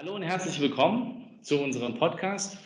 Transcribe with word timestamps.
Hallo 0.00 0.14
und 0.14 0.22
herzlich 0.22 0.58
willkommen 0.58 1.38
zu 1.42 1.60
unserem 1.60 1.98
Podcast. 1.98 2.56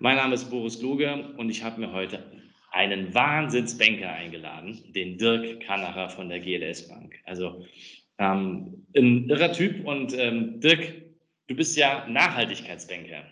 Mein 0.00 0.16
Name 0.16 0.34
ist 0.34 0.50
Boris 0.50 0.80
Kluge 0.80 1.32
und 1.36 1.48
ich 1.48 1.62
habe 1.62 1.80
mir 1.80 1.92
heute 1.92 2.28
einen 2.72 3.14
Wahnsinnsbanker 3.14 4.10
eingeladen, 4.10 4.82
den 4.92 5.16
Dirk 5.16 5.60
Kanacher 5.60 6.10
von 6.10 6.28
der 6.28 6.40
GLS 6.40 6.88
Bank. 6.88 7.14
Also 7.24 7.64
ähm, 8.18 8.84
ein 8.96 9.30
irrer 9.30 9.52
Typ 9.52 9.86
und 9.86 10.12
ähm, 10.14 10.60
Dirk, 10.60 10.92
du 11.46 11.54
bist 11.54 11.76
ja 11.76 12.04
Nachhaltigkeitsbanker. 12.08 13.22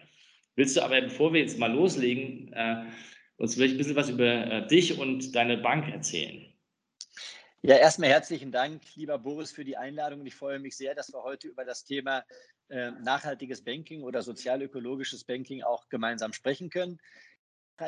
Willst 0.55 0.77
du 0.77 0.83
aber, 0.83 1.01
bevor 1.01 1.33
wir 1.33 1.41
jetzt 1.41 1.59
mal 1.59 1.73
loslegen, 1.73 2.53
äh, 2.53 2.85
uns 3.39 3.57
vielleicht 3.57 3.75
ein 3.75 3.79
bisschen 3.79 3.97
was 3.97 4.11
über 4.11 4.47
äh, 4.47 4.67
dich 4.69 4.97
und 4.97 5.35
deine 5.35 5.57
Bank 5.57 5.89
erzählen? 5.89 6.47
Ja, 7.63 7.79
erstmal 7.79 8.11
herzlichen 8.11 8.53
Dank, 8.53 8.83
lieber 8.95 9.19
Boris, 9.19 9.51
für 9.51 9.65
die 9.65 9.77
Einladung. 9.77 10.25
Ich 10.25 10.37
freue 10.37 10.61
mich 10.61 10.77
sehr, 10.77 10.95
dass 10.95 11.13
wir 11.13 11.25
heute 11.25 11.49
über 11.49 11.65
das 11.65 11.85
Thema 11.85 12.23
äh, 12.69 12.91
nachhaltiges 12.93 13.63
Banking 13.63 14.03
oder 14.03 14.23
sozialökologisches 14.23 15.25
Banking 15.25 15.63
auch 15.63 15.89
gemeinsam 15.89 16.33
sprechen 16.33 16.71
können. 16.71 16.99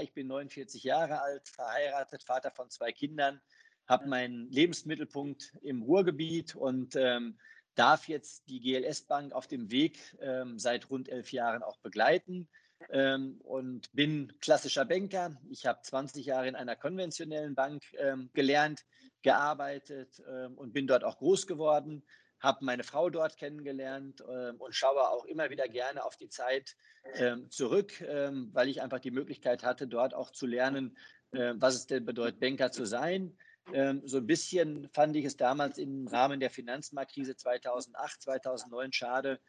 Ich 0.01 0.13
bin 0.13 0.27
49 0.27 0.83
Jahre 0.83 1.23
alt, 1.23 1.49
verheiratet, 1.49 2.25
Vater 2.25 2.51
von 2.51 2.69
zwei 2.71 2.93
Kindern, 2.93 3.41
habe 3.87 4.09
meinen 4.09 4.51
Lebensmittelpunkt 4.51 5.53
im 5.63 5.83
Ruhrgebiet 5.83 6.57
und 6.57 6.97
ähm, 6.97 7.39
darf 7.77 8.09
jetzt 8.09 8.49
die 8.49 8.61
GLS 8.61 9.03
Bank 9.03 9.33
auf 9.33 9.47
dem 9.47 9.71
Weg 9.71 10.17
ähm, 10.21 10.59
seit 10.59 10.91
rund 10.91 11.09
elf 11.09 11.31
Jahren 11.31 11.63
auch 11.63 11.79
begleiten 11.79 12.49
ähm, 12.91 13.41
und 13.43 13.93
bin 13.93 14.33
klassischer 14.41 14.85
Banker. 14.85 15.41
Ich 15.49 15.67
habe 15.67 15.81
20 15.83 16.27
Jahre 16.27 16.49
in 16.49 16.57
einer 16.57 16.77
konventionellen 16.77 17.55
Bank 17.55 17.83
ähm, 17.99 18.31
gelernt, 18.35 18.85
gearbeitet 19.23 20.23
ähm, 20.29 20.59
und 20.59 20.73
bin 20.73 20.87
dort 20.87 21.05
auch 21.05 21.19
groß 21.19 21.47
geworden 21.47 22.03
habe 22.41 22.65
meine 22.65 22.85
Frau 22.85 23.11
dort 23.11 23.37
kennengelernt 23.37 24.21
äh, 24.21 24.53
und 24.59 24.75
schaue 24.75 25.09
auch 25.09 25.25
immer 25.25 25.51
wieder 25.51 25.69
gerne 25.69 26.05
auf 26.05 26.17
die 26.17 26.29
Zeit 26.29 26.77
äh, 27.15 27.37
zurück, 27.49 28.01
äh, 28.01 28.31
weil 28.53 28.69
ich 28.69 28.83
einfach 28.83 29.01
die 29.01 29.11
Möglichkeit 29.11 29.65
hatte, 29.65 29.87
dort 29.87 30.15
auch 30.15 30.31
zu 30.31 30.47
lernen, 30.47 30.97
äh, 31.33 31.55
was 31.57 31.75
es 31.75 31.87
denn 31.87 32.05
bedeutet, 32.05 32.41
Banker 32.41 32.71
zu 32.71 32.85
sein. 32.85 33.37
Ähm, 33.73 34.03
so 34.05 34.19
ein 34.19 34.27
bisschen 34.27 34.89
fand 34.93 35.17
ich 35.17 35.25
es 35.25 35.37
damals 35.37 35.79
im 35.79 36.07
Rahmen 36.07 36.39
der 36.41 36.51
Finanzmarktkrise 36.51 37.37
2008, 37.37 38.23
2009 38.23 38.93
schade, 38.93 39.33
ähm, 39.33 39.41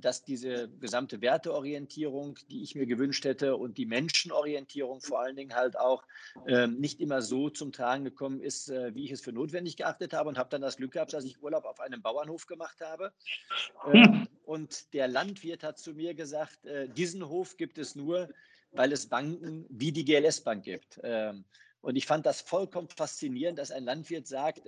dass 0.00 0.24
diese 0.24 0.68
gesamte 0.80 1.20
Werteorientierung, 1.20 2.38
die 2.50 2.62
ich 2.62 2.74
mir 2.74 2.86
gewünscht 2.86 3.24
hätte 3.24 3.56
und 3.56 3.78
die 3.78 3.86
Menschenorientierung 3.86 5.00
vor 5.00 5.20
allen 5.20 5.36
Dingen 5.36 5.54
halt 5.54 5.78
auch 5.78 6.02
ähm, 6.46 6.80
nicht 6.80 7.00
immer 7.00 7.22
so 7.22 7.48
zum 7.48 7.72
Tragen 7.72 8.04
gekommen 8.04 8.40
ist, 8.40 8.68
äh, 8.68 8.94
wie 8.94 9.04
ich 9.04 9.12
es 9.12 9.20
für 9.20 9.32
notwendig 9.32 9.76
geachtet 9.76 10.12
habe 10.12 10.28
und 10.28 10.38
habe 10.38 10.50
dann 10.50 10.62
das 10.62 10.76
Glück 10.76 10.92
gehabt, 10.92 11.12
dass 11.12 11.24
ich 11.24 11.42
Urlaub 11.42 11.64
auf 11.64 11.80
einem 11.80 12.02
Bauernhof 12.02 12.46
gemacht 12.46 12.80
habe. 12.80 13.12
Hm. 13.84 13.92
Ähm, 14.02 14.28
und 14.44 14.92
der 14.94 15.06
Landwirt 15.06 15.62
hat 15.62 15.78
zu 15.78 15.92
mir 15.92 16.14
gesagt, 16.14 16.64
äh, 16.66 16.88
diesen 16.88 17.28
Hof 17.28 17.56
gibt 17.56 17.78
es 17.78 17.94
nur, 17.94 18.28
weil 18.72 18.92
es 18.92 19.06
Banken 19.06 19.66
wie 19.68 19.92
die 19.92 20.04
GLS 20.04 20.40
Bank 20.40 20.64
gibt. 20.64 20.98
Und 21.82 21.96
ich 21.96 22.06
fand 22.06 22.24
das 22.24 22.40
vollkommen 22.40 22.88
faszinierend, 22.88 23.58
dass 23.58 23.70
ein 23.70 23.84
Landwirt 23.84 24.26
sagt, 24.26 24.62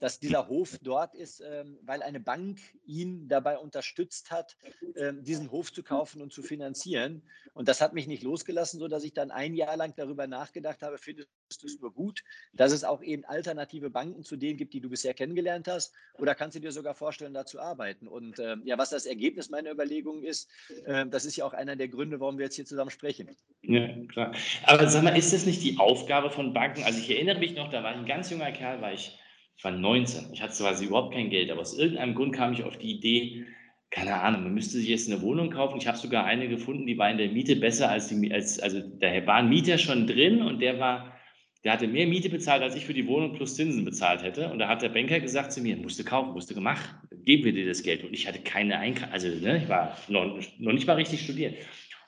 dass 0.00 0.18
dieser 0.18 0.48
Hof 0.48 0.78
dort 0.82 1.14
ist, 1.14 1.40
ähm, 1.40 1.78
weil 1.82 2.02
eine 2.02 2.18
Bank 2.18 2.58
ihn 2.84 3.28
dabei 3.28 3.58
unterstützt 3.58 4.30
hat, 4.30 4.56
ähm, 4.96 5.22
diesen 5.22 5.50
Hof 5.50 5.72
zu 5.72 5.82
kaufen 5.82 6.20
und 6.22 6.32
zu 6.32 6.42
finanzieren. 6.42 7.22
Und 7.54 7.68
das 7.68 7.80
hat 7.80 7.92
mich 7.92 8.06
nicht 8.06 8.22
losgelassen, 8.22 8.80
sodass 8.80 9.04
ich 9.04 9.12
dann 9.12 9.30
ein 9.30 9.54
Jahr 9.54 9.76
lang 9.76 9.94
darüber 9.96 10.26
nachgedacht 10.26 10.82
habe, 10.82 10.98
findest 10.98 11.28
du 11.60 11.66
es 11.66 11.80
nur 11.80 11.92
gut, 11.92 12.24
dass 12.52 12.72
es 12.72 12.82
auch 12.82 13.02
eben 13.02 13.24
alternative 13.26 13.90
Banken 13.90 14.24
zu 14.24 14.36
denen 14.36 14.56
gibt, 14.56 14.72
die 14.72 14.80
du 14.80 14.88
bisher 14.88 15.14
kennengelernt 15.14 15.68
hast? 15.68 15.92
Oder 16.18 16.34
kannst 16.34 16.56
du 16.56 16.60
dir 16.60 16.72
sogar 16.72 16.94
vorstellen, 16.94 17.34
da 17.34 17.44
zu 17.44 17.60
arbeiten? 17.60 18.08
Und 18.08 18.38
ähm, 18.38 18.62
ja, 18.64 18.78
was 18.78 18.90
das 18.90 19.06
Ergebnis 19.06 19.50
meiner 19.50 19.70
Überlegungen 19.70 20.24
ist, 20.24 20.48
das 20.86 21.24
ist 21.24 21.36
ja 21.36 21.44
auch 21.44 21.52
einer 21.52 21.76
der 21.76 21.88
Gründe, 21.88 22.20
warum 22.20 22.38
wir 22.38 22.46
jetzt 22.46 22.56
hier 22.56 22.64
zusammen 22.64 22.90
sprechen. 22.90 23.36
Ja, 23.62 23.88
klar. 24.06 24.34
Aber 24.64 24.88
sag 24.88 25.02
mal, 25.02 25.16
ist 25.16 25.32
das 25.32 25.44
nicht 25.44 25.62
die 25.62 25.78
Aufgabe 25.78 26.30
von 26.30 26.54
Banken? 26.54 26.82
Also 26.84 26.98
ich 26.98 27.10
erinnere 27.10 27.38
mich 27.38 27.54
noch, 27.54 27.70
da 27.70 27.82
war 27.82 27.92
ich 27.92 27.98
ein 27.98 28.06
ganz 28.06 28.30
junger 28.30 28.50
Kerl, 28.52 28.80
war 28.80 28.92
ich 28.92 29.18
ich 29.60 29.64
war 29.64 29.72
19. 29.72 30.32
Ich 30.32 30.40
hatte 30.40 30.56
quasi 30.56 30.86
überhaupt 30.86 31.12
kein 31.12 31.28
Geld, 31.28 31.50
aber 31.50 31.60
aus 31.60 31.76
irgendeinem 31.76 32.14
Grund 32.14 32.34
kam 32.34 32.54
ich 32.54 32.64
auf 32.64 32.78
die 32.78 32.92
Idee, 32.92 33.44
keine 33.90 34.14
Ahnung, 34.14 34.44
man 34.44 34.54
müsste 34.54 34.78
sich 34.78 34.88
jetzt 34.88 35.12
eine 35.12 35.20
Wohnung 35.20 35.50
kaufen. 35.50 35.76
Ich 35.76 35.86
habe 35.86 35.98
sogar 35.98 36.24
eine 36.24 36.48
gefunden, 36.48 36.86
die 36.86 36.96
war 36.96 37.10
in 37.10 37.18
der 37.18 37.28
Miete 37.28 37.56
besser 37.56 37.90
als 37.90 38.08
die, 38.08 38.32
als, 38.32 38.58
also 38.58 38.80
da 38.80 39.26
war 39.26 39.34
ein 39.34 39.50
Mieter 39.50 39.76
schon 39.76 40.06
drin 40.06 40.40
und 40.40 40.62
der 40.62 40.78
war, 40.78 41.14
der 41.62 41.74
hatte 41.74 41.88
mehr 41.88 42.06
Miete 42.06 42.30
bezahlt, 42.30 42.62
als 42.62 42.74
ich 42.74 42.86
für 42.86 42.94
die 42.94 43.06
Wohnung 43.06 43.34
plus 43.34 43.56
Zinsen 43.56 43.84
bezahlt 43.84 44.22
hätte. 44.22 44.50
Und 44.50 44.60
da 44.60 44.66
hat 44.66 44.80
der 44.80 44.88
Banker 44.88 45.20
gesagt 45.20 45.52
zu 45.52 45.60
mir, 45.60 45.76
musst 45.76 45.98
du 45.98 46.04
kaufen, 46.04 46.32
musst 46.32 46.50
du 46.50 46.54
gemacht, 46.54 46.94
geben 47.26 47.44
wir 47.44 47.52
dir 47.52 47.66
das 47.66 47.82
Geld. 47.82 48.02
Und 48.02 48.14
ich 48.14 48.26
hatte 48.26 48.38
keine 48.38 48.78
Einkauf, 48.78 49.12
also 49.12 49.28
ne, 49.28 49.58
ich 49.62 49.68
war 49.68 49.94
noch, 50.08 50.40
noch 50.58 50.72
nicht 50.72 50.86
mal 50.86 50.96
richtig 50.96 51.20
studiert. 51.20 51.54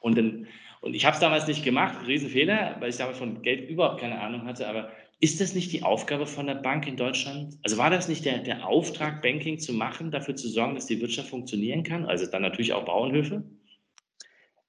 Und 0.00 0.16
dann, 0.16 0.46
und 0.80 0.94
ich 0.94 1.04
habe 1.04 1.12
es 1.12 1.20
damals 1.20 1.46
nicht 1.46 1.62
gemacht, 1.62 2.06
Riesenfehler, 2.06 2.76
weil 2.80 2.88
ich 2.88 2.96
damals 2.96 3.18
von 3.18 3.42
Geld 3.42 3.68
überhaupt 3.68 4.00
keine 4.00 4.18
Ahnung 4.22 4.46
hatte, 4.46 4.66
aber 4.66 4.90
ist 5.22 5.40
das 5.40 5.54
nicht 5.54 5.70
die 5.72 5.84
Aufgabe 5.84 6.26
von 6.26 6.48
der 6.48 6.56
Bank 6.56 6.88
in 6.88 6.96
Deutschland? 6.96 7.56
Also 7.62 7.78
war 7.78 7.90
das 7.90 8.08
nicht 8.08 8.24
der, 8.24 8.38
der 8.38 8.66
Auftrag, 8.66 9.22
Banking 9.22 9.60
zu 9.60 9.72
machen, 9.72 10.10
dafür 10.10 10.34
zu 10.34 10.48
sorgen, 10.48 10.74
dass 10.74 10.86
die 10.86 11.00
Wirtschaft 11.00 11.28
funktionieren 11.28 11.84
kann? 11.84 12.04
Also 12.04 12.26
dann 12.26 12.42
natürlich 12.42 12.72
auch 12.72 12.84
Bauernhöfe? 12.84 13.44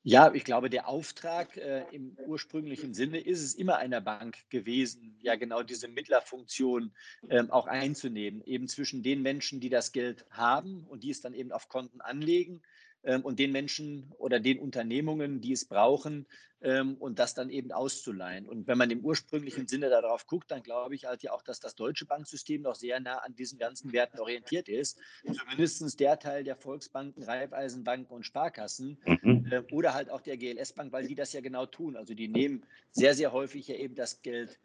Ja, 0.03 0.31
ich 0.31 0.43
glaube, 0.43 0.69
der 0.69 0.87
Auftrag 0.87 1.57
äh, 1.57 1.85
im 1.91 2.15
ursprünglichen 2.27 2.93
Sinne 2.93 3.19
ist 3.19 3.41
es 3.41 3.55
immer 3.55 3.77
einer 3.77 3.99
Bank 3.99 4.37
gewesen, 4.49 5.17
ja 5.21 5.35
genau 5.35 5.63
diese 5.63 5.87
Mittlerfunktion 5.87 6.91
ähm, 7.29 7.49
auch 7.49 7.65
einzunehmen, 7.65 8.43
eben 8.43 8.67
zwischen 8.67 9.01
den 9.01 9.23
Menschen, 9.23 9.59
die 9.59 9.69
das 9.69 9.91
Geld 9.91 10.23
haben 10.29 10.85
und 10.87 11.03
die 11.03 11.09
es 11.09 11.21
dann 11.21 11.33
eben 11.33 11.51
auf 11.51 11.67
Konten 11.67 11.99
anlegen 11.99 12.61
und 13.03 13.37
den 13.37 13.51
Menschen 13.51 14.11
oder 14.17 14.39
den 14.39 14.59
Unternehmungen, 14.59 15.41
die 15.41 15.51
es 15.51 15.65
brauchen, 15.65 16.25
ähm, 16.63 16.95
und 16.95 17.19
das 17.19 17.33
dann 17.33 17.49
eben 17.49 17.71
auszuleihen. 17.71 18.47
Und 18.47 18.67
wenn 18.67 18.77
man 18.77 18.89
im 18.89 19.01
ursprünglichen 19.01 19.67
Sinne 19.67 19.89
darauf 19.89 20.25
guckt, 20.27 20.49
dann 20.49 20.63
glaube 20.63 20.95
ich 20.95 21.05
halt 21.05 21.21
ja 21.21 21.33
auch, 21.33 21.41
dass 21.41 21.59
das 21.59 21.75
deutsche 21.75 22.05
Banksystem 22.05 22.61
noch 22.61 22.75
sehr 22.75 22.99
nah 22.99 23.17
an 23.17 23.35
diesen 23.35 23.59
ganzen 23.59 23.91
Werten 23.91 24.19
orientiert 24.19 24.69
ist. 24.69 24.97
Zumindest 25.25 25.99
der 25.99 26.17
Teil 26.19 26.43
der 26.43 26.55
Volksbanken, 26.55 27.23
Raiffeisenbanken 27.23 28.15
und 28.15 28.25
Sparkassen 28.25 28.97
mhm. 29.05 29.45
äh, 29.51 29.63
oder 29.73 29.93
halt 29.93 30.09
auch 30.09 30.21
der 30.21 30.37
GLS-Bank, 30.37 30.93
weil 30.93 31.07
die 31.07 31.15
das 31.15 31.33
ja 31.33 31.41
genau 31.41 31.65
tun. 31.65 31.97
Also 31.97 32.13
die 32.13 32.29
nehmen 32.29 32.65
sehr, 32.91 33.13
sehr 33.13 33.33
häufig 33.33 33.67
ja 33.67 33.75
eben 33.75 33.95
das 33.95 34.21
Geld 34.21 34.57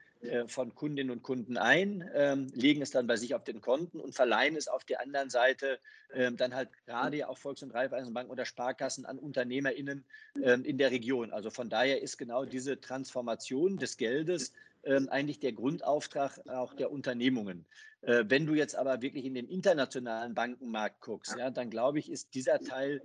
von 0.47 0.75
Kundinnen 0.75 1.11
und 1.11 1.23
Kunden 1.23 1.57
ein, 1.57 2.09
ähm, 2.15 2.49
legen 2.55 2.83
es 2.83 2.91
dann 2.91 3.07
bei 3.07 3.17
sich 3.17 3.35
auf 3.35 3.45
den 3.45 3.61
Konten 3.61 4.01
und 4.01 4.15
verleihen 4.15 4.57
es 4.57 4.67
auf 4.67 4.85
der 4.85 5.01
anderen 5.01 5.31
Seite 5.31 5.79
ähm, 6.13 6.37
dann 6.37 6.55
halt 6.55 6.71
gerade 6.87 7.29
auch 7.29 7.39
Volks- 7.39 7.63
und 7.63 7.73
Raiffeisenbanken 7.73 8.33
oder 8.33 8.45
Sparkassen 8.45 9.07
an 9.07 9.19
UnternehmerInnen 9.19 10.05
ähm, 10.43 10.65
in 10.65 10.79
der 10.79 10.91
Region. 10.91 11.33
Also 11.33 11.51
von 11.51 11.71
daher 11.71 12.03
ist 12.03 12.19
genau 12.19 12.45
diese 12.45 12.81
Transformation 12.81 13.77
des 13.77 13.97
Geldes 13.97 14.53
ähm, 14.85 15.09
eigentlich 15.09 15.39
der 15.39 15.53
Grundauftrag 15.53 16.47
auch 16.49 16.75
der 16.75 16.91
Unternehmungen. 16.91 17.65
Äh, 18.03 18.25
wenn 18.29 18.47
du 18.47 18.55
jetzt 18.55 18.77
aber 18.77 19.03
wirklich 19.03 19.25
in 19.25 19.35
den 19.35 19.49
internationalen 19.49 20.35
Bankenmarkt 20.35 21.01
guckst, 21.01 21.37
ja, 21.37 21.51
dann 21.51 21.71
glaube 21.71 21.99
ich, 21.99 22.11
ist 22.11 22.35
dieser 22.35 22.61
Teil 22.61 23.03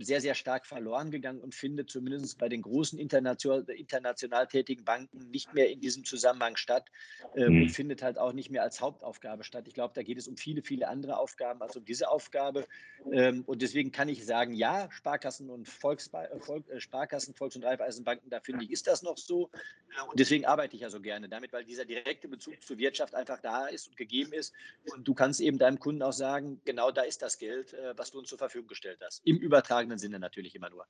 sehr, 0.00 0.22
sehr 0.22 0.34
stark 0.34 0.64
verloren 0.64 1.10
gegangen 1.10 1.40
und 1.40 1.54
findet 1.54 1.90
zumindest 1.90 2.38
bei 2.38 2.48
den 2.48 2.62
großen 2.62 2.98
international, 2.98 3.64
international 3.68 4.46
tätigen 4.46 4.84
Banken 4.84 5.30
nicht 5.30 5.52
mehr 5.52 5.68
in 5.68 5.80
diesem 5.80 6.04
Zusammenhang 6.04 6.56
statt 6.56 6.86
ähm, 7.34 7.52
mhm. 7.52 7.62
und 7.62 7.68
findet 7.70 8.02
halt 8.02 8.16
auch 8.16 8.32
nicht 8.32 8.50
mehr 8.50 8.62
als 8.62 8.80
Hauptaufgabe 8.80 9.44
statt. 9.44 9.64
Ich 9.68 9.74
glaube, 9.74 9.92
da 9.94 10.02
geht 10.02 10.16
es 10.16 10.28
um 10.28 10.36
viele, 10.38 10.62
viele 10.62 10.88
andere 10.88 11.18
Aufgaben 11.18 11.60
als 11.60 11.76
um 11.76 11.84
diese 11.84 12.08
Aufgabe. 12.08 12.66
Ähm, 13.12 13.44
und 13.46 13.60
deswegen 13.60 13.92
kann 13.92 14.08
ich 14.08 14.24
sagen, 14.24 14.54
ja, 14.54 14.90
Sparkassen 14.90 15.50
und 15.50 15.68
Volks, 15.68 16.10
äh, 16.14 16.24
äh, 16.24 16.80
Sparkassen, 16.80 17.34
Volks- 17.34 17.56
und 17.56 17.64
Raiffeisenbanken, 17.64 18.30
da 18.30 18.40
finde 18.40 18.64
ich, 18.64 18.70
ist 18.70 18.86
das 18.86 19.02
noch 19.02 19.18
so. 19.18 19.50
Und 20.10 20.18
deswegen 20.18 20.46
arbeite 20.46 20.74
ich 20.76 20.82
ja 20.82 20.90
so 20.90 21.00
gerne 21.00 21.28
damit, 21.28 21.52
weil 21.52 21.64
dieser 21.64 21.84
direkte 21.84 22.28
Bezug 22.28 22.62
zur 22.62 22.78
Wirtschaft 22.78 23.14
einfach 23.14 23.40
da 23.40 23.66
ist 23.66 23.88
und 23.88 23.96
gegeben 23.96 24.32
ist. 24.32 24.54
Und 24.94 25.06
du 25.06 25.14
kannst 25.14 25.40
eben 25.40 25.58
deinem 25.58 25.78
Kunden 25.78 26.02
auch 26.02 26.12
sagen, 26.12 26.60
genau 26.64 26.90
da 26.90 27.02
ist 27.02 27.22
das 27.22 27.38
Geld, 27.38 27.74
äh, 27.74 27.96
was 27.96 28.10
du 28.10 28.18
uns 28.18 28.28
zur 28.28 28.38
Verfügung 28.38 28.68
gestellt 28.68 29.00
hast. 29.04 29.20
Im 29.24 29.36
Über 29.36 29.62
übertragenen 29.66 29.98
Sinne 29.98 30.18
natürlich 30.18 30.54
immer 30.54 30.70
nur. 30.70 30.86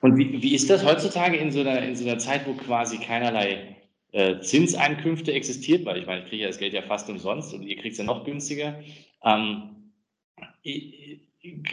Und 0.00 0.18
wie, 0.18 0.42
wie 0.42 0.54
ist 0.54 0.68
das 0.68 0.84
heutzutage 0.84 1.36
in 1.36 1.50
so 1.50 1.60
einer, 1.60 1.82
in 1.82 1.96
so 1.96 2.06
einer 2.06 2.18
Zeit, 2.18 2.46
wo 2.46 2.52
quasi 2.54 2.98
keinerlei 2.98 3.76
äh, 4.12 4.40
Zinseinkünfte 4.40 5.32
existiert? 5.32 5.86
Weil 5.86 5.98
ich 5.98 6.06
meine, 6.06 6.22
ich 6.22 6.28
kriege 6.28 6.42
ja 6.42 6.48
das 6.48 6.58
Geld 6.58 6.74
ja 6.74 6.82
fast 6.82 7.08
umsonst 7.08 7.54
und 7.54 7.62
ihr 7.62 7.76
kriegt 7.76 7.92
es 7.92 7.98
ja 7.98 8.04
noch 8.04 8.24
günstiger. 8.24 8.82
Ähm, 9.24 9.92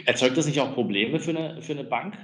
erzeugt 0.06 0.36
das 0.36 0.46
nicht 0.46 0.60
auch 0.60 0.72
Probleme 0.74 1.20
für 1.20 1.30
eine, 1.30 1.60
für 1.60 1.72
eine 1.72 1.84
Bank 1.84 2.16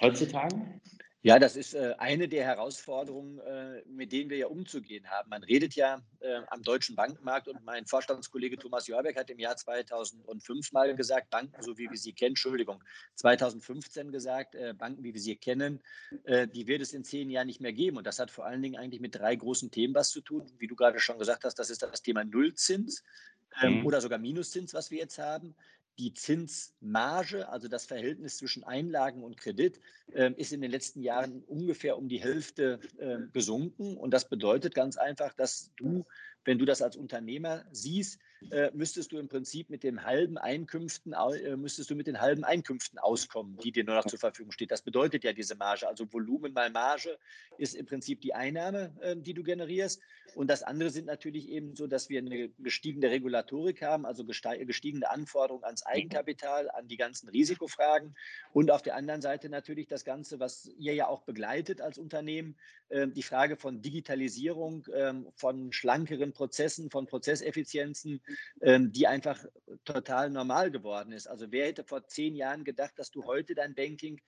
heutzutage? 0.00 0.80
Ja, 1.22 1.38
das 1.38 1.54
ist 1.54 1.74
äh, 1.74 1.94
eine 1.98 2.28
der 2.28 2.44
Herausforderungen, 2.44 3.40
äh, 3.40 3.82
mit 3.86 4.10
denen 4.10 4.30
wir 4.30 4.38
ja 4.38 4.46
umzugehen 4.46 5.10
haben. 5.10 5.28
Man 5.28 5.44
redet 5.44 5.74
ja 5.74 6.00
äh, 6.20 6.40
am 6.48 6.62
deutschen 6.62 6.96
Bankenmarkt 6.96 7.46
und 7.46 7.62
mein 7.62 7.84
Vorstandskollege 7.84 8.56
Thomas 8.56 8.86
Jörbeck 8.86 9.18
hat 9.18 9.28
im 9.28 9.38
Jahr 9.38 9.54
2005 9.54 10.72
mal 10.72 10.96
gesagt, 10.96 11.28
Banken, 11.28 11.62
so 11.62 11.76
wie 11.76 11.90
wir 11.90 11.98
sie 11.98 12.14
kennen, 12.14 12.30
Entschuldigung, 12.30 12.82
2015 13.16 14.12
gesagt, 14.12 14.56
Banken, 14.78 15.04
wie 15.04 15.12
wir 15.12 15.20
sie 15.20 15.36
kennen, 15.36 15.82
die 16.26 16.66
wird 16.66 16.80
es 16.80 16.92
in 16.92 17.04
zehn 17.04 17.28
Jahren 17.28 17.46
nicht 17.46 17.60
mehr 17.60 17.72
geben. 17.72 17.98
Und 17.98 18.06
das 18.06 18.18
hat 18.18 18.30
vor 18.30 18.46
allen 18.46 18.62
Dingen 18.62 18.76
eigentlich 18.76 19.00
mit 19.00 19.14
drei 19.14 19.34
großen 19.36 19.70
Themen 19.70 19.94
was 19.94 20.10
zu 20.10 20.20
tun. 20.20 20.50
Wie 20.58 20.66
du 20.66 20.74
gerade 20.74 21.00
schon 21.00 21.18
gesagt 21.18 21.44
hast, 21.44 21.58
das 21.58 21.70
ist 21.70 21.82
das 21.82 22.02
Thema 22.02 22.24
Nullzins 22.24 23.02
ähm, 23.62 23.80
mhm. 23.80 23.86
oder 23.86 24.00
sogar 24.00 24.18
Minuszins, 24.18 24.72
was 24.74 24.90
wir 24.90 24.98
jetzt 24.98 25.18
haben 25.18 25.54
die 26.00 26.14
Zinsmarge, 26.14 27.48
also 27.48 27.68
das 27.68 27.84
Verhältnis 27.84 28.38
zwischen 28.38 28.64
Einlagen 28.64 29.22
und 29.22 29.36
Kredit, 29.36 29.80
äh, 30.12 30.32
ist 30.36 30.52
in 30.52 30.62
den 30.62 30.70
letzten 30.70 31.02
Jahren 31.02 31.42
ungefähr 31.44 31.98
um 31.98 32.08
die 32.08 32.20
Hälfte 32.20 32.80
äh, 32.98 33.18
gesunken. 33.32 33.96
Und 33.96 34.12
das 34.12 34.28
bedeutet 34.28 34.74
ganz 34.74 34.96
einfach, 34.96 35.34
dass 35.34 35.70
du 35.76 36.04
wenn 36.44 36.58
du 36.58 36.64
das 36.64 36.82
als 36.82 36.96
Unternehmer 36.96 37.64
siehst, 37.70 38.20
äh, 38.50 38.70
müsstest 38.74 39.12
du 39.12 39.18
im 39.18 39.28
Prinzip 39.28 39.70
mit 39.70 39.82
den 39.82 40.04
halben 40.04 40.38
Einkünften, 40.38 41.12
äh, 41.12 41.56
müsstest 41.56 41.90
du 41.90 41.94
mit 41.94 42.06
den 42.06 42.20
halben 42.20 42.44
Einkünften 42.44 42.98
auskommen, 42.98 43.58
die 43.58 43.72
dir 43.72 43.84
nur 43.84 43.94
noch 43.94 44.06
zur 44.06 44.18
Verfügung 44.18 44.52
steht. 44.52 44.70
Das 44.70 44.82
bedeutet 44.82 45.24
ja 45.24 45.32
diese 45.32 45.54
Marge. 45.54 45.86
Also 45.86 46.10
Volumen 46.12 46.52
mal 46.52 46.70
Marge 46.70 47.18
ist 47.58 47.74
im 47.74 47.86
Prinzip 47.86 48.20
die 48.20 48.34
Einnahme, 48.34 48.94
äh, 49.00 49.16
die 49.16 49.34
du 49.34 49.42
generierst. 49.42 50.00
Und 50.34 50.48
das 50.48 50.62
andere 50.62 50.90
sind 50.90 51.06
natürlich 51.06 51.48
eben 51.48 51.74
so, 51.74 51.86
dass 51.86 52.08
wir 52.08 52.20
eine 52.20 52.50
gestiegene 52.58 53.10
Regulatorik 53.10 53.82
haben, 53.82 54.06
also 54.06 54.24
gestiegene 54.24 55.10
Anforderungen 55.10 55.64
ans 55.64 55.84
Eigenkapital, 55.84 56.70
an 56.70 56.86
die 56.88 56.96
ganzen 56.96 57.28
Risikofragen. 57.28 58.14
Und 58.52 58.70
auf 58.70 58.82
der 58.82 58.94
anderen 58.96 59.22
Seite 59.22 59.48
natürlich 59.48 59.88
das 59.88 60.04
Ganze, 60.04 60.38
was 60.38 60.70
ihr 60.78 60.94
ja 60.94 61.08
auch 61.08 61.22
begleitet 61.22 61.80
als 61.80 61.98
Unternehmen, 61.98 62.56
ähm, 62.90 63.12
die 63.12 63.22
Frage 63.22 63.56
von 63.56 63.82
Digitalisierung, 63.82 64.86
ähm, 64.94 65.26
von 65.34 65.72
schlankeren 65.72 66.32
Prozessen, 66.32 66.90
von 66.90 67.06
Prozesseffizienzen, 67.06 68.20
ähm, 68.60 68.92
die 68.92 69.06
einfach 69.06 69.44
total 69.84 70.30
normal 70.30 70.70
geworden 70.70 71.12
ist. 71.12 71.26
Also 71.26 71.50
wer 71.50 71.66
hätte 71.66 71.84
vor 71.84 72.06
zehn 72.06 72.34
Jahren 72.34 72.64
gedacht, 72.64 72.94
dass 72.96 73.10
du 73.10 73.24
heute 73.24 73.54
dein 73.54 73.74
Banking 73.74 74.20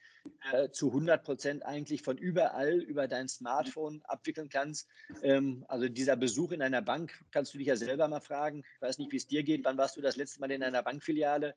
äh, 0.52 0.70
zu 0.70 0.88
100 0.88 1.24
Prozent 1.24 1.66
eigentlich 1.66 2.02
von 2.02 2.16
überall 2.16 2.80
über 2.80 3.08
dein 3.08 3.28
Smartphone 3.28 4.00
abwickeln 4.04 4.48
kannst? 4.48 4.88
Also 5.68 5.88
dieser 5.88 6.16
Besuch 6.16 6.52
in 6.52 6.62
einer 6.62 6.82
Bank, 6.82 7.12
kannst 7.30 7.54
du 7.54 7.58
dich 7.58 7.66
ja 7.66 7.76
selber 7.76 8.08
mal 8.08 8.20
fragen. 8.20 8.64
Ich 8.76 8.82
weiß 8.82 8.98
nicht, 8.98 9.12
wie 9.12 9.16
es 9.16 9.26
dir 9.26 9.42
geht. 9.42 9.64
Wann 9.64 9.78
warst 9.78 9.96
du 9.96 10.00
das 10.00 10.16
letzte 10.16 10.40
Mal 10.40 10.50
in 10.50 10.62
einer 10.62 10.82
Bankfiliale? 10.82 11.54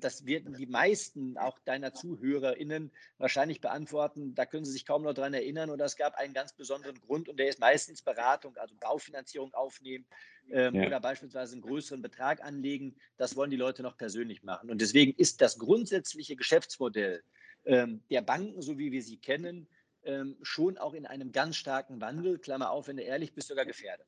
Das 0.00 0.26
werden 0.26 0.54
die 0.54 0.66
meisten 0.66 1.38
auch 1.38 1.58
deiner 1.60 1.94
ZuhörerInnen 1.94 2.90
wahrscheinlich 3.18 3.60
beantworten. 3.60 4.34
Da 4.34 4.46
können 4.46 4.64
sie 4.64 4.72
sich 4.72 4.86
kaum 4.86 5.02
noch 5.02 5.14
daran 5.14 5.34
erinnern. 5.34 5.70
Oder 5.70 5.84
es 5.84 5.96
gab 5.96 6.14
einen 6.16 6.34
ganz 6.34 6.52
besonderen 6.52 7.00
Grund 7.00 7.28
und 7.28 7.38
der 7.38 7.48
ist 7.48 7.60
meistens 7.60 8.02
Beratung, 8.02 8.56
also 8.56 8.74
Baufinanzierung 8.78 9.54
aufnehmen 9.54 10.06
ähm, 10.50 10.74
ja. 10.74 10.86
oder 10.86 11.00
beispielsweise 11.00 11.54
einen 11.54 11.62
größeren 11.62 12.02
Betrag 12.02 12.42
anlegen. 12.44 12.96
Das 13.16 13.36
wollen 13.36 13.50
die 13.50 13.56
Leute 13.56 13.82
noch 13.82 13.96
persönlich 13.96 14.42
machen. 14.42 14.70
Und 14.70 14.80
deswegen 14.80 15.12
ist 15.16 15.40
das 15.40 15.58
grundsätzliche 15.58 16.36
Geschäftsmodell 16.36 17.22
ähm, 17.64 18.02
der 18.10 18.22
Banken, 18.22 18.60
so 18.62 18.78
wie 18.78 18.92
wir 18.92 19.02
sie 19.02 19.18
kennen, 19.18 19.68
ähm, 20.04 20.36
schon 20.42 20.78
auch 20.78 20.94
in 20.94 21.06
einem 21.06 21.32
ganz 21.32 21.56
starken 21.56 22.00
Wandel, 22.00 22.38
Klammer 22.38 22.70
auf, 22.70 22.88
wenn 22.88 22.96
du 22.96 23.02
ehrlich 23.02 23.32
bist, 23.34 23.48
sogar 23.48 23.64
gefährdet. 23.64 24.06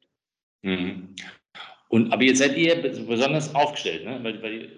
Mhm. 0.62 1.14
Und, 1.88 2.12
aber 2.12 2.24
jetzt 2.24 2.38
seid 2.38 2.56
ihr 2.56 2.74
besonders 2.82 3.54
aufgestellt, 3.54 4.04
ne? 4.04 4.18
weil, 4.22 4.42
weil 4.42 4.68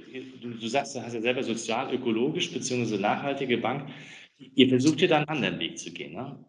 du, 0.43 0.51
du, 0.51 0.69
sagst, 0.69 0.95
du 0.95 1.01
hast 1.01 1.15
ja 1.15 1.21
selber 1.21 1.43
sozial, 1.43 1.95
ökologisch 1.95 2.53
bzw. 2.53 2.99
nachhaltige 2.99 3.57
Bank. 3.57 3.89
Ihr 4.37 4.69
versucht 4.69 5.01
ja 5.01 5.09
da 5.09 5.17
einen 5.19 5.29
anderen 5.29 5.59
Weg 5.59 5.79
zu 5.79 5.91
gehen. 5.93 6.13
Ne? 6.13 6.45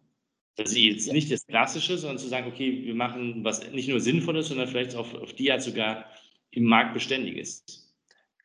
Also 0.57 0.75
jetzt 0.75 1.11
nicht 1.11 1.31
das 1.31 1.45
Klassische, 1.45 1.97
sondern 1.97 2.17
zu 2.17 2.27
sagen, 2.27 2.47
okay, 2.47 2.83
wir 2.83 2.95
machen 2.95 3.43
was 3.43 3.69
nicht 3.71 3.89
nur 3.89 3.99
Sinnvolles, 3.99 4.47
sondern 4.47 4.67
vielleicht 4.67 4.95
auf, 4.95 5.13
auf 5.13 5.33
die 5.33 5.51
Art 5.51 5.61
sogar 5.61 6.09
im 6.51 6.63
Markt 6.63 6.93
beständig 6.93 7.37
ist. 7.37 7.87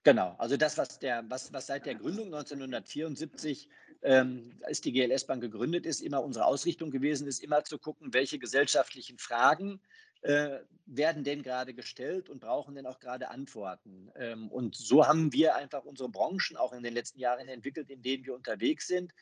Genau, 0.05 0.35
also 0.39 0.57
das, 0.57 0.77
was, 0.77 0.99
der, 0.99 1.25
was, 1.29 1.53
was 1.53 1.69
seit 1.69 1.87
der 1.87 1.95
Gründung 1.95 2.27
1974 2.27 3.69
ähm, 4.03 4.53
ist 4.69 4.85
die 4.85 4.93
GLS 4.93 5.27
Bank 5.27 5.41
gegründet 5.41 5.87
ist, 5.87 6.01
immer 6.01 6.23
unsere 6.23 6.45
Ausrichtung 6.45 6.91
gewesen 6.91 7.29
ist, 7.29 7.43
immer 7.43 7.63
zu 7.63 7.79
gucken, 7.79 8.13
welche 8.13 8.39
gesellschaftlichen 8.39 9.19
Fragen 9.19 9.81
äh, 10.23 10.59
werden 10.87 11.25
denn 11.25 11.43
gerade 11.43 11.73
gestellt 11.73 12.29
und 12.29 12.41
brauchen 12.41 12.75
denn 12.75 12.87
auch 12.87 12.99
gerade 12.99 13.31
Antworten. 13.31 14.11
Ähm, 14.17 14.51
und 14.51 14.75
so 14.75 15.07
haben 15.07 15.33
wir 15.33 15.55
einfach 15.55 15.85
unsere 15.85 16.09
Branchen 16.09 16.57
auch 16.57 16.73
in 16.73 16.83
den 16.83 16.95
letzten 16.95 17.21
Jahren 17.21 17.49
entwickelt, 17.49 17.89
in 17.89 18.03
denen 18.03 18.27
wir 18.27 18.35
unterwegs 18.35 18.89
sind. 18.89 19.13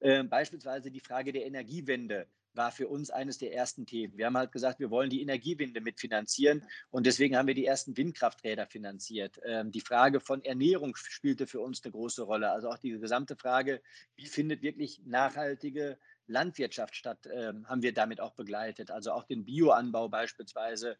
Äh, 0.00 0.22
beispielsweise 0.22 0.92
die 0.92 1.00
Frage 1.00 1.32
der 1.32 1.46
Energiewende 1.46 2.28
war 2.54 2.70
für 2.72 2.88
uns 2.88 3.10
eines 3.10 3.38
der 3.38 3.54
ersten 3.54 3.86
Themen. 3.86 4.16
Wir 4.16 4.26
haben 4.26 4.36
halt 4.36 4.52
gesagt, 4.52 4.80
wir 4.80 4.90
wollen 4.90 5.10
die 5.10 5.22
Energiewende 5.22 5.80
mitfinanzieren 5.80 6.64
und 6.90 7.06
deswegen 7.06 7.36
haben 7.36 7.46
wir 7.46 7.54
die 7.54 7.66
ersten 7.66 7.96
Windkrafträder 7.96 8.66
finanziert. 8.66 9.40
Ähm, 9.44 9.70
die 9.70 9.80
Frage 9.80 10.20
von 10.20 10.44
Ernährung 10.44 10.96
spielte 10.96 11.46
für 11.46 11.60
uns 11.60 11.82
eine 11.84 11.92
große 11.92 12.22
Rolle. 12.22 12.50
Also 12.50 12.68
auch 12.68 12.78
die 12.78 12.90
gesamte 12.90 13.36
Frage, 13.36 13.80
wie 14.16 14.26
findet 14.26 14.62
wirklich 14.62 15.02
nachhaltige 15.04 15.98
Landwirtschaft 16.26 16.94
statt, 16.94 17.26
äh, 17.26 17.52
haben 17.64 17.82
wir 17.82 17.92
damit 17.92 18.20
auch 18.20 18.34
begleitet. 18.34 18.90
Also 18.90 19.12
auch 19.12 19.24
den 19.24 19.44
Bioanbau 19.44 20.08
beispielsweise, 20.08 20.96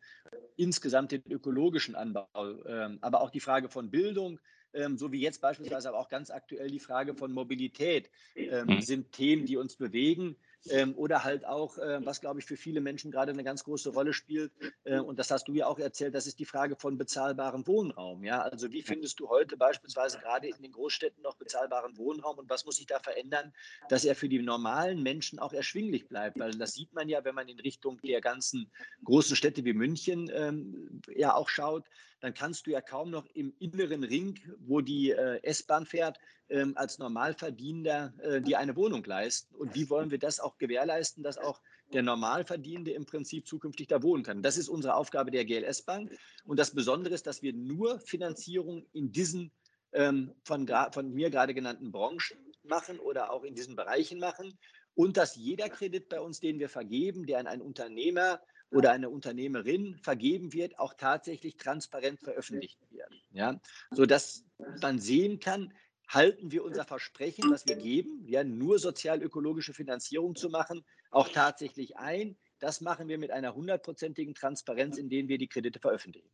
insgesamt 0.57 1.13
den 1.13 1.23
ökologischen 1.31 1.95
Anbau, 1.95 2.29
äh, 2.65 2.97
aber 3.01 3.21
auch 3.21 3.31
die 3.31 3.41
Frage 3.41 3.69
von 3.69 3.91
Bildung, 3.91 4.41
ähm, 4.75 4.99
so 4.99 5.13
wie 5.13 5.21
jetzt 5.21 5.41
beispielsweise 5.41 5.89
aber 5.89 5.99
auch 5.99 6.09
ganz 6.09 6.31
aktuell 6.31 6.71
die 6.71 6.81
Frage 6.81 7.15
von 7.15 7.33
Mobilität, 7.33 8.11
ähm, 8.35 8.67
mhm. 8.67 8.81
sind 8.81 9.13
Themen, 9.13 9.47
die 9.47 9.57
uns 9.57 9.77
bewegen. 9.77 10.37
Ähm, 10.71 10.95
oder 10.97 11.25
halt 11.25 11.47
auch, 11.47 11.79
äh, 11.79 12.05
was 12.05 12.21
glaube 12.21 12.41
ich 12.41 12.47
für 12.47 12.57
viele 12.57 12.81
Menschen 12.81 13.11
gerade 13.11 13.33
eine 13.33 13.45
ganz 13.45 13.65
große 13.65 13.91
Rolle 13.91 14.13
spielt, 14.13 14.53
äh, 14.85 14.99
und 14.99 15.19
das 15.19 15.31
hast 15.31 15.49
du 15.49 15.53
ja 15.53 15.67
auch 15.67 15.79
erzählt, 15.79 16.15
das 16.15 16.27
ist 16.27 16.39
die 16.39 16.45
Frage 16.45 16.77
von 16.77 16.99
bezahlbarem 16.99 17.67
Wohnraum. 17.67 18.25
Ja? 18.25 18.43
Also 18.43 18.71
wie 18.73 18.83
findest 18.83 19.21
du 19.21 19.29
heute 19.29 19.57
beispielsweise 19.57 20.19
gerade 20.19 20.49
in 20.49 20.61
den 20.63 20.73
Großstädten 20.73 21.23
noch 21.23 21.37
bezahlbaren 21.37 21.97
Wohnraum 21.97 22.39
und 22.39 22.51
was 22.51 22.65
muss 22.65 22.77
sich 22.77 22.87
da 22.87 22.99
verändern, 22.99 23.53
dass 23.89 24.05
er 24.05 24.15
für 24.15 24.29
die 24.29 24.43
normalen 24.43 25.03
Menschen 25.03 25.39
auch 25.39 25.53
erschwinglich 25.53 26.09
bleibt? 26.09 26.39
Weil 26.39 26.53
das 26.53 26.73
sieht 26.73 26.93
man 26.93 27.09
ja, 27.09 27.25
wenn 27.25 27.35
man 27.35 27.49
in 27.49 27.61
Richtung 27.61 28.01
der 28.03 28.21
ganzen 28.21 28.71
großen 29.05 29.37
Städte 29.37 29.65
wie 29.65 29.73
München 29.73 30.31
ähm, 30.35 31.01
ja 31.15 31.35
auch 31.35 31.49
schaut, 31.49 31.85
dann 32.21 32.35
kannst 32.35 32.67
du 32.67 32.71
ja 32.71 32.81
kaum 32.81 33.11
noch 33.11 33.27
im 33.35 33.55
inneren 33.59 34.05
Ring, 34.05 34.39
wo 34.59 34.81
die 34.81 35.11
äh, 35.11 35.41
S-Bahn 35.43 35.87
fährt, 35.87 36.19
ähm, 36.49 36.73
als 36.77 36.99
Normalverdienender 36.99 38.15
äh, 38.23 38.41
dir 38.41 38.59
eine 38.59 38.77
Wohnung 38.77 39.05
leisten. 39.05 39.55
Und 39.55 39.75
wie 39.75 39.89
wollen 39.91 40.11
wir 40.11 40.19
das 40.19 40.41
auch 40.41 40.59
gewährleisten, 40.59 41.23
dass 41.23 41.39
auch 41.39 41.61
der 41.93 42.03
Normalverdienende 42.03 42.91
im 42.93 43.07
Prinzip 43.07 43.47
zukünftig 43.47 43.89
da 43.89 44.03
wohnen 44.03 44.25
kann? 44.25 44.43
Das 44.43 44.57
ist 44.57 44.69
unsere 44.69 44.95
Aufgabe 44.95 45.31
der 45.31 45.45
GLS 45.45 45.83
Bank. 45.83 46.17
Und 46.45 46.59
das 46.59 46.75
Besondere 46.75 47.15
ist, 47.15 47.27
dass 47.27 47.43
wir 47.43 47.53
nur 47.53 48.01
Finanzierung 48.01 48.87
in 48.93 49.13
diesen 49.13 49.53
ähm, 49.93 50.35
von, 50.43 50.69
von 50.93 51.13
mir 51.13 51.31
gerade 51.31 51.55
genannten 51.55 51.93
Branchen 51.93 52.39
machen 52.63 52.99
oder 52.99 53.33
auch 53.33 53.45
in 53.45 53.55
diesen 53.55 53.77
Bereichen 53.77 54.19
machen. 54.19 54.59
Und 54.95 55.17
dass 55.17 55.37
jeder 55.37 55.69
Kredit 55.69 56.09
bei 56.09 56.21
uns, 56.21 56.41
den 56.41 56.59
wir 56.59 56.69
vergeben, 56.69 57.27
der 57.27 57.39
an 57.39 57.47
einen 57.47 57.63
Unternehmer 57.63 58.41
oder 58.71 58.93
eine 58.93 59.09
Unternehmerin 59.09 59.97
vergeben 59.99 60.53
wird, 60.53 60.79
auch 60.79 60.95
tatsächlich 60.95 61.57
transparent 61.57 62.21
veröffentlicht 62.21 62.79
wird. 62.91 63.09
Ja? 63.31 63.61
Sodass 63.91 64.45
man 64.81 64.99
sehen 64.99 65.41
kann, 65.41 65.73
halten 66.09 66.51
wir 66.51 66.65
unser 66.65 66.85
Versprechen, 66.85 67.51
was 67.51 67.67
wir 67.67 67.77
geben, 67.77 68.25
ja, 68.27 68.43
nur 68.45 68.79
sozial-ökologische 68.79 69.75
Finanzierung 69.75 70.35
zu 70.37 70.49
machen, 70.49 70.85
auch 71.11 71.29
tatsächlich 71.29 71.97
ein. 71.97 72.37
Das 72.61 72.81
machen 72.81 73.09
wir 73.09 73.19
mit 73.19 73.31
einer 73.31 73.55
hundertprozentigen 73.55 74.35
Transparenz, 74.35 74.97
indem 74.97 75.29
wir 75.29 75.39
die 75.39 75.49
Kredite 75.49 75.79
veröffentlichen. 75.79 76.31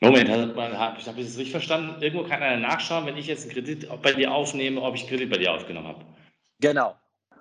Moment, 0.00 0.28
habe 0.28 0.98
ich 0.98 1.04
das 1.04 1.16
richtig 1.16 1.52
verstanden? 1.52 2.02
Irgendwo 2.02 2.24
kann 2.24 2.42
einer 2.42 2.60
nachschauen, 2.60 3.06
wenn 3.06 3.16
ich 3.16 3.26
jetzt 3.26 3.44
einen 3.44 3.52
Kredit 3.52 3.88
bei 4.02 4.12
dir 4.12 4.32
aufnehme, 4.32 4.82
ob 4.82 4.94
ich 4.96 5.02
einen 5.02 5.10
Kredit 5.10 5.30
bei 5.30 5.38
dir 5.38 5.52
aufgenommen 5.52 5.86
habe. 5.86 6.04
Genau. 6.60 6.96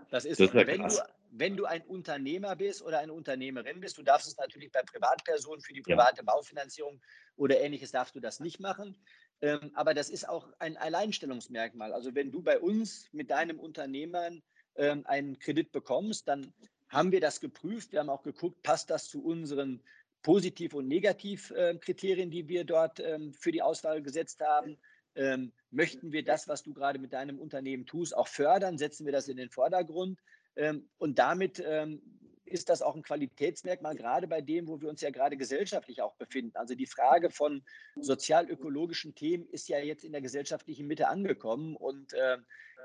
Das 0.10 0.26
ist, 0.26 0.40
das 0.40 0.50
ist 0.50 0.54
wenn, 0.54 0.82
du, 0.82 0.90
wenn 1.36 1.58
du 1.58 1.66
ein 1.66 1.82
Unternehmer 1.82 2.56
bist 2.56 2.84
oder 2.84 3.00
eine 3.00 3.14
Unternehmerin 3.14 3.80
bist, 3.80 3.98
du 3.98 4.04
darfst 4.04 4.28
es 4.28 4.38
natürlich 4.38 4.72
bei 4.72 4.82
Privatpersonen 4.84 5.62
für 5.62 5.74
die 5.74 5.82
private 5.82 6.18
ja. 6.18 6.24
Baufinanzierung 6.24 7.02
oder 7.36 7.60
ähnliches 7.60 7.92
darfst 7.92 8.16
du 8.16 8.20
das 8.20 8.40
nicht 8.40 8.60
machen. 8.60 8.96
Ähm, 9.42 9.72
aber 9.74 9.94
das 9.94 10.10
ist 10.10 10.30
auch 10.30 10.48
ein 10.60 10.78
Alleinstellungsmerkmal. 10.78 11.92
Also 11.92 12.14
wenn 12.14 12.32
du 12.32 12.42
bei 12.42 12.60
uns 12.60 13.10
mit 13.12 13.32
deinem 13.32 13.60
Unternehmern 13.60 14.44
ähm, 14.76 15.06
einen 15.08 15.40
Kredit 15.40 15.72
bekommst, 15.72 16.28
dann 16.28 16.54
haben 16.90 17.12
wir 17.12 17.20
das 17.20 17.40
geprüft. 17.40 17.92
Wir 17.92 18.00
haben 18.00 18.10
auch 18.10 18.24
geguckt, 18.24 18.62
passt 18.62 18.92
das 18.92 19.08
zu 19.08 19.24
unseren 19.24 19.82
Positiv- 20.22 20.76
und 20.76 20.88
Negativkriterien, 20.88 22.30
die 22.30 22.48
wir 22.48 22.64
dort 22.64 23.00
ähm, 23.00 23.34
für 23.34 23.52
die 23.52 23.64
Auswahl 23.64 24.02
gesetzt 24.04 24.40
haben. 24.42 24.78
Ähm, 25.16 25.52
möchten 25.72 26.12
wir 26.12 26.24
das, 26.24 26.48
was 26.48 26.64
du 26.64 26.74
gerade 26.74 27.00
mit 27.00 27.14
deinem 27.14 27.40
Unternehmen 27.40 27.86
tust, 27.86 28.16
auch 28.16 28.28
fördern? 28.28 28.78
Setzen 28.78 29.06
wir 29.06 29.12
das 29.12 29.28
in 29.28 29.38
den 29.38 29.50
Vordergrund? 29.50 30.20
Ähm, 30.56 30.88
und 30.98 31.20
damit 31.20 31.64
ähm, 31.66 32.02
ist 32.46 32.70
das 32.70 32.82
auch 32.82 32.96
ein 32.96 33.02
Qualitätsmerkmal, 33.02 33.96
gerade 33.96 34.28
bei 34.28 34.42
dem, 34.42 34.68
wo 34.68 34.80
wir 34.80 34.90
uns 34.90 35.02
ja 35.02 35.10
gerade 35.10 35.38
gesellschaftlich 35.38 36.02
auch 36.02 36.16
befinden. 36.16 36.56
Also 36.56 36.76
die 36.76 36.86
Frage 36.86 37.30
von 37.30 37.64
sozial-ökologischen 37.96 39.16
Themen 39.16 39.48
ist 39.48 39.68
ja 39.70 39.80
jetzt 39.80 40.04
in 40.04 40.12
der 40.12 40.22
gesellschaftlichen 40.22 40.88
Mitte 40.88 41.08
angekommen 41.08 41.76
und 41.76 42.14
äh, 42.14 42.38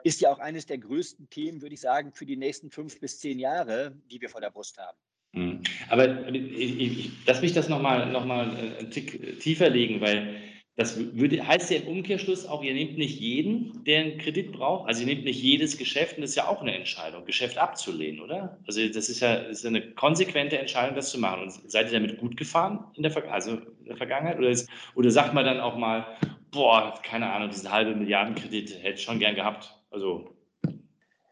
ist 0.05 0.21
ja 0.21 0.33
auch 0.33 0.39
eines 0.39 0.67
der 0.67 0.79
größten 0.79 1.29
Themen, 1.29 1.61
würde 1.61 1.75
ich 1.75 1.81
sagen, 1.81 2.13
für 2.13 2.27
die 2.27 2.37
nächsten 2.37 2.71
fünf 2.71 2.99
bis 3.01 3.19
zehn 3.19 3.39
Jahre, 3.39 3.95
die 4.11 4.21
wir 4.21 4.29
vor 4.29 4.41
der 4.41 4.51
Brust 4.51 4.79
haben. 4.79 4.99
Mhm. 5.33 5.63
Aber 5.91 6.29
ich, 6.31 6.81
ich, 6.81 7.11
lass 7.27 7.43
mich 7.43 7.53
das 7.53 7.69
nochmal 7.69 8.11
noch 8.11 8.25
mal 8.25 8.57
äh, 8.57 8.79
einen 8.79 8.91
Tick 8.91 9.41
tiefer 9.41 9.69
legen, 9.69 10.01
weil 10.01 10.37
das 10.79 10.97
würde, 11.17 11.45
heißt 11.45 11.73
ja 11.73 11.79
im 11.79 11.89
Umkehrschluss 11.89 12.47
auch, 12.47 12.63
ihr 12.63 12.73
nehmt 12.73 12.97
nicht 12.99 13.19
jeden, 13.19 13.83
der 13.83 13.99
einen 13.99 14.19
Kredit 14.19 14.53
braucht. 14.53 14.87
Also 14.87 15.01
ihr 15.01 15.07
nehmt 15.07 15.25
nicht 15.25 15.43
jedes 15.43 15.77
Geschäft 15.77 16.17
und 16.17 16.21
das 16.23 16.31
ist 16.31 16.37
ja 16.37 16.47
auch 16.47 16.63
eine 16.63 16.73
Entscheidung, 16.73 17.25
Geschäft 17.25 17.59
abzulehnen, 17.59 18.21
oder? 18.21 18.61
Also 18.65 18.87
das 18.87 19.09
ist 19.09 19.19
ja, 19.19 19.41
das 19.41 19.59
ist 19.59 19.67
eine 19.67 19.91
konsequente 19.95 20.57
Entscheidung, 20.57 20.95
das 20.95 21.11
zu 21.11 21.19
machen. 21.19 21.43
Und 21.43 21.51
seid 21.69 21.87
ihr 21.91 21.99
damit 21.99 22.17
gut 22.19 22.37
gefahren 22.37 22.85
in 22.95 23.03
der, 23.03 23.33
also 23.33 23.55
in 23.55 23.87
der 23.87 23.97
Vergangenheit? 23.97 24.39
Oder, 24.39 24.51
ist, 24.51 24.71
oder 24.95 25.11
sagt 25.11 25.35
man 25.35 25.45
dann 25.45 25.59
auch 25.59 25.77
mal, 25.77 26.17
boah, 26.53 26.95
keine 27.03 27.29
Ahnung, 27.29 27.51
diesen 27.51 27.73
halbe 27.73 27.97
Milliardenkredit 27.97 28.81
hätte 28.81 28.99
ich 28.99 29.03
schon 29.03 29.19
gern 29.19 29.35
gehabt. 29.35 29.75
Also 29.91 30.31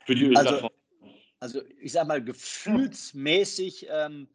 für 0.06 0.16
die 0.16 0.24
Ölplattform. 0.24 0.72
Also, 1.38 1.60
also 1.60 1.70
ich 1.80 1.92
sage 1.92 2.08
mal, 2.08 2.20
gefühlsmäßig 2.20 3.86
ähm, 3.92 4.26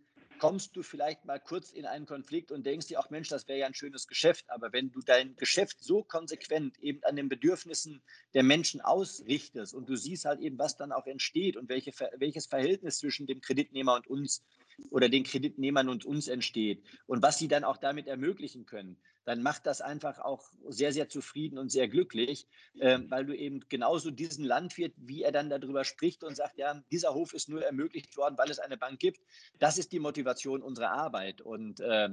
kommst 0.41 0.75
du 0.75 0.81
vielleicht 0.81 1.23
mal 1.23 1.39
kurz 1.39 1.69
in 1.69 1.85
einen 1.85 2.07
Konflikt 2.07 2.51
und 2.51 2.65
denkst 2.65 2.87
dir, 2.87 2.99
auch 2.99 3.11
Mensch, 3.11 3.29
das 3.29 3.47
wäre 3.47 3.59
ja 3.59 3.67
ein 3.67 3.75
schönes 3.75 4.07
Geschäft. 4.07 4.49
Aber 4.49 4.73
wenn 4.73 4.91
du 4.91 4.99
dein 5.01 5.35
Geschäft 5.35 5.83
so 5.83 6.01
konsequent 6.01 6.79
eben 6.79 7.03
an 7.03 7.15
den 7.15 7.29
Bedürfnissen 7.29 8.01
der 8.33 8.41
Menschen 8.41 8.81
ausrichtest 8.81 9.75
und 9.75 9.87
du 9.87 9.95
siehst 9.95 10.25
halt 10.25 10.39
eben, 10.39 10.57
was 10.57 10.77
dann 10.77 10.93
auch 10.93 11.05
entsteht 11.05 11.57
und 11.57 11.69
welche, 11.69 11.91
welches 12.17 12.47
Verhältnis 12.47 12.97
zwischen 12.97 13.27
dem 13.27 13.39
Kreditnehmer 13.39 13.93
und 13.93 14.07
uns 14.07 14.43
oder 14.89 15.09
den 15.09 15.25
Kreditnehmern 15.25 15.89
und 15.89 16.05
uns 16.05 16.27
entsteht 16.27 16.81
und 17.05 17.21
was 17.21 17.37
sie 17.37 17.47
dann 17.47 17.63
auch 17.63 17.77
damit 17.77 18.07
ermöglichen 18.07 18.65
können, 18.65 18.97
dann 19.23 19.41
macht 19.41 19.65
das 19.65 19.81
einfach 19.81 20.19
auch 20.19 20.49
sehr, 20.67 20.93
sehr 20.93 21.09
zufrieden 21.09 21.57
und 21.57 21.69
sehr 21.69 21.87
glücklich, 21.87 22.47
äh, 22.79 22.99
weil 23.07 23.25
du 23.25 23.35
eben 23.35 23.61
genauso 23.69 24.11
diesen 24.11 24.45
Landwirt, 24.45 24.93
wie 24.97 25.23
er 25.23 25.31
dann 25.31 25.49
darüber 25.49 25.83
spricht 25.83 26.23
und 26.23 26.35
sagt, 26.35 26.57
ja, 26.57 26.81
dieser 26.91 27.13
Hof 27.13 27.33
ist 27.33 27.49
nur 27.49 27.63
ermöglicht 27.63 28.17
worden, 28.17 28.37
weil 28.37 28.49
es 28.49 28.59
eine 28.59 28.77
Bank 28.77 28.99
gibt. 28.99 29.21
Das 29.59 29.77
ist 29.77 29.91
die 29.91 29.99
Motivation 29.99 30.61
unserer 30.61 30.91
Arbeit. 30.91 31.41
Und 31.41 31.79
äh, 31.79 32.09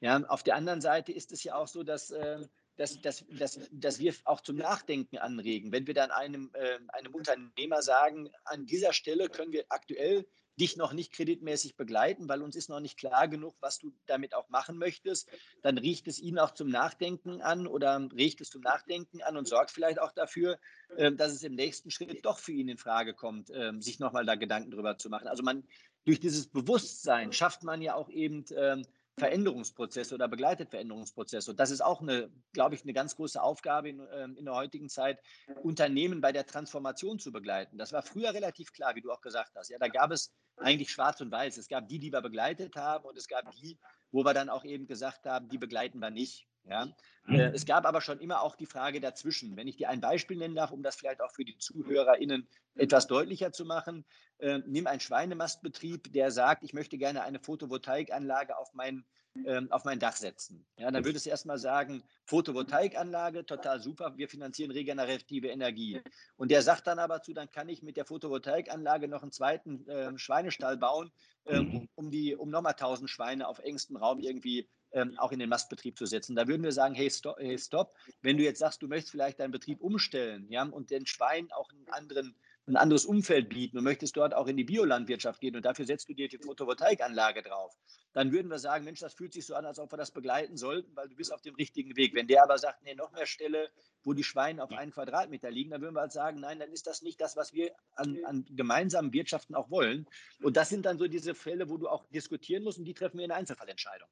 ja, 0.00 0.22
auf 0.24 0.42
der 0.42 0.56
anderen 0.56 0.80
Seite 0.80 1.12
ist 1.12 1.32
es 1.32 1.44
ja 1.44 1.54
auch 1.54 1.68
so, 1.68 1.82
dass 1.82 2.10
äh, 2.10 2.46
dass, 2.76 3.00
dass, 3.02 3.24
dass, 3.28 3.60
dass 3.70 3.98
wir 3.98 4.14
auch 4.24 4.40
zum 4.40 4.56
Nachdenken 4.56 5.18
anregen. 5.18 5.72
Wenn 5.72 5.86
wir 5.86 5.94
dann 5.94 6.10
einem, 6.10 6.50
äh, 6.54 6.78
einem 6.88 7.14
Unternehmer 7.14 7.82
sagen, 7.82 8.30
an 8.44 8.66
dieser 8.66 8.92
Stelle 8.92 9.28
können 9.28 9.52
wir 9.52 9.66
aktuell 9.68 10.26
dich 10.60 10.76
noch 10.76 10.92
nicht 10.92 11.12
kreditmäßig 11.12 11.76
begleiten, 11.76 12.28
weil 12.28 12.42
uns 12.42 12.56
ist 12.56 12.68
noch 12.68 12.80
nicht 12.80 12.98
klar 12.98 13.28
genug, 13.28 13.54
was 13.60 13.78
du 13.78 13.92
damit 14.06 14.34
auch 14.34 14.48
machen 14.48 14.76
möchtest, 14.76 15.28
dann 15.62 15.78
riecht 15.78 16.08
es 16.08 16.18
ihn 16.18 16.38
auch 16.38 16.52
zum 16.52 16.68
Nachdenken 16.68 17.40
an 17.40 17.66
oder 17.66 18.08
riecht 18.14 18.40
es 18.40 18.50
zum 18.50 18.62
Nachdenken 18.62 19.22
an 19.22 19.36
und 19.36 19.48
sorgt 19.48 19.70
vielleicht 19.70 20.00
auch 20.00 20.12
dafür, 20.12 20.58
ähm, 20.96 21.16
dass 21.16 21.32
es 21.32 21.42
im 21.42 21.54
nächsten 21.54 21.90
Schritt 21.90 22.24
doch 22.24 22.38
für 22.38 22.52
ihn 22.52 22.68
in 22.68 22.78
Frage 22.78 23.14
kommt, 23.14 23.50
ähm, 23.54 23.80
sich 23.80 23.98
nochmal 23.98 24.26
da 24.26 24.34
Gedanken 24.34 24.70
drüber 24.70 24.98
zu 24.98 25.08
machen. 25.08 25.28
Also 25.28 25.42
man 25.42 25.64
durch 26.04 26.20
dieses 26.20 26.48
Bewusstsein 26.48 27.32
schafft 27.32 27.62
man 27.62 27.80
ja 27.80 27.94
auch 27.94 28.10
eben 28.10 28.44
ähm, 28.56 28.84
Veränderungsprozesse 29.18 30.14
oder 30.14 30.28
begleitet 30.28 30.70
Veränderungsprozesse. 30.70 31.50
Und 31.50 31.60
das 31.60 31.70
ist 31.70 31.82
auch 31.82 32.00
eine, 32.00 32.30
glaube 32.52 32.74
ich, 32.74 32.82
eine 32.82 32.92
ganz 32.92 33.16
große 33.16 33.42
Aufgabe 33.42 33.90
in, 33.90 34.00
ähm, 34.14 34.36
in, 34.36 34.46
der 34.46 34.54
heutigen 34.54 34.88
Zeit, 34.88 35.20
Unternehmen 35.62 36.20
bei 36.20 36.32
der 36.32 36.46
Transformation 36.46 37.18
zu 37.18 37.30
begleiten. 37.30 37.76
Das 37.76 37.92
war 37.92 38.02
früher 38.02 38.32
relativ 38.32 38.72
klar, 38.72 38.94
wie 38.94 39.02
du 39.02 39.12
auch 39.12 39.20
gesagt 39.20 39.52
hast. 39.54 39.68
Ja, 39.68 39.78
da 39.78 39.88
gab 39.88 40.10
es 40.12 40.32
eigentlich 40.56 40.90
schwarz 40.90 41.20
und 41.20 41.30
weiß. 41.30 41.58
Es 41.58 41.68
gab 41.68 41.88
die, 41.88 41.98
die 41.98 42.12
wir 42.12 42.22
begleitet 42.22 42.76
haben 42.76 43.04
und 43.04 43.16
es 43.18 43.28
gab 43.28 43.50
die, 43.52 43.78
wo 44.10 44.24
wir 44.24 44.34
dann 44.34 44.48
auch 44.48 44.64
eben 44.64 44.86
gesagt 44.86 45.26
haben, 45.26 45.48
die 45.48 45.58
begleiten 45.58 45.98
wir 45.98 46.10
nicht. 46.10 46.46
Ja? 46.64 46.86
Mhm. 47.26 47.34
Äh, 47.34 47.50
es 47.50 47.66
gab 47.66 47.86
aber 47.86 48.00
schon 48.00 48.20
immer 48.20 48.42
auch 48.42 48.56
die 48.56 48.66
Frage 48.66 49.00
dazwischen. 49.00 49.56
Wenn 49.56 49.68
ich 49.68 49.76
dir 49.76 49.88
ein 49.88 50.00
Beispiel 50.00 50.36
nennen 50.36 50.54
darf, 50.54 50.70
um 50.70 50.82
das 50.82 50.96
vielleicht 50.96 51.20
auch 51.20 51.32
für 51.32 51.44
die 51.44 51.58
ZuhörerInnen 51.58 52.48
etwas 52.74 53.06
deutlicher 53.06 53.52
zu 53.52 53.64
machen, 53.64 54.04
äh, 54.38 54.60
nimm 54.66 54.86
einen 54.86 55.00
Schweinemastbetrieb, 55.00 56.12
der 56.12 56.30
sagt, 56.30 56.62
ich 56.62 56.72
möchte 56.72 56.98
gerne 56.98 57.22
eine 57.22 57.38
Photovoltaikanlage 57.38 58.56
auf 58.56 58.72
mein, 58.74 59.04
äh, 59.44 59.60
auf 59.70 59.84
mein 59.84 59.98
Dach 59.98 60.16
setzen. 60.16 60.66
Ja, 60.78 60.90
dann 60.90 61.04
würdest 61.04 61.26
du 61.26 61.30
erstmal 61.30 61.58
sagen, 61.58 62.02
Photovoltaikanlage, 62.24 63.44
total 63.44 63.80
super, 63.80 64.16
wir 64.16 64.28
finanzieren 64.28 64.70
regenerative 64.70 65.48
Energie. 65.48 66.00
Und 66.36 66.50
der 66.50 66.62
sagt 66.62 66.86
dann 66.86 66.98
aber 66.98 67.22
zu, 67.22 67.34
dann 67.34 67.50
kann 67.50 67.68
ich 67.68 67.82
mit 67.82 67.96
der 67.96 68.04
Photovoltaikanlage 68.04 69.06
noch 69.08 69.22
einen 69.22 69.32
zweiten 69.32 69.86
äh, 69.88 70.16
Schweinestall 70.18 70.76
bauen, 70.76 71.12
ähm, 71.46 71.88
um, 71.94 72.10
die, 72.10 72.34
um 72.34 72.50
nochmal 72.50 72.72
1000 72.72 73.10
Schweine 73.10 73.48
auf 73.48 73.58
engstem 73.58 73.96
Raum 73.96 74.20
irgendwie 74.20 74.68
ähm, 74.92 75.18
auch 75.18 75.32
in 75.32 75.38
den 75.38 75.48
Mastbetrieb 75.48 75.98
zu 75.98 76.06
setzen. 76.06 76.36
Da 76.36 76.46
würden 76.46 76.62
wir 76.62 76.72
sagen, 76.72 76.94
hey 76.94 77.10
stop, 77.10 77.38
hey, 77.38 77.58
stop, 77.58 77.94
wenn 78.20 78.36
du 78.36 78.42
jetzt 78.42 78.58
sagst, 78.58 78.82
du 78.82 78.88
möchtest 78.88 79.12
vielleicht 79.12 79.40
deinen 79.40 79.52
Betrieb 79.52 79.80
umstellen 79.80 80.46
ja, 80.48 80.64
und 80.64 80.90
den 80.90 81.06
Schweinen 81.06 81.50
auch 81.52 81.70
einen 81.72 81.88
anderen 81.88 82.34
ein 82.66 82.76
anderes 82.76 83.04
Umfeld 83.04 83.48
bieten 83.48 83.76
und 83.78 83.84
möchtest 83.84 84.16
dort 84.16 84.34
auch 84.34 84.46
in 84.46 84.56
die 84.56 84.64
Biolandwirtschaft 84.64 85.40
gehen 85.40 85.56
und 85.56 85.64
dafür 85.64 85.84
setzt 85.84 86.08
du 86.08 86.14
dir 86.14 86.28
die 86.28 86.38
Photovoltaikanlage 86.38 87.42
drauf, 87.42 87.76
dann 88.12 88.30
würden 88.30 88.48
wir 88.48 88.58
sagen, 88.58 88.84
Mensch, 88.84 89.00
das 89.00 89.14
fühlt 89.14 89.32
sich 89.32 89.46
so 89.46 89.54
an, 89.54 89.66
als 89.66 89.80
ob 89.80 89.92
wir 89.92 89.96
das 89.96 90.12
begleiten 90.12 90.56
sollten, 90.56 90.94
weil 90.94 91.08
du 91.08 91.16
bist 91.16 91.32
auf 91.32 91.42
dem 91.42 91.56
richtigen 91.56 91.96
Weg. 91.96 92.14
Wenn 92.14 92.28
der 92.28 92.44
aber 92.44 92.58
sagt, 92.58 92.84
nee, 92.84 92.94
noch 92.94 93.10
mehr 93.12 93.26
Stelle, 93.26 93.68
wo 94.04 94.12
die 94.12 94.22
Schweine 94.22 94.62
auf 94.62 94.70
einen 94.70 94.92
Quadratmeter 94.92 95.50
liegen, 95.50 95.70
dann 95.70 95.80
würden 95.80 95.96
wir 95.96 96.02
halt 96.02 96.12
sagen, 96.12 96.38
nein, 96.38 96.60
dann 96.60 96.70
ist 96.70 96.86
das 96.86 97.02
nicht 97.02 97.20
das, 97.20 97.36
was 97.36 97.52
wir 97.52 97.72
an, 97.96 98.18
an 98.26 98.44
gemeinsamen 98.50 99.12
Wirtschaften 99.12 99.56
auch 99.56 99.70
wollen. 99.70 100.06
Und 100.40 100.56
das 100.56 100.68
sind 100.68 100.86
dann 100.86 100.98
so 100.98 101.08
diese 101.08 101.34
Fälle, 101.34 101.68
wo 101.68 101.78
du 101.78 101.88
auch 101.88 102.04
diskutieren 102.10 102.62
musst 102.62 102.78
und 102.78 102.84
die 102.84 102.94
treffen 102.94 103.18
wir 103.18 103.24
in 103.24 103.30
der 103.30 103.38
Einzelfallentscheidung. 103.38 104.08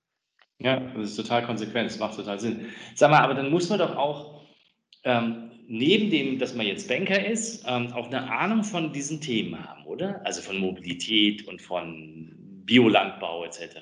Ja, 0.61 0.79
das 0.79 1.11
ist 1.11 1.17
total 1.17 1.45
konsequent, 1.45 1.91
das 1.91 1.99
macht 1.99 2.17
total 2.17 2.39
Sinn. 2.39 2.67
Sag 2.95 3.11
mal, 3.11 3.21
aber 3.21 3.35
dann 3.35 3.51
muss 3.51 3.69
man 3.71 3.79
doch 3.79 3.97
auch 3.97 4.43
ähm, 5.05 5.51
neben 5.67 6.11
dem, 6.11 6.39
dass 6.39 6.55
man 6.55 6.67
jetzt 6.67 6.89
Banker 6.89 7.25
ist, 7.25 7.65
ähm, 7.67 7.93
auch 7.93 8.09
eine 8.09 8.31
Ahnung 8.31 8.63
von 8.63 8.93
diesen 8.93 9.21
Themen 9.21 9.59
haben, 9.65 9.87
oder? 9.87 10.21
Also 10.27 10.43
von 10.43 10.59
Mobilität 10.59 11.49
und 11.49 11.63
von 11.63 12.35
Biolandbau 12.67 13.45
etc. 13.45 13.79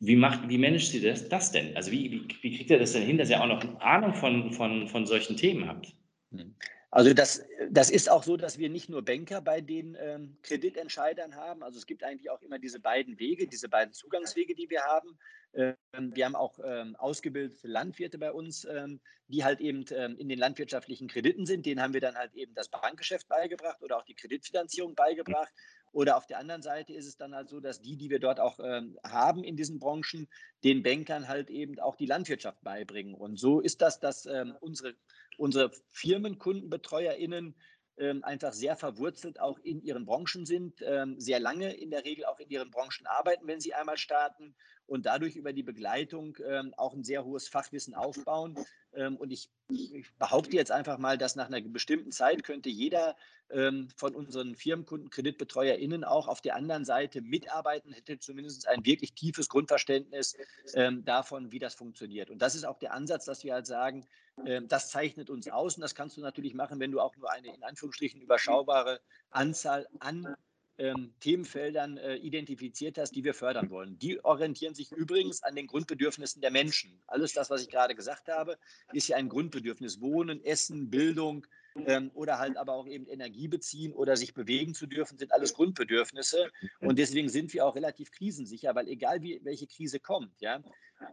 Wie, 0.00 0.16
macht, 0.16 0.48
wie 0.48 0.58
managt 0.58 0.92
ihr 0.94 1.02
das, 1.02 1.28
das 1.28 1.52
denn? 1.52 1.76
Also 1.76 1.92
wie, 1.92 2.10
wie, 2.10 2.28
wie 2.40 2.56
kriegt 2.56 2.70
ihr 2.70 2.78
das 2.78 2.92
denn 2.92 3.06
hin, 3.06 3.18
dass 3.18 3.30
ihr 3.30 3.40
auch 3.40 3.46
noch 3.46 3.60
eine 3.60 3.80
Ahnung 3.80 4.14
von, 4.14 4.52
von, 4.52 4.88
von 4.88 5.06
solchen 5.06 5.36
Themen 5.36 5.68
habt? 5.68 5.94
Hm. 6.32 6.56
Also 6.92 7.14
das, 7.14 7.44
das 7.70 7.88
ist 7.88 8.10
auch 8.10 8.24
so, 8.24 8.36
dass 8.36 8.58
wir 8.58 8.68
nicht 8.68 8.88
nur 8.88 9.04
Banker 9.04 9.40
bei 9.40 9.60
den 9.60 9.96
ähm, 10.00 10.36
Kreditentscheidern 10.42 11.36
haben. 11.36 11.62
Also 11.62 11.78
es 11.78 11.86
gibt 11.86 12.02
eigentlich 12.02 12.30
auch 12.30 12.42
immer 12.42 12.58
diese 12.58 12.80
beiden 12.80 13.18
Wege, 13.20 13.46
diese 13.46 13.68
beiden 13.68 13.92
Zugangswege, 13.92 14.56
die 14.56 14.68
wir 14.70 14.82
haben. 14.82 15.16
Ähm, 15.54 15.76
wir 15.92 16.24
haben 16.24 16.34
auch 16.34 16.58
ähm, 16.64 16.96
ausgebildete 16.96 17.68
Landwirte 17.68 18.18
bei 18.18 18.32
uns, 18.32 18.64
ähm, 18.64 19.00
die 19.28 19.44
halt 19.44 19.60
eben 19.60 19.84
ähm, 19.92 20.16
in 20.18 20.28
den 20.28 20.40
landwirtschaftlichen 20.40 21.06
Krediten 21.06 21.46
sind. 21.46 21.64
Denen 21.64 21.80
haben 21.80 21.94
wir 21.94 22.00
dann 22.00 22.16
halt 22.16 22.34
eben 22.34 22.54
das 22.54 22.68
Bankgeschäft 22.68 23.28
beigebracht 23.28 23.80
oder 23.82 23.96
auch 23.96 24.04
die 24.04 24.14
Kreditfinanzierung 24.14 24.96
beigebracht. 24.96 25.52
Oder 25.92 26.16
auf 26.16 26.26
der 26.26 26.38
anderen 26.38 26.62
Seite 26.62 26.92
ist 26.92 27.06
es 27.06 27.16
dann 27.16 27.34
halt 27.34 27.48
so, 27.48 27.60
dass 27.60 27.80
die, 27.80 27.96
die 27.96 28.10
wir 28.10 28.20
dort 28.20 28.40
auch 28.40 28.58
ähm, 28.60 28.98
haben 29.04 29.44
in 29.44 29.56
diesen 29.56 29.78
Branchen, 29.78 30.28
den 30.64 30.82
Bankern 30.82 31.28
halt 31.28 31.50
eben 31.50 31.78
auch 31.78 31.94
die 31.94 32.06
Landwirtschaft 32.06 32.62
beibringen. 32.62 33.14
Und 33.14 33.38
so 33.38 33.60
ist 33.60 33.80
das, 33.80 33.98
dass 33.98 34.28
unsere 34.60 34.94
unsere 35.40 35.70
FirmenkundenbetreuerInnen 35.88 37.56
ähm, 37.96 38.22
einfach 38.24 38.52
sehr 38.52 38.76
verwurzelt 38.76 39.40
auch 39.40 39.58
in 39.58 39.80
ihren 39.80 40.04
Branchen 40.04 40.44
sind, 40.44 40.82
ähm, 40.82 41.18
sehr 41.18 41.40
lange 41.40 41.72
in 41.74 41.90
der 41.90 42.04
Regel 42.04 42.26
auch 42.26 42.38
in 42.38 42.50
ihren 42.50 42.70
Branchen 42.70 43.06
arbeiten, 43.06 43.46
wenn 43.46 43.60
sie 43.60 43.72
einmal 43.74 43.96
starten 43.96 44.54
und 44.90 45.06
dadurch 45.06 45.36
über 45.36 45.52
die 45.52 45.62
Begleitung 45.62 46.36
ähm, 46.44 46.74
auch 46.76 46.94
ein 46.94 47.04
sehr 47.04 47.24
hohes 47.24 47.46
Fachwissen 47.46 47.94
aufbauen. 47.94 48.58
Ähm, 48.92 49.16
und 49.16 49.30
ich, 49.30 49.48
ich, 49.68 50.12
behaupte 50.18 50.56
jetzt 50.56 50.72
einfach 50.72 50.98
mal, 50.98 51.16
dass 51.16 51.36
nach 51.36 51.46
einer 51.46 51.60
bestimmten 51.60 52.10
Zeit 52.10 52.42
könnte 52.42 52.68
jeder 52.68 53.14
ähm, 53.50 53.88
von 53.94 54.16
unseren 54.16 54.56
Firmenkunden, 54.56 55.08
KreditbetreuerInnen 55.08 56.02
auch 56.02 56.26
auf 56.26 56.40
der 56.40 56.56
anderen 56.56 56.84
Seite 56.84 57.22
mitarbeiten, 57.22 57.92
hätte 57.92 58.18
zumindest 58.18 58.66
ein 58.66 58.84
wirklich 58.84 59.14
tiefes 59.14 59.48
Grundverständnis 59.48 60.36
ähm, 60.74 61.04
davon, 61.04 61.52
wie 61.52 61.60
das 61.60 61.76
funktioniert. 61.76 62.28
Und 62.28 62.42
das 62.42 62.56
ist 62.56 62.64
auch 62.64 62.80
der 62.80 62.92
Ansatz, 62.92 63.24
dass 63.26 63.44
wir 63.44 63.54
halt 63.54 63.68
sagen, 63.68 64.08
ähm, 64.44 64.66
das 64.66 64.90
zeichnet 64.90 65.30
uns 65.30 65.46
aus 65.46 65.76
und 65.76 65.82
das 65.82 65.94
kannst 65.94 66.16
du 66.16 66.20
natürlich 66.20 66.54
machen, 66.54 66.80
wenn 66.80 66.90
du 66.90 66.98
auch 66.98 67.16
nur 67.16 67.30
eine 67.30 67.54
in 67.54 67.62
Anführungsstrichen 67.62 68.20
überschaubare 68.20 69.00
Anzahl 69.30 69.86
an 70.00 70.34
ähm, 70.80 71.12
Themenfeldern 71.20 71.98
äh, 71.98 72.16
identifiziert 72.16 72.96
hast, 72.98 73.14
die 73.14 73.22
wir 73.22 73.34
fördern 73.34 73.70
wollen. 73.70 73.98
Die 73.98 74.24
orientieren 74.24 74.74
sich 74.74 74.90
übrigens 74.92 75.42
an 75.42 75.54
den 75.54 75.66
Grundbedürfnissen 75.66 76.40
der 76.40 76.50
Menschen. 76.50 77.02
Alles 77.06 77.34
das, 77.34 77.50
was 77.50 77.62
ich 77.62 77.68
gerade 77.68 77.94
gesagt 77.94 78.28
habe, 78.28 78.58
ist 78.92 79.08
ja 79.08 79.16
ein 79.16 79.28
Grundbedürfnis. 79.28 80.00
Wohnen, 80.00 80.42
Essen, 80.42 80.90
Bildung 80.90 81.46
ähm, 81.86 82.10
oder 82.14 82.38
halt 82.38 82.56
aber 82.56 82.74
auch 82.74 82.86
eben 82.86 83.06
Energie 83.06 83.48
beziehen 83.48 83.92
oder 83.92 84.16
sich 84.16 84.34
bewegen 84.34 84.74
zu 84.74 84.86
dürfen, 84.86 85.18
sind 85.18 85.32
alles 85.32 85.54
Grundbedürfnisse. 85.54 86.50
Und 86.80 86.98
deswegen 86.98 87.28
sind 87.28 87.52
wir 87.52 87.66
auch 87.66 87.74
relativ 87.74 88.10
krisensicher, 88.10 88.74
weil 88.74 88.88
egal 88.88 89.22
wie, 89.22 89.40
welche 89.44 89.66
Krise 89.66 90.00
kommt, 90.00 90.40
ja, 90.40 90.62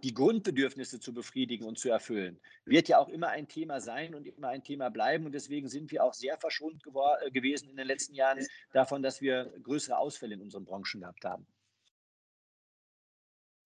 die 0.03 0.13
Grundbedürfnisse 0.13 0.99
zu 0.99 1.13
befriedigen 1.13 1.65
und 1.65 1.79
zu 1.79 1.89
erfüllen, 1.89 2.39
wird 2.65 2.87
ja 2.87 2.99
auch 2.99 3.09
immer 3.09 3.29
ein 3.29 3.47
Thema 3.47 3.79
sein 3.79 4.15
und 4.15 4.25
immer 4.27 4.49
ein 4.49 4.63
Thema 4.63 4.89
bleiben. 4.89 5.25
Und 5.25 5.33
deswegen 5.33 5.67
sind 5.69 5.91
wir 5.91 6.03
auch 6.03 6.13
sehr 6.13 6.37
verschont 6.37 6.83
äh, 7.21 7.31
gewesen 7.31 7.69
in 7.69 7.77
den 7.77 7.87
letzten 7.87 8.13
Jahren 8.13 8.45
davon, 8.73 9.01
dass 9.01 9.21
wir 9.21 9.53
größere 9.63 9.97
Ausfälle 9.97 10.35
in 10.35 10.41
unseren 10.41 10.65
Branchen 10.65 11.01
gehabt 11.01 11.23
haben. 11.23 11.45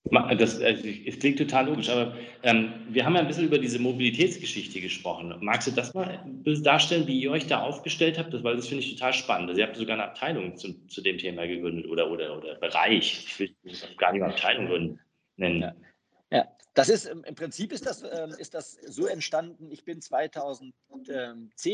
Das, 0.04 0.60
also, 0.60 0.88
es 1.06 1.20
klingt 1.20 1.38
total 1.38 1.68
logisch, 1.68 1.90
aber 1.90 2.14
ähm, 2.44 2.74
wir 2.90 3.06
haben 3.06 3.14
ja 3.14 3.22
ein 3.22 3.28
bisschen 3.28 3.46
über 3.46 3.60
diese 3.60 3.80
Mobilitätsgeschichte 3.80 4.82
gesprochen. 4.82 5.34
Magst 5.42 5.68
du 5.68 5.72
das 5.72 5.94
mal 5.94 6.26
darstellen, 6.64 7.08
wie 7.08 7.22
ihr 7.22 7.32
euch 7.32 7.48
da 7.48 7.62
aufgestellt 7.62 8.18
habt? 8.18 8.34
Das, 8.34 8.44
weil 8.44 8.56
das 8.56 8.68
finde 8.68 8.84
ich 8.84 8.94
total 8.96 9.14
spannend. 9.14 9.50
Also 9.50 9.62
ihr 9.62 9.68
habt 9.68 9.78
sogar 9.78 9.94
eine 9.94 10.06
Abteilung 10.06 10.58
zu, 10.58 10.74
zu 10.88 11.02
dem 11.02 11.18
Thema 11.18 11.46
gegründet 11.46 11.86
oder, 11.88 12.10
oder, 12.10 12.36
oder 12.36 12.56
Bereich. 12.56 13.26
Ich 13.28 13.40
will 13.40 13.56
gar 13.98 14.12
nicht 14.12 14.22
mal 14.22 14.32
Abteilung 14.32 15.00
nennen. 15.38 15.72
Ja. 16.32 16.48
Das 16.74 16.88
ist 16.88 17.06
im 17.06 17.36
Prinzip 17.36 17.74
ist 17.74 17.86
das, 17.86 18.02
ähm, 18.02 18.34
ist 18.38 18.54
das 18.54 18.74
so 18.88 19.06
entstanden. 19.06 19.70
Ich 19.72 19.84
bin 19.84 20.02
2010, 20.02 20.74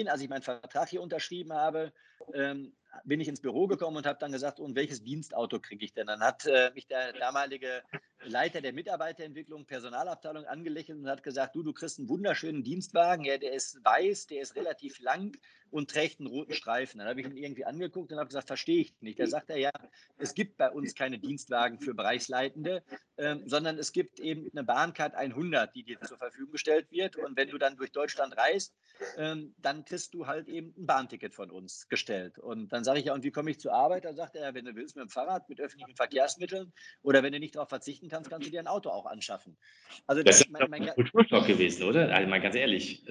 als 0.09 0.21
ich 0.21 0.29
meinen 0.29 0.41
Vertrag 0.41 0.89
hier 0.89 1.03
unterschrieben 1.03 1.53
habe, 1.53 1.93
ähm, 2.33 2.73
bin 3.03 3.21
ich 3.21 3.27
ins 3.27 3.41
Büro 3.41 3.67
gekommen 3.67 3.97
und 3.97 4.05
habe 4.05 4.19
dann 4.19 4.31
gesagt, 4.31 4.59
und 4.59 4.75
welches 4.75 5.03
Dienstauto 5.03 5.59
kriege 5.59 5.85
ich 5.85 5.93
denn? 5.93 6.07
Dann 6.07 6.21
hat 6.21 6.45
äh, 6.45 6.71
mich 6.73 6.87
der 6.87 7.13
damalige 7.13 7.83
Leiter 8.23 8.61
der 8.61 8.73
Mitarbeiterentwicklung, 8.73 9.65
Personalabteilung 9.65 10.45
angelächelt 10.45 10.97
und 10.97 11.07
hat 11.07 11.23
gesagt, 11.23 11.55
du, 11.55 11.63
du 11.63 11.73
kriegst 11.73 11.99
einen 11.99 12.09
wunderschönen 12.09 12.63
Dienstwagen, 12.63 13.25
ja, 13.25 13.37
der 13.37 13.53
ist 13.53 13.83
weiß, 13.83 14.27
der 14.27 14.41
ist 14.41 14.55
relativ 14.55 14.99
lang 14.99 15.37
und 15.69 15.89
trägt 15.89 16.19
einen 16.19 16.27
roten 16.27 16.53
Streifen. 16.53 16.99
Dann 16.99 17.07
habe 17.07 17.21
ich 17.21 17.27
ihn 17.27 17.37
irgendwie 17.37 17.65
angeguckt 17.65 18.11
und 18.11 18.17
habe 18.17 18.27
gesagt, 18.27 18.47
verstehe 18.47 18.81
ich 18.81 18.93
nicht. 19.01 19.19
Da 19.19 19.27
sagt 19.27 19.49
er, 19.49 19.57
ja, 19.57 19.71
es 20.17 20.33
gibt 20.33 20.57
bei 20.57 20.69
uns 20.69 20.95
keine 20.95 21.19
Dienstwagen 21.19 21.79
für 21.79 21.93
Bereichsleitende, 21.93 22.83
ähm, 23.17 23.43
sondern 23.47 23.77
es 23.77 23.91
gibt 23.91 24.19
eben 24.19 24.49
eine 24.51 24.63
Bahncard 24.63 25.15
100, 25.15 25.75
die 25.75 25.83
dir 25.83 25.99
zur 26.01 26.17
Verfügung 26.17 26.51
gestellt 26.51 26.89
wird. 26.91 27.15
Und 27.15 27.37
wenn 27.37 27.49
du 27.49 27.57
dann 27.57 27.75
durch 27.75 27.91
Deutschland 27.91 28.37
reist, 28.37 28.73
ähm, 29.17 29.53
dann 29.57 29.85
kriegst 29.85 30.13
du 30.13 30.27
halt 30.27 30.47
eben 30.47 30.73
ein 30.77 30.85
Bahnticket 30.85 31.35
von 31.35 31.51
uns 31.51 31.87
gestellt. 31.89 32.39
Und 32.39 32.71
dann 32.77 32.83
sage 32.83 32.99
ich 32.99 33.05
ja, 33.05 33.13
und 33.13 33.23
wie 33.23 33.31
komme 33.31 33.49
ich 33.49 33.59
zur 33.59 33.73
Arbeit? 33.73 34.05
Dann 34.05 34.15
sagt 34.15 34.35
er, 34.35 34.43
ja, 34.43 34.53
wenn 34.53 34.65
du 34.65 34.75
willst, 34.75 34.95
mit 34.95 35.03
dem 35.03 35.09
Fahrrad, 35.09 35.49
mit 35.49 35.59
öffentlichen 35.59 35.95
Verkehrsmitteln 35.95 36.71
oder 37.01 37.23
wenn 37.23 37.33
du 37.33 37.39
nicht 37.39 37.55
darauf 37.55 37.69
verzichten 37.69 38.07
kannst, 38.07 38.29
kannst 38.29 38.47
du 38.47 38.51
dir 38.51 38.59
ein 38.59 38.67
Auto 38.67 38.89
auch 38.89 39.07
anschaffen. 39.07 39.57
Also 40.05 40.21
das, 40.21 40.37
das 40.37 40.45
ist 40.45 40.51
mein, 40.51 40.69
mein 40.69 40.93
Kulturschock 40.93 41.47
gewesen, 41.47 41.83
oder? 41.83 42.13
Also 42.13 42.29
mal 42.29 42.39
ganz 42.39 42.55
ehrlich, 42.55 43.03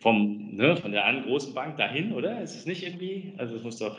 vom, 0.00 0.56
ne, 0.56 0.76
von 0.76 0.90
der 0.90 1.04
einen 1.04 1.22
großen 1.22 1.54
Bank 1.54 1.76
dahin, 1.78 2.12
oder? 2.12 2.42
Ist 2.42 2.56
es 2.56 2.66
nicht 2.66 2.82
irgendwie? 2.82 3.34
Also 3.38 3.56
es 3.56 3.62
muss 3.62 3.78
doch 3.78 3.96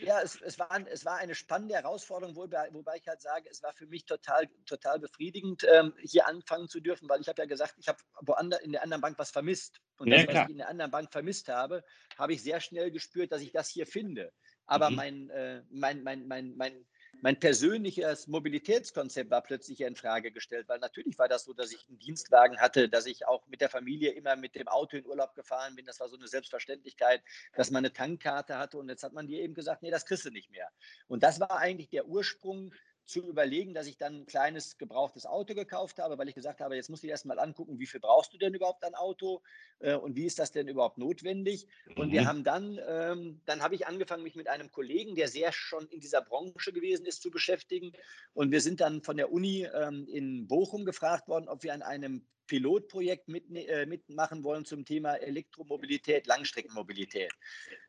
ja, 0.00 0.20
es, 0.20 0.40
es, 0.42 0.58
war, 0.58 0.68
es 0.90 1.04
war 1.04 1.16
eine 1.18 1.34
spannende 1.34 1.74
Herausforderung, 1.74 2.34
wobei, 2.36 2.68
wobei 2.72 2.96
ich 2.96 3.06
halt 3.06 3.20
sage, 3.20 3.48
es 3.50 3.62
war 3.62 3.72
für 3.72 3.86
mich 3.86 4.04
total, 4.04 4.48
total 4.66 4.98
befriedigend, 4.98 5.64
ähm, 5.72 5.94
hier 6.02 6.26
anfangen 6.26 6.68
zu 6.68 6.80
dürfen, 6.80 7.08
weil 7.08 7.20
ich 7.20 7.28
habe 7.28 7.42
ja 7.42 7.46
gesagt, 7.46 7.74
ich 7.78 7.88
habe 7.88 7.98
woanders 8.22 8.60
in 8.60 8.72
der 8.72 8.82
anderen 8.82 9.00
Bank 9.00 9.18
was 9.18 9.30
vermisst. 9.30 9.80
Und 9.98 10.08
ja, 10.08 10.24
das, 10.24 10.34
was 10.34 10.44
ich 10.44 10.50
in 10.50 10.58
der 10.58 10.68
anderen 10.68 10.90
Bank 10.90 11.12
vermisst 11.12 11.48
habe, 11.48 11.84
habe 12.18 12.32
ich 12.32 12.42
sehr 12.42 12.60
schnell 12.60 12.90
gespürt, 12.90 13.32
dass 13.32 13.42
ich 13.42 13.52
das 13.52 13.68
hier 13.68 13.86
finde. 13.86 14.32
Aber 14.66 14.90
mhm. 14.90 14.96
mein, 14.96 15.30
äh, 15.30 15.62
mein, 15.70 16.02
mein, 16.02 16.26
mein, 16.26 16.56
mein, 16.56 16.84
mein 17.20 17.38
persönliches 17.38 18.26
Mobilitätskonzept 18.26 19.30
war 19.30 19.42
plötzlich 19.42 19.80
in 19.80 19.96
Frage 19.96 20.30
gestellt, 20.30 20.68
weil 20.68 20.78
natürlich 20.78 21.18
war 21.18 21.28
das 21.28 21.44
so, 21.44 21.52
dass 21.54 21.72
ich 21.72 21.88
einen 21.88 21.98
Dienstwagen 21.98 22.58
hatte, 22.58 22.88
dass 22.88 23.06
ich 23.06 23.26
auch 23.26 23.46
mit 23.48 23.60
der 23.60 23.68
Familie 23.68 24.10
immer 24.12 24.36
mit 24.36 24.54
dem 24.54 24.68
Auto 24.68 24.96
in 24.96 25.06
Urlaub 25.06 25.34
gefahren 25.34 25.74
bin. 25.76 25.86
Das 25.86 26.00
war 26.00 26.08
so 26.08 26.16
eine 26.16 26.28
Selbstverständlichkeit, 26.28 27.22
dass 27.54 27.70
man 27.70 27.80
eine 27.80 27.92
Tankkarte 27.92 28.58
hatte 28.58 28.78
und 28.78 28.88
jetzt 28.88 29.04
hat 29.04 29.12
man 29.12 29.26
dir 29.26 29.42
eben 29.42 29.54
gesagt, 29.54 29.82
nee, 29.82 29.90
das 29.90 30.06
kriegst 30.06 30.24
du 30.24 30.30
nicht 30.30 30.50
mehr. 30.50 30.68
Und 31.06 31.22
das 31.22 31.40
war 31.40 31.58
eigentlich 31.58 31.88
der 31.88 32.06
Ursprung 32.06 32.72
zu 33.04 33.26
überlegen, 33.28 33.74
dass 33.74 33.86
ich 33.86 33.98
dann 33.98 34.20
ein 34.20 34.26
kleines 34.26 34.78
gebrauchtes 34.78 35.26
Auto 35.26 35.54
gekauft 35.54 35.98
habe, 35.98 36.16
weil 36.16 36.28
ich 36.28 36.34
gesagt 36.34 36.60
habe, 36.60 36.76
jetzt 36.76 36.88
musst 36.88 37.02
du 37.02 37.06
dir 37.06 37.12
erstmal 37.12 37.38
angucken, 37.38 37.78
wie 37.78 37.86
viel 37.86 38.00
brauchst 38.00 38.32
du 38.32 38.38
denn 38.38 38.54
überhaupt 38.54 38.84
ein 38.84 38.94
Auto 38.94 39.42
äh, 39.80 39.94
und 39.94 40.16
wie 40.16 40.24
ist 40.24 40.38
das 40.38 40.52
denn 40.52 40.68
überhaupt 40.68 40.98
notwendig? 40.98 41.66
Und 41.96 42.08
mhm. 42.08 42.12
wir 42.12 42.26
haben 42.26 42.44
dann, 42.44 42.80
ähm, 42.86 43.40
dann 43.44 43.62
habe 43.62 43.74
ich 43.74 43.86
angefangen, 43.86 44.22
mich 44.22 44.36
mit 44.36 44.48
einem 44.48 44.70
Kollegen, 44.70 45.14
der 45.14 45.28
sehr 45.28 45.52
schon 45.52 45.86
in 45.88 46.00
dieser 46.00 46.22
Branche 46.22 46.72
gewesen 46.72 47.04
ist, 47.06 47.22
zu 47.22 47.30
beschäftigen. 47.30 47.92
Und 48.32 48.50
wir 48.50 48.60
sind 48.60 48.80
dann 48.80 49.02
von 49.02 49.16
der 49.16 49.30
Uni 49.32 49.64
ähm, 49.64 50.06
in 50.08 50.46
Bochum 50.48 50.84
gefragt 50.84 51.28
worden, 51.28 51.48
ob 51.48 51.62
wir 51.62 51.74
an 51.74 51.82
einem 51.82 52.26
Pilotprojekt 52.46 53.28
mit, 53.28 53.44
äh, 53.54 53.86
mitmachen 53.86 54.44
wollen 54.44 54.64
zum 54.64 54.84
Thema 54.84 55.14
Elektromobilität, 55.14 56.26
Langstreckenmobilität. 56.26 57.32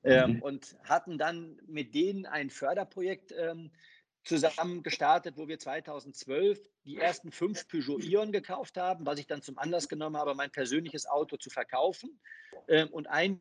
Ähm, 0.04 0.36
mhm. 0.36 0.42
Und 0.42 0.78
hatten 0.84 1.18
dann 1.18 1.60
mit 1.68 1.94
denen 1.94 2.26
ein 2.26 2.50
Förderprojekt 2.50 3.34
ähm, 3.38 3.72
zusammen 4.26 4.84
gestartet, 4.84 5.38
wo 5.38 5.48
wir 5.48 5.60
2012 5.60 6.60
die 6.84 6.98
ersten 6.98 7.32
fünf 7.32 7.68
Peugeot 7.68 8.00
Ion 8.00 8.32
gekauft 8.32 8.78
haben, 8.78 9.06
was 9.06 9.20
ich 9.20 9.28
dann 9.28 9.42
zum 9.42 9.58
Anlass 9.58 9.88
genommen 9.88 10.18
habe, 10.18 10.36
mein 10.36 10.52
persönliches 10.52 11.06
Auto 11.06 11.38
zu 11.38 11.50
verkaufen. 11.50 12.20
Ähm, 12.68 12.90
und 12.90 13.08
ein 13.08 13.40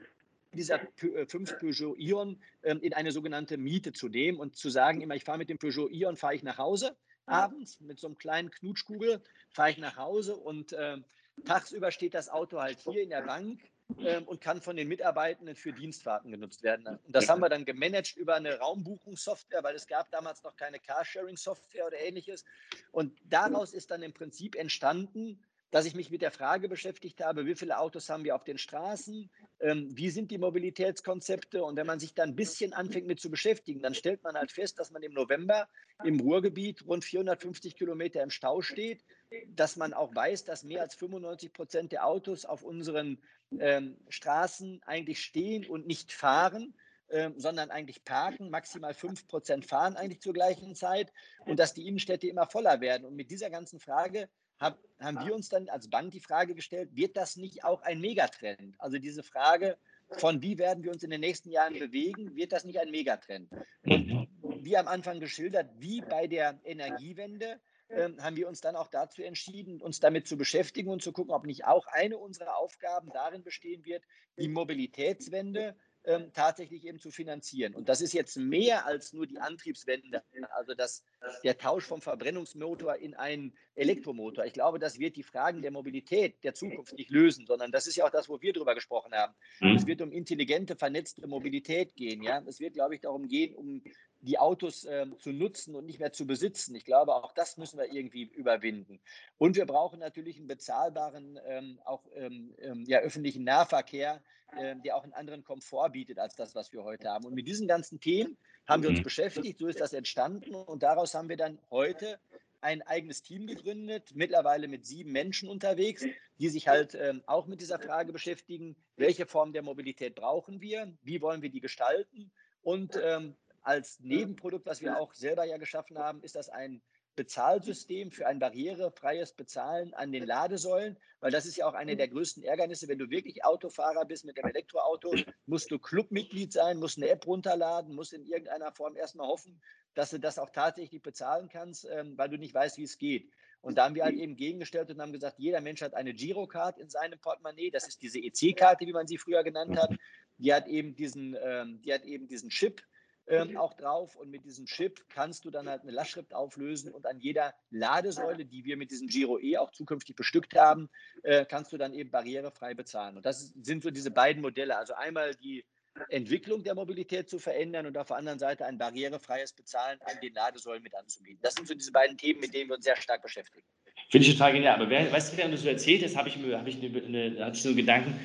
dieser 0.53 0.81
äh, 1.03 1.27
fünf 1.27 1.59
Peugeot 1.59 1.97
Ion 1.97 2.41
ähm, 2.63 2.81
in 2.81 2.93
eine 2.93 3.13
sogenannte 3.13 3.57
Miete 3.57 3.93
zu 3.93 4.09
nehmen 4.09 4.39
und 4.39 4.57
zu 4.57 4.71
sagen, 4.71 5.01
immer, 5.01 5.17
ich 5.17 5.25
fahre 5.25 5.39
mit 5.39 5.49
dem 5.49 5.59
Peugeot 5.59 5.89
Ion, 5.89 6.17
fahre 6.17 6.35
ich 6.35 6.43
nach 6.43 6.59
Hause 6.59 6.97
abends 7.27 7.81
mit 7.81 7.99
so 7.99 8.07
einem 8.07 8.19
kleinen 8.19 8.51
Knutschkugel, 8.51 9.23
fahre 9.51 9.71
ich 9.71 9.79
nach 9.79 9.97
Hause 9.97 10.37
und 10.37 10.73
äh, 10.75 10.99
tagsüber 11.45 11.91
steht 11.91 12.15
das 12.15 12.29
Auto 12.29 12.61
halt 12.61 12.79
hier 12.81 13.03
in 13.03 13.09
der 13.09 13.23
Bank 13.23 13.61
ähm, 13.99 14.25
und 14.25 14.41
kann 14.41 14.61
von 14.61 14.77
den 14.77 14.89
Mitarbeitenden 14.89 15.55
für 15.55 15.73
Dienstfahrten 15.73 16.31
genutzt 16.31 16.63
werden. 16.63 16.87
Und 16.87 17.01
das 17.07 17.29
haben 17.29 17.41
wir 17.41 17.49
dann 17.49 17.65
gemanagt 17.65 18.17
über 18.17 18.35
eine 18.35 18.59
Raumbuchungssoftware, 18.59 19.63
weil 19.63 19.75
es 19.75 19.87
gab 19.87 20.11
damals 20.11 20.43
noch 20.43 20.57
keine 20.57 20.81
Carsharing-Software 20.81 21.87
oder 21.87 21.99
ähnliches. 21.99 22.45
Und 22.93 23.19
daraus 23.25 23.75
ist 23.75 23.91
dann 23.91 24.03
im 24.03 24.13
Prinzip 24.13 24.57
entstanden, 24.57 25.43
dass 25.75 25.87
ich 25.87 25.97
mich 25.97 26.09
mit 26.09 26.23
der 26.23 26.31
Frage 26.31 26.69
beschäftigt 26.69 27.21
habe, 27.21 27.47
wie 27.47 27.57
viele 27.57 27.81
Autos 27.81 28.09
haben 28.09 28.23
wir 28.23 28.37
auf 28.37 28.45
den 28.45 28.59
Straßen, 28.59 29.29
ähm, 29.59 29.89
wie 29.91 30.09
sind 30.09 30.31
die 30.31 30.39
Mobilitätskonzepte 30.39 31.65
und 31.65 31.75
wenn 31.75 31.85
man 31.85 31.99
sich 31.99 32.15
dann 32.15 32.29
ein 32.29 32.37
bisschen 32.37 32.73
anfängt 32.73 33.09
mit 33.09 33.19
zu 33.19 33.29
beschäftigen, 33.29 33.83
dann 33.83 33.93
stellt 33.93 34.23
man 34.23 34.37
halt 34.37 34.53
fest, 34.53 34.79
dass 34.79 34.93
man 34.93 35.03
im 35.03 35.13
November 35.13 35.69
im 36.05 36.21
Ruhrgebiet 36.21 36.87
rund 36.87 37.05
450 37.05 37.75
Kilometer 37.75 38.23
im 38.23 38.31
Stau 38.31 38.63
steht, 38.63 39.05
dass 39.49 39.75
man 39.75 39.95
auch 39.95 40.15
weiß, 40.15 40.45
dass 40.45 40.63
mehr 40.63 40.81
als 40.81 40.95
95 40.95 41.53
Prozent 41.53 41.91
der 41.91 42.07
Autos 42.07 42.45
auf 42.45 42.63
unseren 42.63 43.19
ähm, 43.59 43.97
Straßen 44.09 44.81
eigentlich 44.87 45.23
stehen 45.23 45.67
und 45.67 45.89
nicht 45.89 46.13
fahren. 46.13 46.73
Ähm, 47.11 47.35
sondern 47.37 47.71
eigentlich 47.71 48.03
parken, 48.05 48.49
maximal 48.49 48.95
5 48.95 49.29
Prozent 49.29 49.67
fahren 49.67 49.95
eigentlich 49.95 50.23
zur 50.23 50.33
gleichen 50.33 50.75
Zeit 50.75 51.13
und 51.45 51.59
dass 51.59 51.75
die 51.75 51.87
Innenstädte 51.87 52.27
immer 52.29 52.47
voller 52.47 52.81
werden. 52.81 53.05
Und 53.05 53.15
mit 53.15 53.31
dieser 53.31 53.51
ganzen 53.51 53.79
Frage 53.79 54.31
hab, 54.65 54.79
haben 55.01 55.25
wir 55.25 55.35
uns 55.35 55.49
dann 55.49 55.69
als 55.69 55.89
Bank 55.89 56.13
die 56.13 56.21
Frage 56.21 56.55
gestellt, 56.55 56.91
wird 56.95 57.17
das 57.17 57.37
nicht 57.37 57.65
auch 57.65 57.83
ein 57.83 58.01
Megatrend? 58.01 58.75
Also 58.79 58.99
diese 58.99 59.23
Frage 59.23 59.77
von 60.11 60.43
wie 60.43 60.59
werden 60.59 60.85
wir 60.85 60.93
uns 60.93 61.03
in 61.03 61.11
den 61.11 61.21
nächsten 61.21 61.51
Jahren 61.51 61.79
bewegen, 61.79 62.37
wird 62.37 62.53
das 62.53 62.65
nicht 62.65 62.79
ein 62.79 62.91
Megatrend? 62.91 63.51
Und 63.85 64.07
mhm. 64.07 64.29
wie 64.61 64.77
am 64.77 64.89
Anfang 64.89 65.21
geschildert, 65.21 65.71
wie 65.79 66.01
bei 66.01 66.27
der 66.27 66.61
Energiewende, 66.65 67.61
ähm, 67.91 68.23
haben 68.23 68.37
wir 68.37 68.49
uns 68.49 68.61
dann 68.61 68.77
auch 68.77 68.89
dazu 68.89 69.23
entschieden, 69.23 69.81
uns 69.81 70.01
damit 70.01 70.27
zu 70.27 70.37
beschäftigen 70.37 70.91
und 70.91 71.03
zu 71.03 71.13
gucken, 71.13 71.33
ob 71.33 71.45
nicht 71.47 71.65
auch 71.65 71.87
eine 71.87 72.19
unserer 72.19 72.57
Aufgaben 72.57 73.11
darin 73.13 73.43
bestehen 73.43 73.85
wird, 73.85 74.05
die 74.39 74.49
Mobilitätswende 74.49 75.77
ähm, 76.07 76.31
tatsächlich 76.33 76.85
eben 76.85 76.99
zu 76.99 77.11
finanzieren. 77.11 77.75
Und 77.75 77.89
das 77.89 78.01
ist 78.01 78.13
jetzt 78.13 78.37
mehr 78.37 78.87
als 78.87 79.13
nur 79.13 79.27
die 79.27 79.39
Antriebswende, 79.39 80.23
also 80.51 80.75
das, 80.75 81.03
der 81.43 81.57
Tausch 81.57 81.85
vom 81.85 82.01
Verbrennungsmotor 82.01 82.97
in 82.97 83.15
einen 83.15 83.57
Elektromotor. 83.75 84.45
Ich 84.45 84.53
glaube, 84.53 84.79
das 84.79 84.99
wird 84.99 85.17
die 85.17 85.23
Fragen 85.23 85.63
der 85.63 85.71
Mobilität 85.71 86.43
der 86.45 86.55
Zukunft 86.55 86.93
nicht 86.95 87.11
lösen, 87.11 87.47
sondern 87.47 87.73
das 87.73 87.87
ist 87.87 87.97
ja 87.97 88.07
auch 88.07 88.11
das, 88.11 88.29
wo 88.29 88.41
wir 88.41 88.53
drüber 88.53 88.75
gesprochen 88.75 89.13
haben. 89.15 89.35
Mhm. 89.61 89.77
Es 89.77 89.87
wird 89.87 90.03
um 90.03 90.13
intelligente, 90.13 90.77
vernetzte 90.77 91.27
Mobilität 91.27 91.95
gehen. 91.97 92.23
Ja? 92.23 92.43
Es 92.47 92.61
wird, 92.61 92.75
glaube 92.75 92.95
ich, 92.95 93.01
darum 93.01 93.27
gehen, 93.29 93.55
um 93.55 93.83
die 94.25 94.39
Autos 94.39 94.85
äh, 94.85 95.07
zu 95.19 95.33
nutzen 95.33 95.75
und 95.75 95.87
nicht 95.87 96.01
mehr 96.01 96.13
zu 96.13 96.27
besitzen. 96.27 96.75
Ich 96.75 96.85
glaube, 96.85 97.15
auch 97.15 97.33
das 97.33 97.57
müssen 97.57 97.79
wir 97.79 97.93
irgendwie 97.93 98.25
überwinden. 98.25 99.01
Und 99.39 99.57
wir 99.57 99.67
brauchen 99.67 100.01
natürlich 100.01 100.39
einen 100.39 100.47
bezahlbaren, 100.47 101.39
ähm, 101.47 101.79
auch 101.85 102.03
ähm, 102.15 102.55
ähm 102.59 102.85
ja, 102.87 103.01
öffentlichen 103.01 103.45
Nahverkehr, 103.45 104.23
äh, 104.57 104.77
der 104.85 104.97
auch 104.97 105.05
einen 105.05 105.13
anderen 105.13 105.45
Komfort 105.45 105.91
bietet 105.91 106.19
als 106.19 106.37
das, 106.37 106.55
was 106.55 106.73
wir 106.73 106.85
heute 106.85 107.09
haben. 107.09 107.27
Und 107.27 107.35
mit 107.35 107.47
diesen 107.47 107.69
ganzen 107.69 108.01
Themen 108.01 108.37
haben 108.67 108.83
wir 108.83 108.91
uns 108.91 109.01
mhm. 109.01 109.05
beschäftigt, 109.05 109.59
so 109.59 109.67
ist 109.67 109.81
das 109.81 109.93
entstanden 109.93 110.55
und 110.55 110.83
daraus 110.83 111.15
haben 111.15 111.29
wir 111.29 111.37
dann 111.37 111.59
heute 111.71 112.19
ein 112.63 112.81
eigenes 112.81 113.23
Team 113.23 113.47
gegründet, 113.47 114.13
mittlerweile 114.15 114.69
mit 114.69 114.87
sieben 114.87 115.13
Menschen 115.13 115.51
unterwegs, 115.51 116.03
die 116.39 116.49
sich 116.49 116.67
halt 116.67 116.95
ähm, 116.95 117.23
auch 117.27 117.47
mit 117.47 117.61
dieser 117.61 117.79
Frage 117.79 118.11
beschäftigen, 118.11 118.75
welche 118.97 119.27
Form 119.27 119.53
der 119.53 119.63
Mobilität 119.63 120.15
brauchen 120.15 120.63
wir, 120.63 120.91
wie 121.03 121.21
wollen 121.21 121.43
wir 121.43 121.51
die 121.51 121.61
gestalten 121.61 122.31
und 122.63 122.99
ähm, 123.03 123.37
als 123.65 123.99
Nebenprodukt, 124.01 124.67
was 124.67 124.81
wir 124.81 124.99
auch 124.99 125.15
selber 125.15 125.45
ja 125.45 125.57
geschaffen 125.57 125.99
haben, 125.99 126.23
ist 126.23 126.37
das 126.37 126.49
ein 126.49 126.83
Bezahlsystem 127.17 128.11
für 128.11 128.27
ein 128.27 128.39
barrierefreies 128.39 129.33
Bezahlen 129.33 129.95
an 129.95 130.13
den 130.13 130.27
Ladesäulen, 130.27 130.99
weil 131.21 131.31
das 131.31 131.47
ist 131.47 131.57
ja 131.57 131.67
auch 131.67 131.75
eine 131.75 131.97
der 131.97 132.09
größten 132.09 132.43
Ärgernisse. 132.43 132.89
Wenn 132.89 132.99
du 132.99 133.09
wirklich 133.09 133.45
Autofahrer 133.45 134.05
bist 134.05 134.25
mit 134.25 134.37
dem 134.37 134.47
Elektroauto, 134.47 135.15
musst 135.47 135.71
du 135.71 135.79
Clubmitglied 135.79 136.53
sein, 136.53 136.79
musst 136.79 136.99
eine 136.99 137.09
App 137.09 137.27
runterladen, 137.27 137.95
musst 137.95 138.13
in 138.13 138.25
irgendeiner 138.25 138.73
Form 138.73 138.97
erstmal 138.97 139.29
hoffen, 139.29 139.61
dass 139.95 140.11
du 140.11 140.19
das 140.19 140.39
auch 140.39 140.51
tatsächlich 140.51 141.03
bezahlen 141.03 141.49
kannst, 141.49 141.87
ähm, 141.91 142.19
weil 142.19 142.29
du 142.29 142.37
nicht 142.37 142.55
weißt, 142.55 142.79
wie 142.79 142.85
es 142.85 142.99
geht. 142.99 143.31
Und 143.61 143.79
da 143.79 143.85
haben 143.85 143.95
wir 143.95 144.05
halt 144.05 144.17
eben 144.17 144.37
gegengestellt 144.37 144.91
und 144.91 145.01
haben 145.01 145.13
gesagt, 145.13 145.39
jeder 145.39 145.61
Mensch 145.61 145.81
hat 145.81 145.95
eine 145.95 146.13
Girocard 146.13 146.79
in 146.79 146.91
seinem 146.91 147.19
Portemonnaie. 147.19 147.71
Das 147.71 147.89
ist 147.89 148.03
diese 148.03 148.19
EC-Karte, 148.19 148.87
wie 148.87 148.93
man 148.93 149.07
sie 149.07 149.17
früher 149.17 149.43
genannt 149.43 149.79
hat. 149.79 149.91
Die 150.37 150.53
hat 150.53 150.67
eben 150.67 150.95
diesen, 150.95 151.35
ähm, 151.41 151.81
die 151.81 151.95
hat 151.95 152.05
eben 152.05 152.27
diesen 152.27 152.51
Chip, 152.51 152.83
ähm, 153.27 153.57
auch 153.57 153.75
drauf 153.75 154.17
und 154.17 154.31
mit 154.31 154.45
diesem 154.45 154.67
Chip 154.67 155.09
kannst 155.09 155.45
du 155.45 155.51
dann 155.51 155.69
halt 155.69 155.83
eine 155.83 155.93
Lastschrift 155.93 156.35
auflösen 156.35 156.93
und 156.93 157.07
an 157.07 157.19
jeder 157.21 157.55
Ladesäule, 157.71 158.45
die 158.45 158.65
wir 158.65 158.77
mit 158.77 158.91
diesem 158.91 159.09
Giro 159.09 159.39
E 159.39 159.57
auch 159.57 159.71
zukünftig 159.71 160.17
bestückt 160.17 160.55
haben, 160.55 160.91
äh, 161.23 161.45
kannst 161.47 161.73
du 161.73 161.79
dann 161.79 161.95
eben 161.95 162.11
barrierefrei 162.11 162.75
bezahlen. 162.75 163.17
Und 163.17 163.25
das 163.25 163.53
sind 163.63 163.83
so 163.83 163.91
diese 163.91 164.11
beiden 164.11 164.43
Modelle. 164.43 164.77
Also 164.77 164.95
einmal 164.95 165.35
die 165.35 165.65
Entwicklung 166.09 166.65
der 166.65 166.75
Mobilität 166.75 167.31
zu 167.31 167.39
verändern 167.39 167.87
und 167.87 167.97
auf 167.97 168.09
der 168.09 168.17
anderen 168.17 168.39
Seite 168.39 168.67
ein 168.67 168.79
barrierefreies 168.79 169.53
Bezahlen 169.53 169.99
an 170.03 170.19
den 170.23 170.35
Ladesäulen 170.35 170.83
mit 170.83 170.95
anzubieten. 170.95 171.39
Das 171.43 171.55
sind 171.55 171.69
so 171.69 171.75
diese 171.75 171.93
beiden 171.93 172.19
Themen, 172.19 172.41
mit 172.41 172.53
denen 172.53 172.69
wir 172.69 172.77
uns 172.77 172.85
sehr 172.85 172.97
stark 172.97 173.23
beschäftigen. 173.23 173.67
Finde 174.11 174.27
ich 174.27 174.33
total 174.33 174.53
genial. 174.53 174.75
Aber 174.75 174.91
wer, 174.91 175.11
weißt 175.11 175.33
du, 175.33 175.37
während 175.37 175.55
du 175.55 175.59
so 175.59 175.69
erzählt 175.69 176.03
hast, 176.05 176.17
habe 176.17 176.29
ich, 176.29 176.37
hab 176.37 176.67
ich, 176.67 176.83
eine, 176.83 177.03
eine, 177.03 177.45
hatte 177.45 177.57
ich 177.57 177.63
so 177.63 177.69
einen 177.69 177.77
Gedanken, 177.77 178.19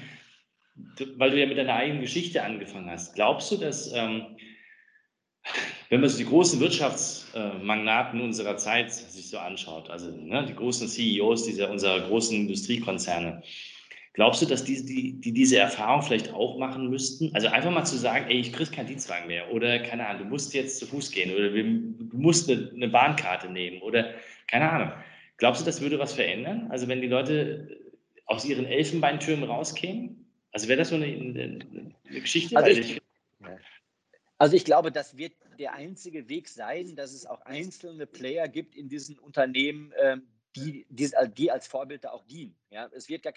weil 1.17 1.29
du 1.29 1.39
ja 1.39 1.45
mit 1.45 1.57
deiner 1.57 1.75
eigenen 1.75 2.01
Geschichte 2.01 2.43
angefangen 2.43 2.89
hast. 2.89 3.13
Glaubst 3.13 3.51
du, 3.51 3.57
dass 3.57 3.91
ähm, 3.93 4.37
wenn 5.89 6.01
man 6.01 6.09
sich 6.09 6.19
die 6.19 6.29
großen 6.29 6.59
Wirtschaftsmagnaten 6.59 8.21
unserer 8.21 8.57
Zeit 8.57 8.93
sich 8.93 9.27
so 9.27 9.39
anschaut, 9.39 9.89
also 9.89 10.11
ne, 10.11 10.45
die 10.47 10.53
großen 10.53 10.87
CEOs 10.87 11.45
dieser 11.45 11.71
unserer 11.71 12.01
großen 12.01 12.37
Industriekonzerne, 12.37 13.41
glaubst 14.13 14.41
du, 14.41 14.45
dass 14.45 14.63
die, 14.63 14.85
die, 14.85 15.13
die 15.13 15.33
diese 15.33 15.57
Erfahrung 15.57 16.03
vielleicht 16.03 16.31
auch 16.31 16.59
machen 16.59 16.89
müssten? 16.89 17.33
Also 17.33 17.47
einfach 17.47 17.71
mal 17.71 17.85
zu 17.85 17.97
sagen, 17.97 18.25
ey, 18.29 18.39
ich 18.39 18.53
kriege 18.53 18.69
keinen 18.69 18.87
Dienstwagen 18.87 19.27
mehr 19.27 19.51
oder 19.51 19.79
keine 19.79 20.07
Ahnung, 20.07 20.23
du 20.23 20.29
musst 20.29 20.53
jetzt 20.53 20.77
zu 20.77 20.85
Fuß 20.85 21.11
gehen 21.11 21.33
oder 21.33 21.49
du 21.49 22.17
musst 22.17 22.49
eine, 22.49 22.71
eine 22.75 22.87
Bahnkarte 22.87 23.49
nehmen 23.49 23.81
oder 23.81 24.13
keine 24.47 24.69
Ahnung. 24.69 24.91
Glaubst 25.37 25.61
du, 25.61 25.65
das 25.65 25.81
würde 25.81 25.97
was 25.97 26.13
verändern? 26.13 26.67
Also 26.69 26.87
wenn 26.87 27.01
die 27.01 27.07
Leute 27.07 27.79
aus 28.25 28.45
ihren 28.45 28.65
Elfenbeintürmen 28.65 29.49
rauskämen? 29.49 30.27
Also 30.51 30.67
wäre 30.67 30.79
das 30.79 30.89
so 30.89 30.95
eine, 30.95 31.05
eine, 31.05 31.59
eine 32.07 32.21
Geschichte? 32.21 32.55
Also 32.57 32.79
ich, 32.79 33.01
also 34.39 34.55
ich 34.55 34.65
glaube, 34.65 34.91
das 34.91 35.17
wird 35.17 35.33
der 35.59 35.73
einzige 35.73 36.29
Weg 36.29 36.47
sein, 36.47 36.95
dass 36.95 37.13
es 37.13 37.25
auch 37.25 37.41
einzelne 37.41 38.07
Player 38.07 38.47
gibt 38.47 38.75
in 38.75 38.87
diesen 38.87 39.19
Unternehmen, 39.19 39.93
ähm, 40.01 40.27
die, 40.55 40.87
die, 40.89 41.51
als 41.51 41.67
Vorbilder 41.67 42.13
auch 42.13 42.25
dienen. 42.25 42.55
Ja, 42.71 42.89
es 42.93 43.09
wird 43.09 43.21
gar 43.21 43.33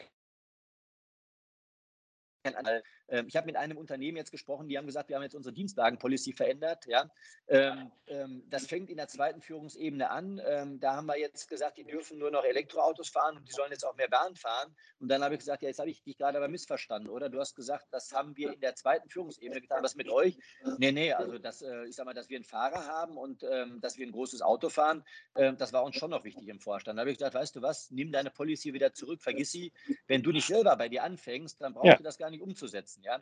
ich 3.27 3.37
habe 3.37 3.47
mit 3.47 3.57
einem 3.57 3.77
Unternehmen 3.77 4.17
jetzt 4.17 4.31
gesprochen, 4.31 4.69
die 4.69 4.79
haben 4.79 4.87
gesagt, 4.87 5.09
wir 5.09 5.17
haben 5.17 5.23
jetzt 5.23 5.35
unsere 5.35 5.53
Dienstwagen-Policy 5.53 6.33
verändert. 6.33 6.87
Ja. 6.87 7.11
Ähm, 7.49 7.93
ähm, 8.07 8.43
das 8.49 8.67
fängt 8.67 8.91
in 8.91 8.97
der 8.97 9.09
zweiten 9.09 9.41
Führungsebene 9.41 10.11
an. 10.11 10.41
Da 10.81 10.97
haben 10.97 11.07
wir 11.07 11.19
jetzt 11.19 11.49
gesagt, 11.49 11.79
die 11.79 11.85
dürfen 11.85 12.19
nur 12.19 12.31
noch 12.31 12.45
Elektroautos 12.45 13.09
fahren 13.09 13.37
und 13.37 13.49
die 13.49 13.53
sollen 13.53 13.71
jetzt 13.71 13.85
auch 13.85 13.97
mehr 13.97 14.09
Bahn 14.09 14.35
fahren. 14.37 14.75
Und 14.99 15.09
dann 15.09 15.23
habe 15.23 15.35
ich 15.35 15.41
gesagt, 15.41 15.63
ja, 15.63 15.69
jetzt 15.69 15.79
habe 15.79 15.91
ich 15.91 16.03
dich 16.03 16.17
gerade 16.17 16.39
aber 16.39 16.49
missverstanden, 16.49 17.11
oder? 17.11 17.29
Du 17.29 17.39
hast 17.39 17.55
gesagt, 17.55 17.87
das 17.91 18.13
haben 18.13 18.37
wir 18.37 18.53
in 18.53 18.61
der 18.61 18.75
zweiten 18.75 19.09
Führungsebene 19.09 19.61
getan. 19.61 19.83
Was 19.83 19.95
mit 19.95 20.09
euch? 20.09 20.39
Nee, 20.79 20.93
nee, 20.93 21.13
also 21.13 21.39
das, 21.39 21.63
äh, 21.63 21.85
ich 21.87 21.97
sage 21.97 22.07
mal, 22.07 22.15
dass 22.15 22.29
wir 22.29 22.37
einen 22.37 22.45
Fahrer 22.45 22.87
haben 22.87 23.17
und 23.17 23.43
dass 23.81 23.99
wir 23.99 24.07
ein 24.07 24.13
großes 24.13 24.43
Auto 24.43 24.69
fahren, 24.69 25.05
das 25.35 25.73
war 25.73 25.85
uns 25.85 25.97
schon 25.97 26.11
noch 26.11 26.25
wichtig 26.25 26.49
im 26.49 26.61
Vorstand. 26.61 26.97
Da 26.97 27.01
habe 27.01 27.11
ich 27.11 27.19
gesagt, 27.19 27.35
weißt 27.35 27.57
du 27.57 27.63
was, 27.63 27.91
nimm 27.91 28.13
deine 28.13 28.31
Policy 28.31 28.73
wieder 28.73 28.93
zurück, 28.93 29.21
vergiss 29.23 29.53
sie. 29.53 29.73
Wenn 30.07 30.23
du 30.23 30.33
nicht 30.33 30.47
selber 30.47 30.77
bei 30.77 30.89
dir 30.89 31.03
anfängst, 31.03 31.61
dann 31.61 31.75
brauchst 31.75 31.87
ja. 31.87 31.97
du 31.97 32.03
das 32.03 32.19
gar 32.19 32.31
nicht 32.31 32.32
umzusetzen. 32.41 33.03
Ja? 33.03 33.21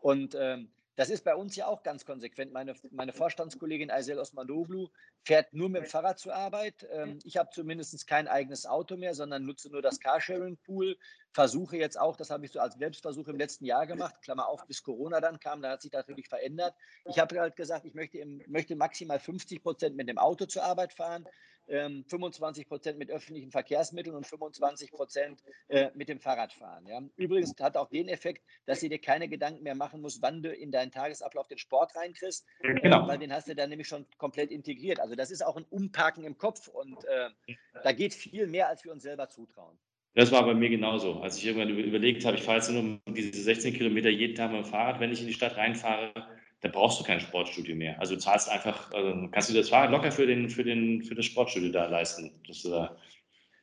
Und 0.00 0.34
ähm, 0.34 0.70
das 0.98 1.10
ist 1.10 1.22
bei 1.22 1.36
uns 1.36 1.54
ja 1.54 1.68
auch 1.68 1.84
ganz 1.84 2.04
konsequent. 2.04 2.52
Meine, 2.52 2.74
meine 2.90 3.12
Vorstandskollegin 3.12 3.88
Aysel 3.88 4.18
Osmanoglu 4.18 4.88
fährt 5.22 5.54
nur 5.54 5.68
mit 5.68 5.84
dem 5.84 5.88
Fahrrad 5.88 6.18
zur 6.18 6.34
Arbeit. 6.34 6.88
Ähm, 6.90 7.20
ich 7.22 7.36
habe 7.36 7.50
zumindest 7.52 8.04
kein 8.08 8.26
eigenes 8.26 8.66
Auto 8.66 8.96
mehr, 8.96 9.14
sondern 9.14 9.44
nutze 9.44 9.70
nur 9.70 9.80
das 9.80 10.00
Carsharing-Pool. 10.00 10.98
Versuche 11.30 11.76
jetzt 11.76 12.00
auch, 12.00 12.16
das 12.16 12.30
habe 12.30 12.44
ich 12.46 12.50
so 12.50 12.58
als 12.58 12.74
Selbstversuch 12.74 13.28
im 13.28 13.36
letzten 13.36 13.64
Jahr 13.64 13.86
gemacht, 13.86 14.16
Klammer 14.22 14.48
auf, 14.48 14.66
bis 14.66 14.82
Corona 14.82 15.20
dann 15.20 15.38
kam, 15.38 15.62
da 15.62 15.70
hat 15.70 15.82
sich 15.82 15.92
natürlich 15.92 16.26
verändert. 16.26 16.74
Ich 17.04 17.20
habe 17.20 17.38
halt 17.38 17.54
gesagt, 17.54 17.84
ich 17.84 17.94
möchte, 17.94 18.18
möchte 18.48 18.74
maximal 18.74 19.20
50 19.20 19.62
Prozent 19.62 19.94
mit 19.94 20.08
dem 20.08 20.18
Auto 20.18 20.46
zur 20.46 20.64
Arbeit 20.64 20.92
fahren. 20.92 21.28
25 21.68 22.64
ähm, 22.64 22.68
Prozent 22.68 22.98
mit 22.98 23.10
öffentlichen 23.10 23.50
Verkehrsmitteln 23.50 24.16
und 24.16 24.26
25 24.26 24.90
Prozent 24.90 25.42
äh, 25.68 25.90
mit 25.94 26.08
dem 26.08 26.18
Fahrrad 26.18 26.52
fahren. 26.52 26.86
Ja. 26.86 27.02
Übrigens 27.16 27.54
hat 27.60 27.76
auch 27.76 27.88
den 27.88 28.08
Effekt, 28.08 28.42
dass 28.66 28.80
du 28.80 28.88
dir 28.88 28.98
keine 28.98 29.28
Gedanken 29.28 29.62
mehr 29.62 29.74
machen 29.74 30.00
musst, 30.00 30.22
wann 30.22 30.42
du 30.42 30.52
in 30.52 30.70
deinen 30.70 30.90
Tagesablauf 30.90 31.46
den 31.46 31.58
Sport 31.58 31.94
reinkriegst, 31.94 32.46
genau. 32.60 33.06
weil 33.06 33.18
den 33.18 33.32
hast 33.32 33.48
du 33.48 33.54
dann 33.54 33.68
nämlich 33.68 33.88
schon 33.88 34.06
komplett 34.16 34.50
integriert. 34.50 34.98
Also 35.00 35.14
das 35.14 35.30
ist 35.30 35.44
auch 35.44 35.56
ein 35.56 35.66
Umparken 35.68 36.24
im 36.24 36.38
Kopf 36.38 36.68
und 36.68 37.04
äh, 37.04 37.54
da 37.82 37.92
geht 37.92 38.14
viel 38.14 38.46
mehr, 38.46 38.68
als 38.68 38.84
wir 38.84 38.92
uns 38.92 39.02
selber 39.02 39.28
zutrauen. 39.28 39.78
Das 40.14 40.32
war 40.32 40.44
bei 40.44 40.54
mir 40.54 40.68
genauso. 40.68 41.20
Als 41.20 41.36
ich 41.36 41.46
irgendwann 41.46 41.68
überlegt 41.68 42.24
habe, 42.24 42.36
ich 42.36 42.42
fahre 42.42 42.58
jetzt 42.58 42.70
nur 42.70 42.98
diese 43.06 43.40
16 43.40 43.74
Kilometer 43.74 44.08
jeden 44.08 44.34
Tag 44.34 44.50
mit 44.50 44.64
dem 44.64 44.68
Fahrrad, 44.68 45.00
wenn 45.00 45.12
ich 45.12 45.20
in 45.20 45.28
die 45.28 45.34
Stadt 45.34 45.56
reinfahre, 45.56 46.12
da 46.60 46.68
brauchst 46.68 46.98
du 46.98 47.04
kein 47.04 47.20
Sportstudio 47.20 47.76
mehr. 47.76 47.98
Also 48.00 48.14
du 48.14 48.20
zahlst 48.20 48.48
einfach, 48.48 48.92
also 48.92 49.28
kannst 49.30 49.50
du 49.50 49.54
das 49.54 49.68
Fahrrad 49.68 49.90
locker 49.90 50.10
für, 50.10 50.26
den, 50.26 50.50
für, 50.50 50.64
den, 50.64 51.02
für 51.02 51.14
das 51.14 51.26
Sportstudio 51.26 51.70
da 51.70 51.86
leisten. 51.86 52.32
Das, 52.46 52.62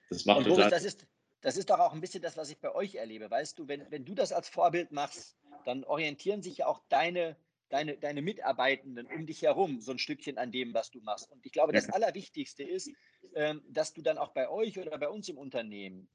das 0.10 0.26
macht 0.26 0.48
Boris, 0.48 0.70
das 0.70 0.86
ist, 0.86 1.06
das 1.42 1.58
ist 1.58 1.70
doch 1.70 1.80
auch 1.80 1.94
ein 1.94 2.02
bisschen 2.02 2.22
das, 2.22 2.38
was 2.38 2.50
ich 2.50 2.60
bei 2.60 2.74
euch 2.74 2.96
erlebe. 2.96 3.30
Weißt 3.30 3.60
du, 3.60 3.68
wenn, 3.68 3.90
wenn 3.92 4.06
du 4.06 4.16
das 4.16 4.32
als 4.32 4.48
Vorbild 4.48 4.92
machst, 4.92 5.38
dann 5.66 5.84
orientieren 5.84 6.42
sich 6.42 6.58
ja 6.58 6.68
auch 6.68 6.82
deine, 6.90 7.36
deine, 7.70 7.98
deine 7.98 8.22
Mitarbeitenden 8.22 9.08
um 9.08 9.26
dich 9.26 9.42
herum 9.42 9.82
so 9.82 9.92
ein 9.92 10.00
Stückchen 10.00 10.38
an 10.38 10.52
dem, 10.52 10.74
was 10.74 10.92
du 10.92 11.02
machst. 11.02 11.32
Und 11.32 11.46
ich 11.46 11.52
glaube, 11.52 11.74
das 11.74 11.90
Allerwichtigste 11.90 12.64
ist, 12.64 12.90
ähm, 13.36 13.62
dass 13.68 13.94
du 13.94 14.02
dann 14.02 14.18
auch 14.18 14.30
bei 14.30 14.50
euch 14.50 14.80
oder 14.80 14.98
bei 14.98 15.10
uns 15.10 15.28
im 15.28 15.38
Unternehmen 15.38 16.08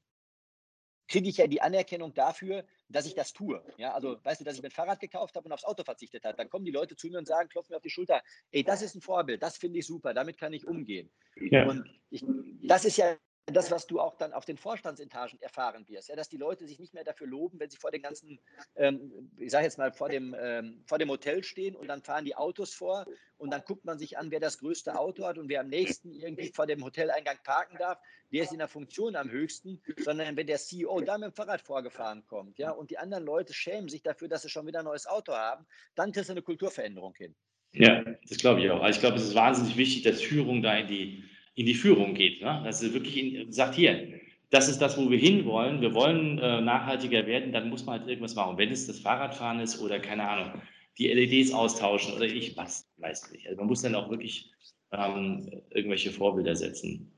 kriege 1.11 1.29
ich 1.29 1.37
ja 1.37 1.47
die 1.47 1.61
Anerkennung 1.61 2.13
dafür, 2.13 2.63
dass 2.87 3.05
ich 3.05 3.13
das 3.13 3.33
tue. 3.33 3.61
Ja, 3.77 3.93
also 3.93 4.17
weißt 4.23 4.39
du, 4.39 4.45
dass 4.45 4.55
ich 4.55 4.61
mein 4.61 4.71
Fahrrad 4.71 4.99
gekauft 5.01 5.35
habe 5.35 5.45
und 5.45 5.51
aufs 5.51 5.65
Auto 5.65 5.83
verzichtet 5.83 6.23
habe. 6.23 6.37
Dann 6.37 6.49
kommen 6.49 6.63
die 6.63 6.71
Leute 6.71 6.95
zu 6.95 7.07
mir 7.07 7.17
und 7.17 7.27
sagen, 7.27 7.49
klopfen 7.49 7.73
mir 7.73 7.77
auf 7.77 7.83
die 7.83 7.89
Schulter, 7.89 8.23
ey, 8.51 8.63
das 8.63 8.81
ist 8.81 8.95
ein 8.95 9.01
Vorbild, 9.01 9.43
das 9.43 9.57
finde 9.57 9.79
ich 9.79 9.85
super, 9.85 10.13
damit 10.13 10.37
kann 10.37 10.53
ich 10.53 10.65
umgehen. 10.65 11.11
Ja. 11.35 11.67
Und 11.67 11.85
ich, 12.09 12.23
das 12.63 12.85
ist 12.85 12.97
ja 12.97 13.17
das, 13.53 13.71
was 13.71 13.87
du 13.87 13.99
auch 13.99 14.15
dann 14.17 14.33
auf 14.33 14.45
den 14.45 14.57
Vorstandsetagen 14.57 15.41
erfahren 15.41 15.87
wirst, 15.87 16.09
ja, 16.09 16.15
dass 16.15 16.29
die 16.29 16.37
Leute 16.37 16.67
sich 16.67 16.79
nicht 16.79 16.93
mehr 16.93 17.03
dafür 17.03 17.27
loben, 17.27 17.59
wenn 17.59 17.69
sie 17.69 17.77
vor 17.77 17.91
den 17.91 18.01
ganzen, 18.01 18.39
ähm, 18.75 19.31
ich 19.37 19.51
sage 19.51 19.65
jetzt 19.65 19.77
mal, 19.77 19.91
vor 19.91 20.09
dem, 20.09 20.35
ähm, 20.39 20.83
vor 20.85 20.97
dem 20.97 21.09
Hotel 21.09 21.43
stehen 21.43 21.75
und 21.75 21.87
dann 21.87 22.01
fahren 22.01 22.25
die 22.25 22.35
Autos 22.35 22.73
vor 22.73 23.05
und 23.37 23.51
dann 23.51 23.63
guckt 23.65 23.85
man 23.85 23.97
sich 23.97 24.17
an, 24.17 24.31
wer 24.31 24.39
das 24.39 24.59
größte 24.59 24.97
Auto 24.97 25.25
hat 25.25 25.37
und 25.37 25.49
wer 25.49 25.61
am 25.61 25.67
nächsten 25.67 26.13
irgendwie 26.13 26.51
vor 26.53 26.67
dem 26.67 26.83
Hoteleingang 26.83 27.37
parken 27.43 27.77
darf, 27.77 27.99
der 28.31 28.43
ist 28.43 28.51
in 28.51 28.59
der 28.59 28.67
Funktion 28.67 29.15
am 29.15 29.29
höchsten, 29.29 29.81
sondern 29.97 30.35
wenn 30.37 30.47
der 30.47 30.57
CEO 30.57 31.01
da 31.01 31.17
mit 31.17 31.31
dem 31.31 31.33
Fahrrad 31.33 31.61
vorgefahren 31.61 32.25
kommt, 32.27 32.57
ja, 32.57 32.71
und 32.71 32.91
die 32.91 32.97
anderen 32.97 33.25
Leute 33.25 33.53
schämen 33.53 33.89
sich 33.89 34.03
dafür, 34.03 34.27
dass 34.27 34.43
sie 34.43 34.49
schon 34.49 34.67
wieder 34.67 34.79
ein 34.79 34.85
neues 34.85 35.07
Auto 35.07 35.33
haben, 35.33 35.65
dann 35.95 36.11
kriegst 36.11 36.29
du 36.29 36.33
eine 36.33 36.41
Kulturveränderung 36.41 37.13
hin. 37.15 37.35
Ja, 37.73 38.03
das 38.27 38.37
glaube 38.37 38.61
ich 38.61 38.69
auch. 38.69 38.81
Also 38.81 38.97
ich 38.97 39.01
glaube, 39.01 39.17
es 39.17 39.23
ist 39.23 39.35
wahnsinnig 39.35 39.77
wichtig, 39.77 40.03
dass 40.03 40.21
Führung 40.21 40.61
da 40.61 40.75
in 40.75 40.87
die 40.87 41.23
in 41.61 41.65
die 41.67 41.73
Führung 41.73 42.13
geht. 42.13 42.41
Ne? 42.41 42.61
Dass 42.63 42.79
sie 42.79 42.93
wirklich 42.93 43.17
in, 43.17 43.51
sagt, 43.51 43.75
hier, 43.75 44.19
das 44.49 44.67
ist 44.67 44.79
das, 44.79 44.97
wo 44.97 45.09
wir 45.09 45.17
hinwollen. 45.17 45.81
Wir 45.81 45.93
wollen 45.93 46.37
äh, 46.37 46.61
nachhaltiger 46.61 47.25
werden, 47.25 47.53
dann 47.53 47.69
muss 47.69 47.85
man 47.85 47.99
halt 47.99 48.09
irgendwas 48.09 48.35
machen. 48.35 48.57
Wenn 48.57 48.71
es 48.71 48.87
das 48.87 48.99
Fahrradfahren 48.99 49.59
ist 49.59 49.79
oder 49.81 49.99
keine 49.99 50.27
Ahnung, 50.27 50.61
die 50.97 51.07
LEDs 51.07 51.53
austauschen 51.53 52.13
oder 52.13 52.25
ich 52.25 52.57
was, 52.57 52.89
weiß 52.97 53.31
nicht. 53.31 53.47
Also 53.47 53.57
man 53.59 53.67
muss 53.67 53.81
dann 53.81 53.95
auch 53.95 54.09
wirklich 54.09 54.51
ähm, 54.91 55.49
irgendwelche 55.69 56.11
Vorbilder 56.11 56.55
setzen. 56.55 57.11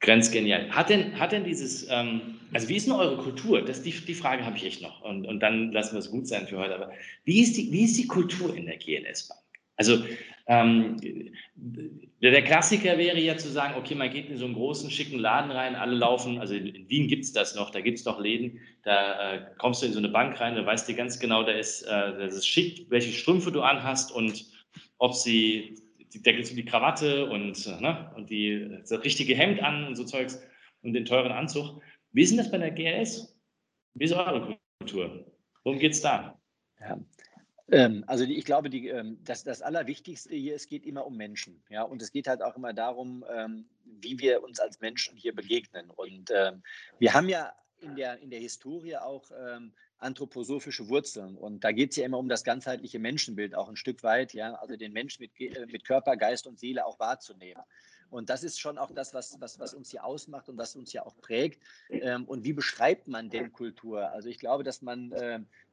Grenzgenial. 0.00 0.70
Hat 0.70 0.88
denn, 0.88 1.18
hat 1.20 1.32
denn 1.32 1.44
dieses, 1.44 1.86
ähm, 1.90 2.20
also 2.52 2.68
wie 2.68 2.76
ist 2.76 2.86
denn 2.86 2.94
eure 2.94 3.18
Kultur? 3.18 3.62
Das, 3.62 3.82
die, 3.82 3.92
die 3.92 4.14
Frage 4.14 4.44
habe 4.44 4.56
ich 4.56 4.64
echt 4.64 4.82
noch. 4.82 5.02
Und, 5.02 5.26
und 5.26 5.40
dann 5.40 5.72
lassen 5.72 5.94
wir 5.94 6.00
es 6.00 6.10
gut 6.10 6.26
sein 6.26 6.48
für 6.48 6.58
heute. 6.58 6.74
Aber 6.74 6.90
wie 7.24 7.40
ist 7.40 7.56
die, 7.56 7.70
wie 7.70 7.84
ist 7.84 7.98
die 7.98 8.06
Kultur 8.06 8.56
in 8.56 8.66
der 8.66 8.78
GLS 8.78 9.28
Bank? 9.28 9.41
Also 9.76 10.04
ähm, 10.46 10.96
der 11.54 12.42
Klassiker 12.42 12.98
wäre 12.98 13.18
ja 13.18 13.36
zu 13.36 13.48
sagen, 13.48 13.74
okay, 13.76 13.94
man 13.94 14.10
geht 14.10 14.28
in 14.28 14.36
so 14.36 14.44
einen 14.44 14.54
großen, 14.54 14.90
schicken 14.90 15.18
Laden 15.18 15.50
rein, 15.50 15.74
alle 15.74 15.94
laufen, 15.94 16.38
also 16.38 16.54
in 16.54 16.88
Wien 16.88 17.08
gibt 17.08 17.24
es 17.24 17.32
das 17.32 17.54
noch, 17.54 17.70
da 17.70 17.80
gibt 17.80 17.98
es 17.98 18.04
noch 18.04 18.20
Läden, 18.20 18.60
da 18.84 19.34
äh, 19.34 19.46
kommst 19.58 19.82
du 19.82 19.86
in 19.86 19.92
so 19.92 19.98
eine 19.98 20.08
Bank 20.08 20.40
rein, 20.40 20.54
da 20.54 20.64
weißt 20.64 20.88
du 20.88 20.94
ganz 20.94 21.18
genau, 21.18 21.42
da 21.42 21.52
ist, 21.52 21.82
äh, 21.82 22.18
das 22.18 22.34
ist 22.34 22.46
schick, 22.46 22.86
welche 22.90 23.12
Strümpfe 23.12 23.52
du 23.52 23.62
anhast 23.62 24.12
und 24.12 24.46
ob 24.98 25.14
sie, 25.14 25.76
da 26.22 26.32
gibt 26.32 26.44
es 26.44 26.54
die 26.54 26.64
Krawatte 26.64 27.26
und, 27.26 27.80
ne, 27.80 28.12
und 28.16 28.30
die, 28.30 28.78
das 28.88 29.02
richtige 29.02 29.34
Hemd 29.34 29.62
an 29.62 29.86
und 29.86 29.96
so 29.96 30.04
Zeugs 30.04 30.40
und 30.82 30.92
den 30.92 31.04
teuren 31.04 31.32
Anzug. 31.32 31.80
Wie 32.12 32.22
ist 32.22 32.30
denn 32.30 32.38
das 32.38 32.50
bei 32.50 32.58
der 32.58 32.70
GRS? 32.70 33.36
Wie 33.94 34.04
ist 34.04 34.12
eure 34.12 34.58
Kultur? 34.78 35.26
Worum 35.64 35.78
geht 35.78 35.92
es 35.92 36.00
da? 36.00 36.38
Ja, 36.80 36.98
also 38.06 38.26
die, 38.26 38.36
ich 38.36 38.44
glaube, 38.44 38.68
die, 38.70 38.88
ähm, 38.88 39.18
das, 39.24 39.44
das 39.44 39.62
Allerwichtigste 39.62 40.34
hier, 40.34 40.54
es 40.54 40.66
geht 40.66 40.84
immer 40.84 41.06
um 41.06 41.16
Menschen. 41.16 41.62
Ja? 41.70 41.82
Und 41.82 42.02
es 42.02 42.12
geht 42.12 42.28
halt 42.28 42.42
auch 42.42 42.56
immer 42.56 42.72
darum, 42.72 43.24
ähm, 43.34 43.64
wie 43.84 44.18
wir 44.18 44.42
uns 44.42 44.60
als 44.60 44.80
Menschen 44.80 45.16
hier 45.16 45.34
begegnen. 45.34 45.90
Und 45.90 46.30
ähm, 46.34 46.62
wir 46.98 47.14
haben 47.14 47.28
ja 47.28 47.52
in 47.80 47.96
der, 47.96 48.18
in 48.20 48.30
der 48.30 48.40
Historie 48.40 48.96
auch 48.96 49.30
ähm, 49.30 49.72
anthroposophische 49.98 50.88
Wurzeln. 50.88 51.36
Und 51.36 51.64
da 51.64 51.72
geht 51.72 51.90
es 51.90 51.96
ja 51.96 52.04
immer 52.04 52.18
um 52.18 52.28
das 52.28 52.44
ganzheitliche 52.44 52.98
Menschenbild 52.98 53.54
auch 53.54 53.68
ein 53.68 53.76
Stück 53.76 54.02
weit, 54.02 54.34
ja, 54.34 54.54
also 54.54 54.76
den 54.76 54.92
Menschen 54.92 55.22
mit, 55.22 55.40
äh, 55.40 55.66
mit 55.66 55.84
Körper, 55.84 56.16
Geist 56.16 56.46
und 56.46 56.58
Seele 56.58 56.84
auch 56.84 56.98
wahrzunehmen. 56.98 57.62
Und 58.12 58.28
das 58.28 58.44
ist 58.44 58.60
schon 58.60 58.76
auch 58.76 58.90
das, 58.90 59.14
was, 59.14 59.40
was, 59.40 59.58
was 59.58 59.72
uns 59.72 59.90
hier 59.90 60.04
ausmacht 60.04 60.50
und 60.50 60.58
was 60.58 60.76
uns 60.76 60.90
hier 60.90 61.06
auch 61.06 61.16
prägt. 61.22 61.62
Ähm, 61.88 62.26
und 62.26 62.44
wie 62.44 62.52
beschreibt 62.52 63.08
man 63.08 63.30
denn 63.30 63.52
Kultur? 63.52 64.10
Also 64.10 64.28
ich 64.28 64.38
glaube, 64.38 64.64
dass 64.64 64.82
man 64.82 65.12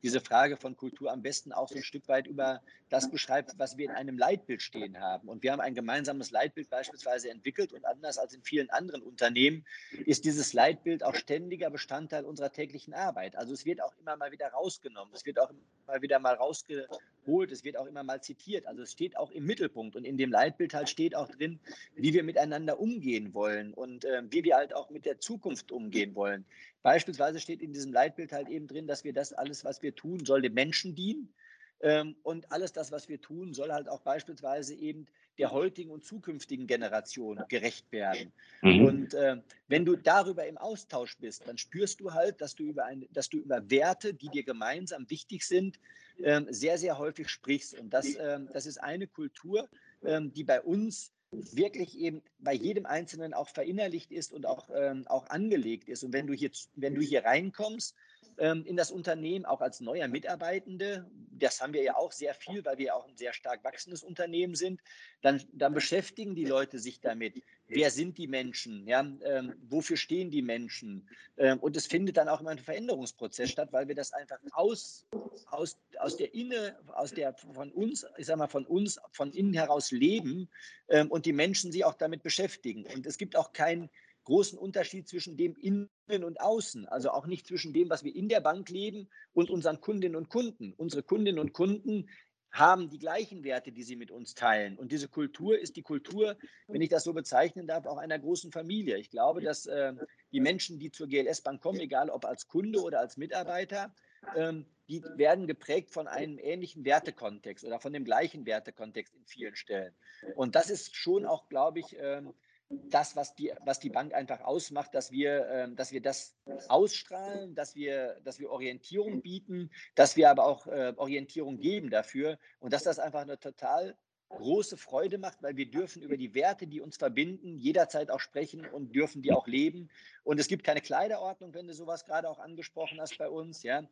diese 0.03 0.21
Frage 0.21 0.57
von 0.57 0.77
Kultur 0.77 1.11
am 1.11 1.21
besten 1.21 1.51
auch 1.51 1.67
so 1.67 1.75
ein 1.75 1.83
Stück 1.83 2.07
weit 2.07 2.27
über 2.27 2.61
das 2.89 3.11
beschreibt, 3.11 3.57
was 3.57 3.77
wir 3.77 3.89
in 3.89 3.95
einem 3.95 4.17
Leitbild 4.17 4.61
stehen 4.61 4.99
haben. 4.99 5.27
Und 5.27 5.43
wir 5.43 5.51
haben 5.51 5.59
ein 5.59 5.75
gemeinsames 5.75 6.31
Leitbild 6.31 6.69
beispielsweise 6.69 7.29
entwickelt 7.29 7.73
und 7.73 7.85
anders 7.85 8.17
als 8.17 8.33
in 8.33 8.41
vielen 8.41 8.69
anderen 8.69 9.01
Unternehmen 9.01 9.65
ist 10.05 10.25
dieses 10.25 10.53
Leitbild 10.53 11.03
auch 11.03 11.15
ständiger 11.15 11.69
Bestandteil 11.69 12.25
unserer 12.25 12.51
täglichen 12.51 12.93
Arbeit. 12.93 13.35
Also 13.35 13.53
es 13.53 13.65
wird 13.65 13.81
auch 13.81 13.93
immer 13.99 14.15
mal 14.17 14.31
wieder 14.31 14.47
rausgenommen, 14.47 15.13
es 15.13 15.25
wird 15.25 15.39
auch 15.39 15.51
immer 15.51 16.01
wieder 16.01 16.19
mal 16.19 16.35
rausgeholt, 16.35 17.51
es 17.51 17.63
wird 17.63 17.77
auch 17.77 17.85
immer 17.85 18.03
mal 18.03 18.21
zitiert. 18.21 18.65
Also 18.65 18.83
es 18.83 18.91
steht 18.91 19.17
auch 19.17 19.31
im 19.31 19.45
Mittelpunkt 19.45 19.95
und 19.95 20.05
in 20.05 20.17
dem 20.17 20.31
Leitbild 20.31 20.73
halt 20.73 20.89
steht 20.89 21.15
auch 21.15 21.27
drin, 21.27 21.59
wie 21.95 22.13
wir 22.13 22.23
miteinander 22.23 22.79
umgehen 22.79 23.33
wollen 23.33 23.73
und 23.73 24.05
äh, 24.05 24.23
wie 24.29 24.43
wir 24.43 24.55
halt 24.55 24.73
auch 24.73 24.89
mit 24.89 25.05
der 25.05 25.19
Zukunft 25.19 25.71
umgehen 25.71 26.15
wollen. 26.15 26.45
Beispielsweise 26.81 27.39
steht 27.39 27.61
in 27.61 27.73
diesem 27.73 27.91
Leitbild 27.91 28.31
halt 28.31 28.47
eben 28.47 28.67
drin, 28.67 28.87
dass 28.87 29.03
wir 29.03 29.11
das 29.11 29.33
alles, 29.33 29.65
was 29.65 29.81
wir 29.81 29.88
tun, 29.95 30.25
soll 30.25 30.41
dem 30.41 30.53
Menschen 30.53 30.95
dienen. 30.95 31.33
Ähm, 31.81 32.15
und 32.23 32.51
alles 32.51 32.73
das, 32.73 32.91
was 32.91 33.07
wir 33.07 33.21
tun, 33.21 33.53
soll 33.53 33.71
halt 33.71 33.87
auch 33.87 34.01
beispielsweise 34.01 34.75
eben 34.75 35.07
der 35.37 35.51
heutigen 35.51 35.91
und 35.91 36.03
zukünftigen 36.03 36.67
Generation 36.67 37.41
gerecht 37.47 37.89
werden. 37.91 38.33
Mhm. 38.61 38.85
Und 38.85 39.13
äh, 39.13 39.37
wenn 39.69 39.85
du 39.85 39.95
darüber 39.95 40.45
im 40.45 40.57
Austausch 40.57 41.17
bist, 41.17 41.47
dann 41.47 41.57
spürst 41.57 42.01
du 42.01 42.13
halt, 42.13 42.41
dass 42.41 42.55
du 42.55 42.63
über, 42.63 42.85
ein, 42.85 43.07
dass 43.13 43.29
du 43.29 43.37
über 43.37 43.69
Werte, 43.69 44.13
die 44.13 44.27
dir 44.27 44.43
gemeinsam 44.43 45.09
wichtig 45.09 45.43
sind, 45.43 45.79
äh, 46.17 46.41
sehr, 46.49 46.77
sehr 46.77 46.97
häufig 46.97 47.29
sprichst. 47.29 47.79
Und 47.79 47.91
das, 47.93 48.13
äh, 48.15 48.39
das 48.51 48.65
ist 48.65 48.83
eine 48.83 49.07
Kultur, 49.07 49.69
ähm, 50.03 50.33
die 50.33 50.43
bei 50.43 50.61
uns 50.61 51.13
wirklich 51.31 51.97
eben 51.97 52.21
bei 52.39 52.53
jedem 52.53 52.85
Einzelnen 52.85 53.33
auch 53.33 53.49
verinnerlicht 53.49 54.11
ist 54.11 54.33
und 54.33 54.45
auch, 54.45 54.69
ähm, 54.75 55.07
auch 55.07 55.27
angelegt 55.29 55.87
ist. 55.87 56.03
Und 56.03 56.11
wenn 56.11 56.27
du 56.27 56.33
hier, 56.33 56.51
wenn 56.75 56.95
du 56.95 57.01
hier 57.01 57.23
reinkommst 57.23 57.95
ähm, 58.39 58.65
in 58.65 58.75
das 58.75 58.91
Unternehmen, 58.91 59.45
auch 59.45 59.61
als 59.61 59.81
neuer 59.81 60.07
Mitarbeitende, 60.07 61.09
das 61.31 61.61
haben 61.61 61.73
wir 61.73 61.83
ja 61.83 61.95
auch 61.95 62.11
sehr 62.11 62.33
viel, 62.33 62.63
weil 62.65 62.77
wir 62.77 62.95
auch 62.95 63.07
ein 63.07 63.15
sehr 63.15 63.33
stark 63.33 63.63
wachsendes 63.63 64.03
Unternehmen 64.03 64.55
sind, 64.55 64.81
dann, 65.21 65.41
dann 65.53 65.73
beschäftigen 65.73 66.35
die 66.35 66.45
Leute 66.45 66.79
sich 66.79 66.99
damit. 66.99 67.41
Wer 67.67 67.91
sind 67.91 68.17
die 68.17 68.27
Menschen? 68.27 68.87
Ja? 68.87 69.01
Ähm, 69.23 69.53
wofür 69.67 69.95
stehen 69.95 70.31
die 70.31 70.41
Menschen? 70.41 71.07
Ähm, 71.37 71.59
und 71.59 71.77
es 71.77 71.85
findet 71.85 72.17
dann 72.17 72.27
auch 72.27 72.41
immer 72.41 72.49
ein 72.49 72.59
Veränderungsprozess 72.59 73.51
statt, 73.51 73.69
weil 73.71 73.87
wir 73.87 73.95
das 73.95 74.11
einfach 74.11 74.39
aus, 74.51 75.05
aus, 75.47 75.77
aus 75.99 76.17
der 76.17 76.33
Inne, 76.33 76.77
aus 76.87 77.11
der 77.11 77.33
von 77.35 77.71
uns, 77.71 78.05
ich 78.17 78.25
sag 78.25 78.37
mal, 78.37 78.47
von 78.47 78.65
uns, 78.65 78.99
von 79.11 79.31
innen 79.31 79.53
heraus 79.53 79.91
leben 79.91 80.49
ähm, 80.89 81.11
und 81.11 81.25
die 81.25 81.33
Menschen 81.33 81.71
sich 81.71 81.85
auch 81.85 81.95
damit 81.95 82.23
beschäftigen. 82.23 82.85
Und 82.95 83.05
es 83.05 83.17
gibt 83.17 83.35
auch 83.35 83.53
keinen 83.53 83.89
großen 84.29 84.59
Unterschied 84.59 85.07
zwischen 85.07 85.37
dem 85.37 85.55
Innen 85.55 85.89
und 86.23 86.39
Außen, 86.39 86.87
also 86.87 87.09
auch 87.09 87.25
nicht 87.25 87.47
zwischen 87.47 87.73
dem, 87.73 87.89
was 87.89 88.03
wir 88.03 88.15
in 88.15 88.29
der 88.29 88.41
Bank 88.41 88.69
leben 88.69 89.09
und 89.33 89.49
unseren 89.49 89.81
Kundinnen 89.81 90.15
und 90.15 90.29
Kunden. 90.29 90.71
Unsere 90.77 91.01
Kundinnen 91.01 91.39
und 91.39 91.51
Kunden 91.51 92.07
haben 92.51 92.89
die 92.89 92.99
gleichen 92.99 93.43
Werte, 93.43 93.71
die 93.71 93.81
sie 93.81 93.95
mit 93.95 94.11
uns 94.11 94.35
teilen. 94.35 94.77
Und 94.77 94.91
diese 94.91 95.07
Kultur 95.07 95.57
ist 95.57 95.75
die 95.77 95.81
Kultur, 95.81 96.37
wenn 96.67 96.81
ich 96.81 96.89
das 96.89 97.05
so 97.05 97.13
bezeichnen 97.13 97.65
darf, 97.65 97.87
auch 97.87 97.97
einer 97.97 98.19
großen 98.19 98.51
Familie. 98.51 98.97
Ich 98.97 99.09
glaube, 99.09 99.41
dass 99.41 99.65
äh, 99.65 99.93
die 100.31 100.39
Menschen, 100.39 100.77
die 100.77 100.91
zur 100.91 101.07
GLS 101.07 101.41
Bank 101.41 101.59
kommen, 101.59 101.79
egal 101.79 102.11
ob 102.11 102.25
als 102.25 102.47
Kunde 102.47 102.81
oder 102.81 102.99
als 102.99 103.17
Mitarbeiter, 103.17 103.93
ähm, 104.35 104.67
die 104.89 105.03
werden 105.15 105.47
geprägt 105.47 105.89
von 105.89 106.07
einem 106.07 106.37
ähnlichen 106.37 106.85
Wertekontext 106.85 107.65
oder 107.65 107.79
von 107.79 107.93
dem 107.93 108.05
gleichen 108.05 108.45
Wertekontext 108.45 109.15
in 109.15 109.25
vielen 109.25 109.55
Stellen. 109.55 109.95
Und 110.35 110.53
das 110.53 110.69
ist 110.69 110.95
schon 110.95 111.25
auch, 111.25 111.49
glaube 111.49 111.79
ich, 111.79 111.95
ähm, 111.99 112.33
das, 112.69 113.15
was 113.15 113.35
die, 113.35 113.51
was 113.65 113.79
die 113.79 113.89
Bank 113.89 114.13
einfach 114.13 114.41
ausmacht, 114.41 114.93
dass 114.93 115.11
wir, 115.11 115.47
äh, 115.47 115.75
dass 115.75 115.91
wir 115.91 116.01
das 116.01 116.35
ausstrahlen, 116.67 117.55
dass 117.55 117.75
wir, 117.75 118.19
dass 118.23 118.39
wir 118.39 118.51
Orientierung 118.51 119.21
bieten, 119.21 119.71
dass 119.95 120.15
wir 120.15 120.29
aber 120.29 120.45
auch 120.45 120.67
äh, 120.67 120.93
Orientierung 120.95 121.59
geben 121.59 121.89
dafür 121.89 122.37
und 122.59 122.73
dass 122.73 122.83
das 122.83 122.99
einfach 122.99 123.21
eine 123.21 123.39
total 123.39 123.97
große 124.29 124.77
Freude 124.77 125.17
macht, 125.17 125.41
weil 125.41 125.57
wir 125.57 125.69
dürfen 125.69 126.03
über 126.03 126.15
die 126.15 126.35
Werte, 126.35 126.67
die 126.67 126.81
uns 126.81 126.97
verbinden, 126.97 127.57
jederzeit 127.57 128.11
auch 128.11 128.19
sprechen 128.19 128.63
und 128.65 128.95
dürfen 128.95 129.23
die 129.23 129.31
auch 129.31 129.47
leben. 129.47 129.89
Und 130.23 130.39
es 130.39 130.47
gibt 130.47 130.63
keine 130.63 130.81
Kleiderordnung, 130.81 131.53
wenn 131.55 131.67
du 131.67 131.73
sowas 131.73 132.05
gerade 132.05 132.29
auch 132.29 132.37
angesprochen 132.37 133.01
hast 133.01 133.17
bei 133.17 133.27
uns. 133.27 133.63
Ja. 133.63 133.83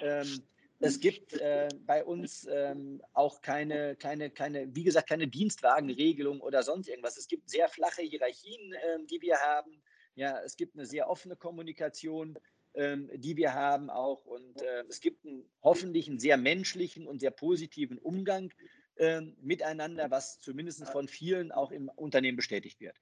Ähm, 0.00 0.42
es 0.80 0.98
gibt 0.98 1.34
äh, 1.34 1.68
bei 1.86 2.04
uns 2.04 2.48
ähm, 2.50 3.02
auch 3.12 3.42
keine, 3.42 3.96
keine, 3.96 4.30
keine, 4.30 4.74
wie 4.74 4.84
gesagt, 4.84 5.08
keine 5.08 5.28
Dienstwagenregelung 5.28 6.40
oder 6.40 6.62
sonst 6.62 6.88
irgendwas. 6.88 7.18
Es 7.18 7.28
gibt 7.28 7.50
sehr 7.50 7.68
flache 7.68 8.02
Hierarchien, 8.02 8.72
äh, 8.72 9.04
die 9.04 9.20
wir 9.20 9.36
haben. 9.36 9.82
Ja, 10.14 10.40
es 10.42 10.56
gibt 10.56 10.74
eine 10.74 10.86
sehr 10.86 11.08
offene 11.08 11.36
Kommunikation, 11.36 12.38
ähm, 12.74 13.10
die 13.14 13.36
wir 13.36 13.52
haben 13.52 13.90
auch. 13.90 14.24
Und 14.24 14.62
äh, 14.62 14.84
es 14.88 15.00
gibt 15.00 15.26
einen, 15.26 15.44
hoffentlich 15.62 16.08
einen 16.08 16.18
sehr 16.18 16.38
menschlichen 16.38 17.06
und 17.06 17.20
sehr 17.20 17.30
positiven 17.30 17.98
Umgang 17.98 18.52
ähm, 18.96 19.36
miteinander, 19.42 20.10
was 20.10 20.40
zumindest 20.40 20.86
von 20.88 21.08
vielen 21.08 21.52
auch 21.52 21.72
im 21.72 21.90
Unternehmen 21.90 22.36
bestätigt 22.36 22.80
wird. 22.80 22.96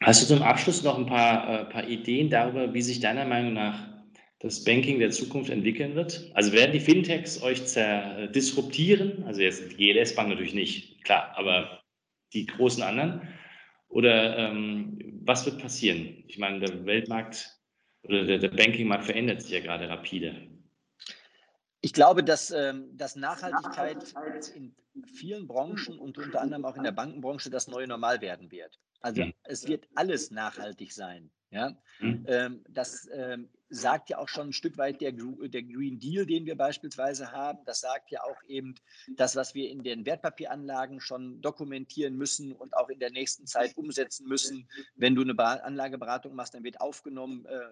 Hast 0.00 0.22
du 0.22 0.26
zum 0.34 0.42
Abschluss 0.42 0.82
noch 0.82 0.96
ein 0.96 1.06
paar, 1.06 1.62
äh, 1.62 1.64
paar 1.70 1.86
Ideen 1.86 2.30
darüber, 2.30 2.72
wie 2.72 2.82
sich 2.82 3.00
deiner 3.00 3.24
Meinung 3.24 3.52
nach 3.52 3.87
das 4.40 4.64
Banking 4.64 4.98
der 4.98 5.10
Zukunft 5.10 5.50
entwickeln 5.50 5.94
wird? 5.94 6.30
Also 6.34 6.52
werden 6.52 6.72
die 6.72 6.80
Fintechs 6.80 7.42
euch 7.42 7.62
disruptieren? 8.34 9.24
Also 9.24 9.40
jetzt 9.40 9.70
die 9.70 9.76
GLS-Bank 9.76 10.28
natürlich 10.28 10.54
nicht, 10.54 11.04
klar, 11.04 11.32
aber 11.36 11.82
die 12.32 12.46
großen 12.46 12.82
anderen? 12.82 13.22
Oder 13.88 14.36
ähm, 14.38 14.98
was 15.24 15.46
wird 15.46 15.60
passieren? 15.60 16.24
Ich 16.28 16.38
meine, 16.38 16.60
der 16.60 16.84
Weltmarkt 16.84 17.58
oder 18.02 18.24
der, 18.24 18.38
der 18.38 18.48
Banking-Markt 18.48 19.04
verändert 19.04 19.42
sich 19.42 19.50
ja 19.50 19.60
gerade 19.60 19.88
rapide. 19.88 20.48
Ich 21.80 21.92
glaube, 21.92 22.24
dass, 22.24 22.50
ähm, 22.50 22.96
dass 22.96 23.16
Nachhaltigkeit 23.16 24.14
in 24.54 24.74
vielen 25.06 25.46
Branchen 25.46 25.98
und 25.98 26.18
unter 26.18 26.40
anderem 26.40 26.64
auch 26.64 26.76
in 26.76 26.82
der 26.82 26.92
Bankenbranche 26.92 27.50
das 27.50 27.68
neue 27.68 27.86
Normal 27.86 28.20
werden 28.20 28.50
wird. 28.50 28.78
Also 29.00 29.24
mhm. 29.24 29.34
es 29.44 29.66
wird 29.68 29.88
alles 29.94 30.30
nachhaltig 30.30 30.92
sein. 30.92 31.30
Ja? 31.50 31.76
Mhm. 32.00 32.24
Ähm, 32.28 32.64
das 32.68 33.08
ähm, 33.12 33.48
sagt 33.70 34.10
ja 34.10 34.18
auch 34.18 34.28
schon 34.28 34.48
ein 34.48 34.52
Stück 34.52 34.78
weit 34.78 35.00
der, 35.00 35.12
der 35.12 35.62
Green 35.62 35.98
Deal, 35.98 36.26
den 36.26 36.46
wir 36.46 36.56
beispielsweise 36.56 37.32
haben. 37.32 37.58
Das 37.66 37.80
sagt 37.80 38.10
ja 38.10 38.22
auch 38.22 38.42
eben 38.46 38.74
das, 39.16 39.36
was 39.36 39.54
wir 39.54 39.70
in 39.70 39.82
den 39.82 40.06
Wertpapieranlagen 40.06 41.00
schon 41.00 41.40
dokumentieren 41.40 42.16
müssen 42.16 42.52
und 42.52 42.76
auch 42.76 42.88
in 42.88 42.98
der 42.98 43.10
nächsten 43.10 43.46
Zeit 43.46 43.76
umsetzen 43.76 44.26
müssen. 44.26 44.68
Wenn 44.96 45.14
du 45.14 45.22
eine 45.22 45.38
Anlageberatung 45.38 46.34
machst, 46.34 46.54
dann 46.54 46.64
wird 46.64 46.80
aufgenommen, 46.80 47.46
äh, 47.46 47.70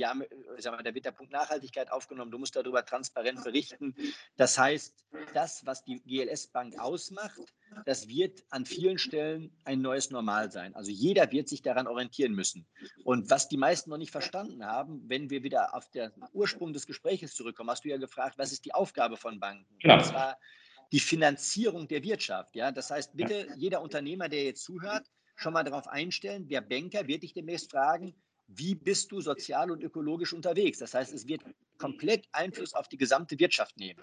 ja, 0.00 0.14
ich 0.56 0.64
sag 0.64 0.72
mal, 0.72 0.82
da 0.82 0.94
wird 0.94 1.04
der 1.04 1.12
Punkt 1.12 1.32
Nachhaltigkeit 1.32 1.90
aufgenommen. 1.92 2.30
Du 2.30 2.38
musst 2.38 2.56
darüber 2.56 2.84
transparent 2.84 3.44
berichten. 3.44 3.94
Das 4.36 4.58
heißt, 4.58 5.04
das, 5.34 5.64
was 5.66 5.84
die 5.84 6.00
GLS 6.02 6.48
Bank 6.48 6.78
ausmacht, 6.78 7.40
das 7.86 8.08
wird 8.08 8.42
an 8.50 8.66
vielen 8.66 8.98
Stellen 8.98 9.56
ein 9.64 9.80
neues 9.80 10.10
Normal 10.10 10.50
sein. 10.50 10.74
Also 10.74 10.90
jeder 10.90 11.30
wird 11.30 11.48
sich 11.48 11.62
daran 11.62 11.86
orientieren 11.86 12.32
müssen. 12.32 12.66
Und 13.04 13.30
was 13.30 13.48
die 13.48 13.56
meisten 13.56 13.90
noch 13.90 13.98
nicht 13.98 14.10
verstanden 14.10 14.64
haben, 14.64 15.02
wenn 15.08 15.30
wir 15.30 15.42
wieder 15.42 15.74
auf 15.74 15.88
den 15.90 16.10
Ursprung 16.32 16.72
des 16.72 16.86
Gesprächs 16.86 17.34
zurückkommen, 17.34 17.70
hast 17.70 17.84
du 17.84 17.88
ja 17.88 17.98
gefragt, 17.98 18.38
was 18.38 18.52
ist 18.52 18.64
die 18.64 18.74
Aufgabe 18.74 19.16
von 19.16 19.38
Banken? 19.38 19.66
Genau. 19.78 19.98
Und 19.98 20.04
zwar 20.04 20.38
die 20.92 21.00
Finanzierung 21.00 21.86
der 21.86 22.02
Wirtschaft. 22.02 22.56
Ja? 22.56 22.72
Das 22.72 22.90
heißt, 22.90 23.16
bitte 23.16 23.46
jeder 23.56 23.82
Unternehmer, 23.82 24.28
der 24.28 24.44
jetzt 24.44 24.64
zuhört, 24.64 25.06
schon 25.36 25.52
mal 25.52 25.64
darauf 25.64 25.88
einstellen, 25.88 26.48
der 26.48 26.60
Banker 26.60 27.06
wird 27.06 27.22
dich 27.22 27.32
demnächst 27.32 27.70
fragen, 27.70 28.14
wie 28.54 28.74
bist 28.74 29.12
du 29.12 29.20
sozial 29.20 29.70
und 29.70 29.82
ökologisch 29.82 30.32
unterwegs? 30.32 30.78
Das 30.78 30.94
heißt, 30.94 31.12
es 31.14 31.26
wird 31.26 31.42
komplett 31.78 32.26
Einfluss 32.32 32.74
auf 32.74 32.88
die 32.88 32.96
gesamte 32.96 33.38
Wirtschaft 33.38 33.76
nehmen. 33.76 34.00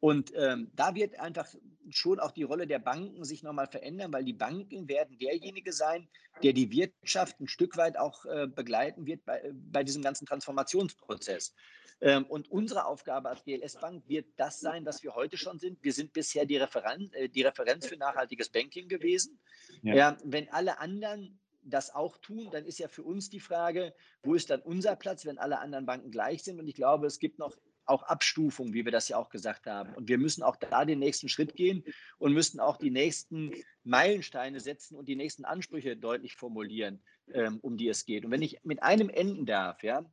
Und 0.00 0.32
ähm, 0.36 0.70
da 0.74 0.94
wird 0.94 1.18
einfach 1.18 1.46
schon 1.88 2.20
auch 2.20 2.32
die 2.32 2.42
Rolle 2.42 2.66
der 2.66 2.78
Banken 2.78 3.24
sich 3.24 3.42
nochmal 3.42 3.68
verändern, 3.68 4.12
weil 4.12 4.24
die 4.24 4.34
Banken 4.34 4.86
werden 4.86 5.16
derjenige 5.18 5.72
sein, 5.72 6.08
der 6.42 6.52
die 6.52 6.70
Wirtschaft 6.70 7.40
ein 7.40 7.48
Stück 7.48 7.76
weit 7.78 7.96
auch 7.96 8.26
äh, 8.26 8.46
begleiten 8.46 9.06
wird 9.06 9.24
bei, 9.24 9.50
bei 9.54 9.82
diesem 9.82 10.02
ganzen 10.02 10.26
Transformationsprozess. 10.26 11.54
Ähm, 12.02 12.26
und 12.26 12.50
unsere 12.50 12.84
Aufgabe 12.84 13.30
als 13.30 13.44
GLS 13.44 13.78
Bank 13.80 14.06
wird 14.06 14.26
das 14.36 14.60
sein, 14.60 14.84
was 14.84 15.02
wir 15.02 15.14
heute 15.14 15.38
schon 15.38 15.58
sind. 15.58 15.82
Wir 15.82 15.92
sind 15.92 16.12
bisher 16.12 16.44
die, 16.44 16.58
Referen 16.58 17.10
äh, 17.14 17.30
die 17.30 17.42
Referenz 17.42 17.86
für 17.86 17.96
nachhaltiges 17.96 18.50
Banking 18.50 18.88
gewesen. 18.88 19.38
Ja. 19.82 19.94
Ja, 19.94 20.16
wenn 20.24 20.50
alle 20.50 20.80
anderen 20.80 21.40
das 21.64 21.94
auch 21.94 22.18
tun, 22.18 22.48
dann 22.52 22.64
ist 22.64 22.78
ja 22.78 22.88
für 22.88 23.02
uns 23.02 23.30
die 23.30 23.40
Frage, 23.40 23.94
wo 24.22 24.34
ist 24.34 24.50
dann 24.50 24.60
unser 24.60 24.96
Platz, 24.96 25.24
wenn 25.26 25.38
alle 25.38 25.58
anderen 25.58 25.86
Banken 25.86 26.10
gleich 26.10 26.42
sind? 26.42 26.60
Und 26.60 26.68
ich 26.68 26.74
glaube, 26.74 27.06
es 27.06 27.18
gibt 27.18 27.38
noch 27.38 27.56
auch 27.86 28.02
Abstufungen, 28.04 28.72
wie 28.72 28.84
wir 28.84 28.92
das 28.92 29.08
ja 29.08 29.18
auch 29.18 29.28
gesagt 29.28 29.66
haben. 29.66 29.94
Und 29.94 30.08
wir 30.08 30.18
müssen 30.18 30.42
auch 30.42 30.56
da 30.56 30.84
den 30.84 30.98
nächsten 30.98 31.28
Schritt 31.28 31.54
gehen 31.54 31.84
und 32.18 32.32
müssen 32.32 32.60
auch 32.60 32.76
die 32.76 32.90
nächsten 32.90 33.52
Meilensteine 33.82 34.60
setzen 34.60 34.96
und 34.96 35.06
die 35.06 35.16
nächsten 35.16 35.44
Ansprüche 35.44 35.96
deutlich 35.96 36.36
formulieren, 36.36 37.02
ähm, 37.32 37.58
um 37.60 37.76
die 37.76 37.88
es 37.88 38.06
geht. 38.06 38.24
Und 38.24 38.30
wenn 38.30 38.42
ich 38.42 38.60
mit 38.64 38.82
einem 38.82 39.10
enden 39.10 39.46
darf, 39.46 39.82
ja, 39.82 40.04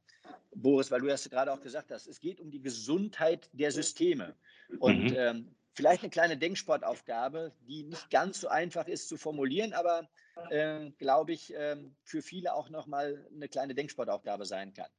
Boris, 0.53 0.91
weil 0.91 1.01
du 1.01 1.07
das 1.07 1.29
gerade 1.29 1.51
auch 1.51 1.61
gesagt 1.61 1.91
hast, 1.91 2.07
es 2.07 2.19
geht 2.19 2.39
um 2.39 2.51
die 2.51 2.61
Gesundheit 2.61 3.49
der 3.53 3.71
Systeme. 3.71 4.35
Und 4.79 5.05
mhm. 5.05 5.15
ähm, 5.15 5.55
vielleicht 5.73 6.03
eine 6.03 6.09
kleine 6.09 6.37
Denksportaufgabe, 6.37 7.53
die 7.61 7.83
nicht 7.83 8.09
ganz 8.09 8.41
so 8.41 8.47
einfach 8.49 8.87
ist 8.87 9.07
zu 9.07 9.17
formulieren, 9.17 9.73
aber 9.73 10.09
äh, 10.49 10.89
glaube 10.97 11.33
ich, 11.33 11.53
äh, 11.53 11.77
für 12.03 12.21
viele 12.21 12.53
auch 12.53 12.69
nochmal 12.69 13.27
eine 13.33 13.47
kleine 13.47 13.75
Denksportaufgabe 13.75 14.45
sein 14.45 14.73
kann. 14.73 14.89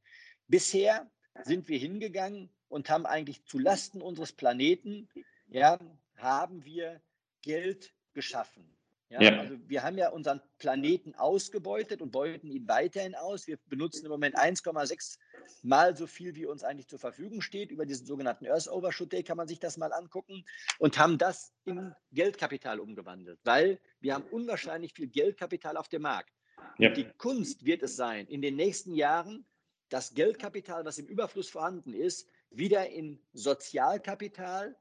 Bisher 0.48 1.10
sind 1.44 1.68
wir 1.68 1.78
hingegangen 1.78 2.50
und 2.68 2.90
haben 2.90 3.06
eigentlich 3.06 3.44
zu 3.46 3.58
Lasten 3.58 4.02
unseres 4.02 4.32
Planeten, 4.32 5.08
ja, 5.48 5.78
haben 6.16 6.64
wir 6.64 7.00
Geld 7.42 7.94
geschaffen. 8.12 8.76
Ja, 9.08 9.20
ja. 9.20 9.40
Also 9.40 9.56
wir 9.68 9.82
haben 9.82 9.98
ja 9.98 10.08
unseren 10.08 10.40
Planeten 10.58 11.14
ausgebeutet 11.14 12.00
und 12.00 12.12
beuten 12.12 12.50
ihn 12.50 12.66
weiterhin 12.66 13.14
aus. 13.14 13.46
Wir 13.46 13.58
benutzen 13.66 14.06
im 14.06 14.10
Moment 14.10 14.38
1,6 14.38 15.18
Mal 15.62 15.96
so 15.96 16.06
viel, 16.06 16.34
wie 16.34 16.46
uns 16.46 16.64
eigentlich 16.64 16.88
zur 16.88 16.98
Verfügung 16.98 17.40
steht. 17.40 17.70
Über 17.70 17.86
diesen 17.86 18.06
sogenannten 18.06 18.46
Earth 18.46 18.68
Overshoot 18.68 19.12
Day 19.12 19.22
kann 19.22 19.36
man 19.36 19.48
sich 19.48 19.58
das 19.58 19.76
mal 19.76 19.92
angucken 19.92 20.44
und 20.78 20.98
haben 20.98 21.18
das 21.18 21.52
in 21.64 21.94
Geldkapital 22.12 22.80
umgewandelt, 22.80 23.38
weil 23.44 23.80
wir 24.00 24.14
haben 24.14 24.24
unwahrscheinlich 24.30 24.92
viel 24.94 25.08
Geldkapital 25.08 25.76
auf 25.76 25.88
dem 25.88 26.02
Markt. 26.02 26.32
Ja. 26.78 26.90
Die 26.90 27.04
Kunst 27.18 27.64
wird 27.64 27.82
es 27.82 27.96
sein, 27.96 28.26
in 28.26 28.42
den 28.42 28.56
nächsten 28.56 28.94
Jahren 28.94 29.44
das 29.88 30.14
Geldkapital, 30.14 30.84
was 30.84 30.98
im 30.98 31.06
Überfluss 31.06 31.50
vorhanden 31.50 31.92
ist, 31.92 32.28
wieder 32.50 32.88
in 32.88 33.20
Sozialkapital 33.34 34.76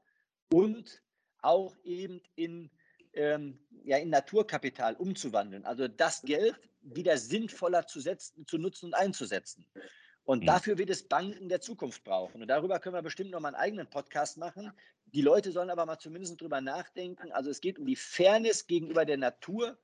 und 0.50 1.02
auch 1.42 1.76
eben 1.84 2.22
in, 2.34 2.70
ähm, 3.12 3.58
ja, 3.84 3.98
in 3.98 4.10
Naturkapital 4.10 4.94
umzuwandeln. 4.94 5.64
Also 5.64 5.88
das 5.88 6.22
Geld 6.22 6.58
wieder 6.82 7.16
sinnvoller 7.16 7.86
zu, 7.86 8.00
setzen, 8.00 8.46
zu 8.46 8.58
nutzen 8.58 8.86
und 8.86 8.94
einzusetzen. 8.94 9.66
Und 10.24 10.42
mhm. 10.42 10.46
dafür 10.46 10.78
wird 10.78 10.90
es 10.90 11.08
Banken 11.08 11.48
der 11.48 11.60
Zukunft 11.60 12.04
brauchen. 12.04 12.42
Und 12.42 12.48
darüber 12.48 12.78
können 12.78 12.94
wir 12.94 13.02
bestimmt 13.02 13.30
noch 13.30 13.40
mal 13.40 13.48
einen 13.48 13.56
eigenen 13.56 13.86
Podcast 13.88 14.38
machen. 14.38 14.72
Die 15.06 15.22
Leute 15.22 15.52
sollen 15.52 15.70
aber 15.70 15.84
mal 15.84 15.98
zumindest 15.98 16.40
drüber 16.40 16.60
nachdenken. 16.60 17.32
Also 17.32 17.50
es 17.50 17.60
geht 17.60 17.78
um 17.78 17.86
die 17.86 17.96
Fairness 17.96 18.66
gegenüber 18.66 19.04
der 19.04 19.18
Natur 19.18 19.76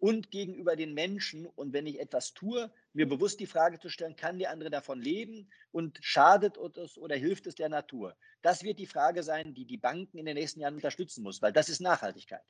und 0.00 0.30
gegenüber 0.30 0.76
den 0.76 0.94
Menschen. 0.94 1.46
Und 1.46 1.72
wenn 1.72 1.86
ich 1.86 1.98
etwas 1.98 2.34
tue, 2.34 2.70
mir 2.92 3.08
bewusst 3.08 3.40
die 3.40 3.46
Frage 3.46 3.78
zu 3.78 3.88
stellen, 3.88 4.16
kann 4.16 4.38
der 4.38 4.50
andere 4.50 4.70
davon 4.70 5.00
leben 5.00 5.50
und 5.72 5.98
schadet 6.02 6.56
es 6.76 6.98
oder 6.98 7.16
hilft 7.16 7.46
es 7.46 7.54
der 7.54 7.68
Natur? 7.68 8.16
Das 8.42 8.62
wird 8.62 8.78
die 8.78 8.86
Frage 8.86 9.22
sein, 9.22 9.54
die 9.54 9.64
die 9.64 9.78
Banken 9.78 10.18
in 10.18 10.26
den 10.26 10.36
nächsten 10.36 10.60
Jahren 10.60 10.74
unterstützen 10.74 11.22
muss, 11.22 11.40
weil 11.42 11.52
das 11.52 11.68
ist 11.68 11.80
Nachhaltigkeit. 11.80 12.42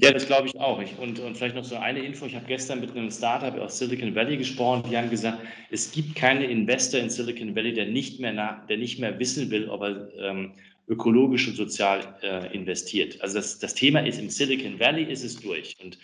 Ja, 0.00 0.12
das 0.12 0.26
glaube 0.26 0.46
ich 0.46 0.56
auch. 0.60 0.80
Ich, 0.80 0.96
und, 0.98 1.18
und 1.18 1.36
vielleicht 1.36 1.56
noch 1.56 1.64
so 1.64 1.74
eine 1.74 1.98
Info. 1.98 2.24
Ich 2.24 2.36
habe 2.36 2.46
gestern 2.46 2.80
mit 2.80 2.92
einem 2.92 3.10
Startup 3.10 3.58
aus 3.58 3.78
Silicon 3.78 4.14
Valley 4.14 4.36
gesprochen. 4.36 4.84
Die 4.88 4.96
haben 4.96 5.10
gesagt, 5.10 5.40
es 5.70 5.90
gibt 5.90 6.14
keinen 6.14 6.42
Investor 6.42 7.00
in 7.00 7.10
Silicon 7.10 7.56
Valley, 7.56 7.74
der 7.74 7.86
nicht 7.86 8.20
mehr, 8.20 8.32
nach, 8.32 8.64
der 8.68 8.76
nicht 8.76 9.00
mehr 9.00 9.18
wissen 9.18 9.50
will, 9.50 9.68
ob 9.68 9.82
er 9.82 10.08
ähm, 10.20 10.52
ökologisch 10.86 11.48
und 11.48 11.56
sozial 11.56 12.16
äh, 12.22 12.54
investiert. 12.54 13.20
Also 13.20 13.38
das, 13.38 13.58
das 13.58 13.74
Thema 13.74 13.98
ist 14.06 14.20
im 14.20 14.30
Silicon 14.30 14.78
Valley 14.78 15.02
ist 15.02 15.24
es 15.24 15.40
durch. 15.40 15.74
Und, 15.82 15.98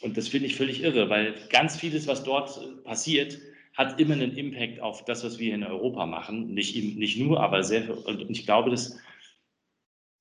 und 0.00 0.16
das 0.16 0.26
finde 0.26 0.46
ich 0.46 0.56
völlig 0.56 0.82
irre, 0.82 1.08
weil 1.08 1.34
ganz 1.48 1.76
vieles, 1.76 2.08
was 2.08 2.24
dort 2.24 2.58
passiert, 2.82 3.38
hat 3.74 4.00
immer 4.00 4.14
einen 4.14 4.36
Impact 4.36 4.80
auf 4.80 5.04
das, 5.04 5.22
was 5.22 5.38
wir 5.38 5.54
in 5.54 5.62
Europa 5.62 6.06
machen. 6.06 6.54
Nicht, 6.54 6.74
nicht 6.96 7.18
nur, 7.20 7.40
aber 7.40 7.62
sehr. 7.62 8.04
Und 8.04 8.28
ich 8.28 8.44
glaube, 8.44 8.70
dass 8.70 8.98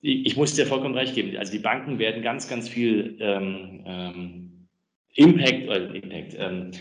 ich 0.02 0.38
muss 0.38 0.54
dir 0.54 0.66
vollkommen 0.66 0.96
recht 0.96 1.16
geben. 1.16 1.36
Also 1.38 1.52
die 1.52 1.60
Banken 1.60 2.00
werden 2.00 2.22
ganz, 2.22 2.48
ganz 2.48 2.70
viel 2.70 3.18
ähm, 3.20 3.84
ähm, 3.86 4.68
Impact, 5.16 5.68
äh, 5.70 5.98
Impact 5.98 6.36
ähm, 6.38 6.72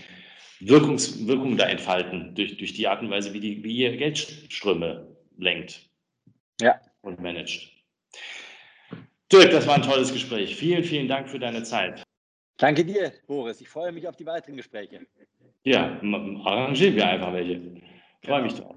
Wirkungs, 0.60 1.26
Wirkung 1.26 1.56
da 1.56 1.66
entfalten 1.66 2.34
durch, 2.34 2.56
durch 2.56 2.72
die 2.72 2.86
Art 2.86 3.02
und 3.02 3.10
Weise, 3.10 3.32
wie, 3.32 3.40
die, 3.40 3.62
wie 3.62 3.76
ihr 3.76 3.96
Geldströme 3.96 5.16
lenkt 5.38 5.88
ja. 6.60 6.80
und 7.02 7.20
managt. 7.20 7.72
Dirk, 9.32 9.50
das 9.50 9.66
war 9.66 9.74
ein 9.74 9.82
tolles 9.82 10.12
Gespräch. 10.12 10.54
Vielen, 10.54 10.84
vielen 10.84 11.08
Dank 11.08 11.28
für 11.28 11.38
deine 11.38 11.62
Zeit. 11.62 12.02
Danke 12.58 12.84
dir, 12.84 13.12
Boris. 13.26 13.60
Ich 13.60 13.68
freue 13.68 13.92
mich 13.92 14.06
auf 14.08 14.16
die 14.16 14.24
weiteren 14.24 14.56
Gespräche. 14.56 15.00
Ja, 15.64 16.00
arrangieren 16.44 16.94
wir 16.94 17.08
einfach 17.08 17.32
welche. 17.32 17.60
Freue 17.60 17.82
genau. 18.22 18.42
mich 18.42 18.54
drauf. 18.54 18.75